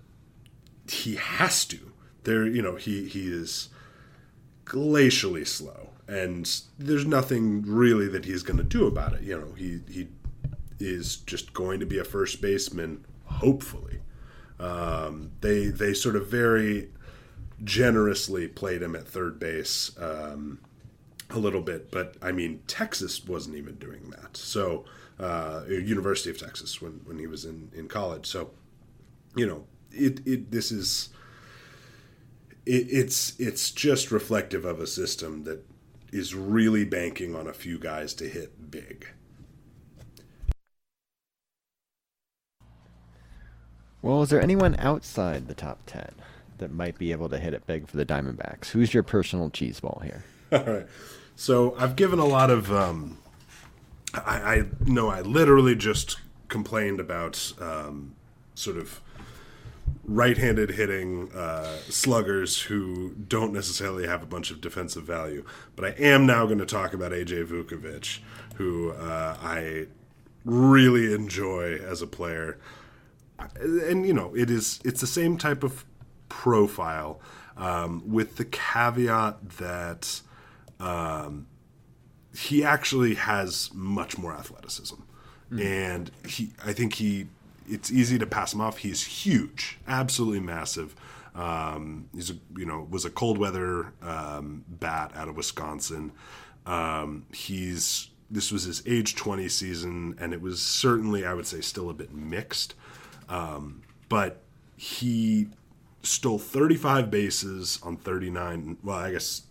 he 0.89 1.17
has 1.17 1.65
to. 1.67 1.93
There, 2.25 2.47
you 2.47 2.63
know, 2.63 2.77
he 2.77 3.09
he 3.09 3.29
is 3.29 3.69
glacially 4.65 5.47
slow, 5.47 5.91
and 6.09 6.49
there's 6.79 7.05
nothing 7.05 7.63
really 7.63 8.09
that 8.09 8.25
he's 8.25 8.43
going 8.43 8.59
to 8.59 8.65
do 8.65 8.87
about 8.87 9.15
it. 9.15 9.23
You 9.23 9.39
know, 9.39 9.53
he 9.53 9.81
he 9.91 10.09
is 10.79 11.17
just 11.17 11.53
going 11.53 11.81
to 11.81 11.87
be 11.87 11.99
a 11.99 12.05
first 12.05 12.41
baseman, 12.41 13.05
hopefully. 13.25 14.01
Um, 14.59 15.33
they 15.41 15.67
they 15.67 15.95
sort 15.95 16.17
of 16.17 16.29
very 16.29 16.89
generously 17.65 18.49
played 18.49 18.83
him 18.83 18.97
at 18.97 19.07
third 19.07 19.39
base 19.39 19.93
um, 19.99 20.59
a 21.31 21.39
little 21.39 21.61
bit, 21.61 21.91
but 21.91 22.17
I 22.23 22.33
mean 22.33 22.63
Texas 22.67 23.25
wasn't 23.25 23.57
even 23.57 23.77
doing 23.77 24.11
that. 24.11 24.37
So 24.37 24.85
uh, 25.19 25.63
University 25.69 26.31
of 26.31 26.39
Texas 26.39 26.81
when 26.81 27.01
when 27.05 27.19
he 27.19 27.27
was 27.27 27.45
in 27.45 27.71
in 27.75 27.89
college. 27.89 28.27
So 28.27 28.51
you 29.37 29.47
know 29.47 29.65
it 29.91 30.21
it 30.27 30.51
this 30.51 30.73
is 30.73 31.11
it, 32.67 32.87
it's 32.91 33.39
it's 33.39 33.71
just 33.71 34.11
reflective 34.11 34.65
of 34.65 34.81
a 34.81 34.87
system 34.87 35.45
that 35.45 35.65
is 36.13 36.35
really 36.35 36.85
banking 36.85 37.35
on 37.35 37.47
a 37.47 37.53
few 37.55 37.79
guys 37.79 38.13
to 38.15 38.29
hit 38.29 38.71
big. 38.71 39.09
Well, 44.03 44.23
is 44.23 44.31
there 44.31 44.43
anyone 44.43 44.75
outside 44.81 45.47
the 45.47 45.55
top 45.55 45.79
10 45.87 46.13
that 46.63 46.73
might 46.73 46.97
be 46.97 47.13
able 47.13 47.29
to 47.29 47.39
hit 47.39 47.53
it 47.53 47.67
big 47.67 47.89
for 47.89 47.97
the 47.97 48.07
Diamondbacks? 48.07 48.69
Who's 48.69 48.95
your 48.95 49.03
personal 49.03 49.51
cheese 49.51 49.81
ball 49.81 50.01
here? 50.03 50.25
All 50.53 50.63
right. 50.65 50.87
So 51.37 51.75
I've 51.79 51.97
given 51.97 52.19
a 52.19 52.25
lot 52.25 52.51
of. 52.51 52.73
Um, 52.73 53.19
I, 54.15 54.37
I 54.37 54.65
know 54.85 55.09
I 55.09 55.23
literally 55.23 55.75
just 55.75 56.19
complained 56.49 57.01
about 57.01 57.53
um, 57.61 58.15
sort 58.55 58.77
of 58.77 59.01
right-handed 60.05 60.71
hitting 60.71 61.31
uh, 61.33 61.77
sluggers 61.89 62.63
who 62.63 63.15
don't 63.29 63.53
necessarily 63.53 64.07
have 64.07 64.23
a 64.23 64.27
bunch 64.27 64.51
of 64.51 64.61
defensive 64.61 65.05
value. 65.05 65.45
But 65.77 65.85
I 65.85 65.89
am 65.99 66.27
now 66.27 66.45
going 66.47 66.59
to 66.59 66.67
talk 66.67 66.93
about 66.93 67.13
AJ 67.13 67.47
Vukovich, 67.47 68.19
who 68.57 68.91
uh, 68.91 69.37
I 69.41 69.87
really 70.45 71.15
enjoy 71.15 71.77
as 71.77 72.03
a 72.03 72.07
player. 72.07 72.59
And 73.61 74.07
you 74.07 74.13
know, 74.13 74.35
it 74.37 74.51
is 74.51 74.81
it's 74.85 75.01
the 75.01 75.07
same 75.07 75.37
type 75.37 75.63
of 75.63 75.85
profile, 76.33 77.21
um, 77.59 78.03
with 78.11 78.37
the 78.37 78.45
caveat 78.47 79.51
that 79.59 80.23
um, 80.81 81.47
he 82.35 82.65
actually 82.65 83.15
has 83.15 83.71
much 83.75 84.17
more 84.17 84.33
athleticism, 84.33 84.97
and 85.61 86.11
he 86.27 86.53
I 86.65 86.73
think 86.73 86.95
he 86.95 87.27
it's 87.69 87.93
easy 87.93 88.19
to 88.19 88.27
pass 88.27 88.55
him 88.55 88.63
off. 88.63 88.79
He's 88.79 89.05
huge, 89.05 89.79
absolutely 89.87 90.41
massive. 90.41 90.97
Um, 91.35 92.09
he's 92.15 92.31
a, 92.31 92.35
you 92.57 92.65
know 92.65 92.87
was 92.91 93.05
a 93.05 93.11
cold 93.11 93.37
weather 93.37 93.93
um, 94.01 94.65
bat 94.67 95.13
out 95.15 95.29
of 95.29 95.37
Wisconsin. 95.37 96.13
Um, 96.65 97.27
he's 97.33 98.09
this 98.31 98.51
was 98.51 98.65
his 98.65 98.83
age 98.87 99.15
20 99.15 99.47
season, 99.51 100.17
and 100.19 100.33
it 100.33 100.41
was 100.41 100.63
certainly 100.63 101.27
I 101.27 101.35
would 101.35 101.47
say 101.47 101.61
still 101.61 101.91
a 101.91 101.95
bit 101.95 102.15
mixed, 102.15 102.75
um, 103.29 103.83
but 104.09 104.41
he 104.77 105.49
stole 106.03 106.39
35 106.39 107.11
bases 107.11 107.79
on 107.83 107.97
39. 107.97 108.79
Well, 108.83 108.97
I 108.97 109.13
guess 109.13 109.43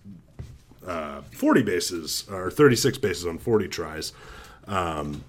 uh, 0.86 1.22
40 1.22 1.64
bases 1.64 2.26
or 2.30 2.52
36 2.52 2.98
bases 2.98 3.26
on 3.26 3.38
40 3.38 3.68
tries. 3.68 4.14
Um, 4.68 5.24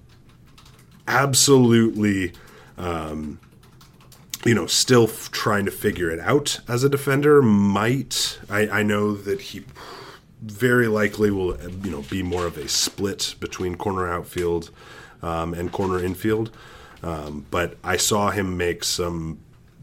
absolutely, 1.07 2.33
um, 2.77 3.39
you 4.45 4.55
know, 4.55 4.67
still 4.67 5.05
f- 5.05 5.31
trying 5.31 5.65
to 5.65 5.71
figure 5.71 6.11
it 6.11 6.21
out 6.21 6.61
as 6.69 6.85
a 6.85 6.89
defender. 6.89 7.43
Might 7.43 8.39
I, 8.51 8.69
I 8.69 8.83
know 8.83 9.15
that 9.15 9.41
he 9.41 9.65
very 10.43 10.89
likely 10.89 11.31
will, 11.31 11.57
you 11.85 11.91
know, 11.91 12.03
be 12.03 12.23
more 12.23 12.47
of 12.47 12.57
a 12.59 12.69
split 12.69 13.37
between 13.39 13.77
corner 13.77 14.09
outfield 14.13 14.71
um, 15.23 15.55
and 15.55 15.71
corner 15.71 16.03
infield. 16.03 16.51
Um, 17.03 17.47
but 17.51 17.77
I 17.85 17.97
saw 17.97 18.31
him 18.31 18.57
make 18.57 18.85
some 18.85 19.39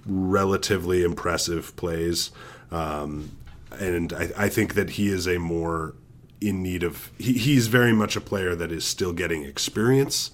relatively 0.06 1.04
impressive 1.04 1.76
plays. 1.76 2.32
Um, 2.72 3.32
and 3.80 4.14
I, 4.14 4.32
I 4.38 4.50
think 4.50 4.74
that 4.74 4.92
he 4.92 5.10
is 5.10 5.28
a 5.28 5.38
more 5.38 5.96
in 6.42 6.64
need 6.64 6.84
of 6.84 7.12
he, 7.18 7.34
he's 7.34 7.68
very 7.68 7.94
much 7.94 8.16
a 8.16 8.22
player 8.22 8.56
that 8.56 8.72
is 8.72 8.86
still 8.86 9.14
getting 9.14 9.44
experience 9.44 10.32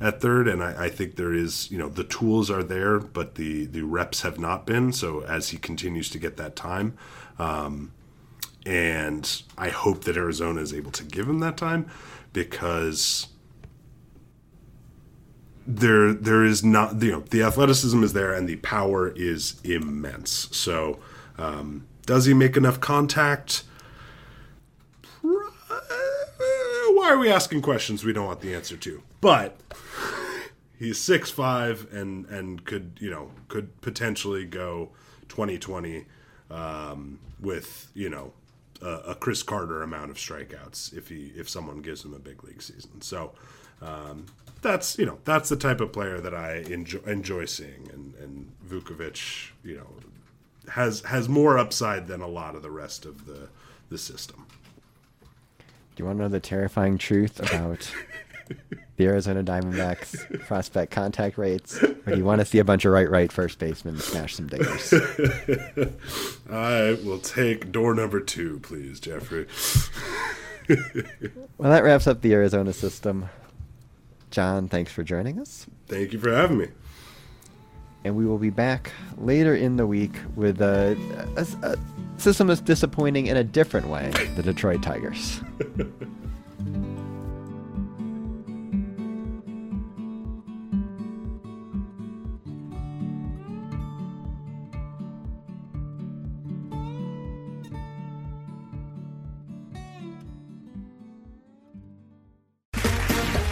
at 0.00 0.20
third 0.20 0.46
and 0.46 0.62
I, 0.62 0.84
I 0.84 0.88
think 0.90 1.16
there 1.16 1.32
is 1.32 1.70
you 1.70 1.78
know 1.78 1.88
the 1.88 2.04
tools 2.04 2.50
are 2.50 2.62
there 2.62 2.98
but 2.98 3.36
the 3.36 3.64
the 3.64 3.82
reps 3.82 4.20
have 4.20 4.38
not 4.38 4.66
been 4.66 4.92
so 4.92 5.20
as 5.22 5.48
he 5.48 5.56
continues 5.56 6.10
to 6.10 6.18
get 6.18 6.36
that 6.36 6.56
time 6.56 6.96
um, 7.38 7.92
and 8.66 9.42
I 9.56 9.68
hope 9.70 10.04
that 10.04 10.16
Arizona 10.16 10.60
is 10.60 10.74
able 10.74 10.90
to 10.92 11.04
give 11.04 11.28
him 11.28 11.40
that 11.40 11.56
time 11.56 11.88
because 12.32 13.28
there 15.66 16.12
there 16.12 16.44
is 16.44 16.64
not 16.64 17.02
you 17.02 17.12
know 17.12 17.20
the 17.20 17.42
athleticism 17.42 18.02
is 18.02 18.12
there 18.12 18.32
and 18.32 18.48
the 18.48 18.56
power 18.56 19.08
is 19.08 19.60
immense. 19.64 20.48
So 20.52 20.98
um, 21.38 21.86
does 22.04 22.26
he 22.26 22.34
make 22.34 22.56
enough 22.56 22.80
contact? 22.80 23.64
Why 25.22 27.10
are 27.10 27.18
we 27.18 27.30
asking 27.30 27.62
questions 27.62 28.04
we 28.04 28.12
don't 28.12 28.26
want 28.26 28.40
the 28.40 28.54
answer 28.54 28.76
to? 28.76 29.02
But 29.20 29.58
he's 30.78 30.98
six 30.98 31.30
five 31.30 31.92
and 31.92 32.26
and 32.26 32.64
could 32.64 32.98
you 33.00 33.10
know 33.10 33.30
could 33.48 33.80
potentially 33.80 34.44
go 34.44 34.90
2020 35.28 36.04
um, 36.50 37.18
with 37.40 37.90
you 37.94 38.08
know 38.08 38.32
a, 38.82 38.88
a 39.08 39.14
Chris 39.14 39.42
Carter 39.42 39.82
amount 39.82 40.10
of 40.10 40.16
strikeouts 40.16 40.96
if 40.96 41.08
he 41.08 41.32
if 41.36 41.48
someone 41.48 41.82
gives 41.82 42.04
him 42.04 42.14
a 42.14 42.18
big 42.18 42.44
league 42.44 42.62
season. 42.62 43.00
So 43.00 43.32
um, 43.82 44.26
that's 44.62 44.98
you 44.98 45.06
know 45.06 45.18
that's 45.24 45.48
the 45.48 45.56
type 45.56 45.80
of 45.80 45.92
player 45.92 46.20
that 46.20 46.34
I 46.34 46.56
enjoy 46.68 47.00
enjoy 47.00 47.44
seeing 47.44 47.88
and 47.92 48.14
and 48.14 48.52
Vukovich 48.66 49.50
you 49.62 49.76
know 49.76 49.86
has 50.72 51.00
has 51.02 51.28
more 51.28 51.58
upside 51.58 52.08
than 52.08 52.20
a 52.20 52.26
lot 52.28 52.54
of 52.54 52.62
the 52.62 52.70
rest 52.70 53.04
of 53.04 53.26
the 53.26 53.48
the 53.88 53.98
system. 53.98 54.46
Do 55.58 56.02
you 56.02 56.06
want 56.06 56.18
to 56.18 56.24
know 56.24 56.28
the 56.28 56.40
terrifying 56.40 56.98
truth 56.98 57.40
about 57.40 57.90
the 58.96 59.06
Arizona 59.06 59.42
Diamondbacks 59.42 60.46
prospect 60.46 60.92
contact 60.92 61.38
rates? 61.38 61.82
Or 61.82 61.94
do 61.94 62.16
you 62.16 62.24
want 62.24 62.40
to 62.40 62.44
see 62.44 62.58
a 62.58 62.64
bunch 62.64 62.84
of 62.84 62.92
right 62.92 63.08
right 63.08 63.32
first 63.32 63.58
basemen 63.58 63.98
smash 63.98 64.34
some 64.34 64.48
dingers? 64.48 64.92
I 66.50 67.02
will 67.06 67.18
take 67.18 67.72
door 67.72 67.94
number 67.94 68.20
two, 68.20 68.60
please, 68.60 69.00
Jeffrey. 69.00 69.46
well, 71.56 71.70
that 71.70 71.82
wraps 71.82 72.06
up 72.06 72.20
the 72.20 72.34
Arizona 72.34 72.72
system. 72.72 73.28
John, 74.30 74.68
thanks 74.68 74.92
for 74.92 75.02
joining 75.02 75.38
us. 75.40 75.66
Thank 75.86 76.12
you 76.12 76.18
for 76.18 76.32
having 76.32 76.58
me. 76.58 76.68
And 78.04 78.16
we 78.16 78.24
will 78.26 78.38
be 78.38 78.50
back 78.50 78.92
later 79.16 79.54
in 79.54 79.76
the 79.76 79.86
week 79.86 80.14
with 80.34 80.60
a, 80.60 80.96
a, 81.36 81.72
a 81.72 81.76
system 82.20 82.46
that's 82.46 82.60
disappointing 82.60 83.26
in 83.26 83.36
a 83.36 83.44
different 83.44 83.88
way. 83.88 84.10
The 84.36 84.42
Detroit 84.42 84.82
Tigers. 84.82 85.40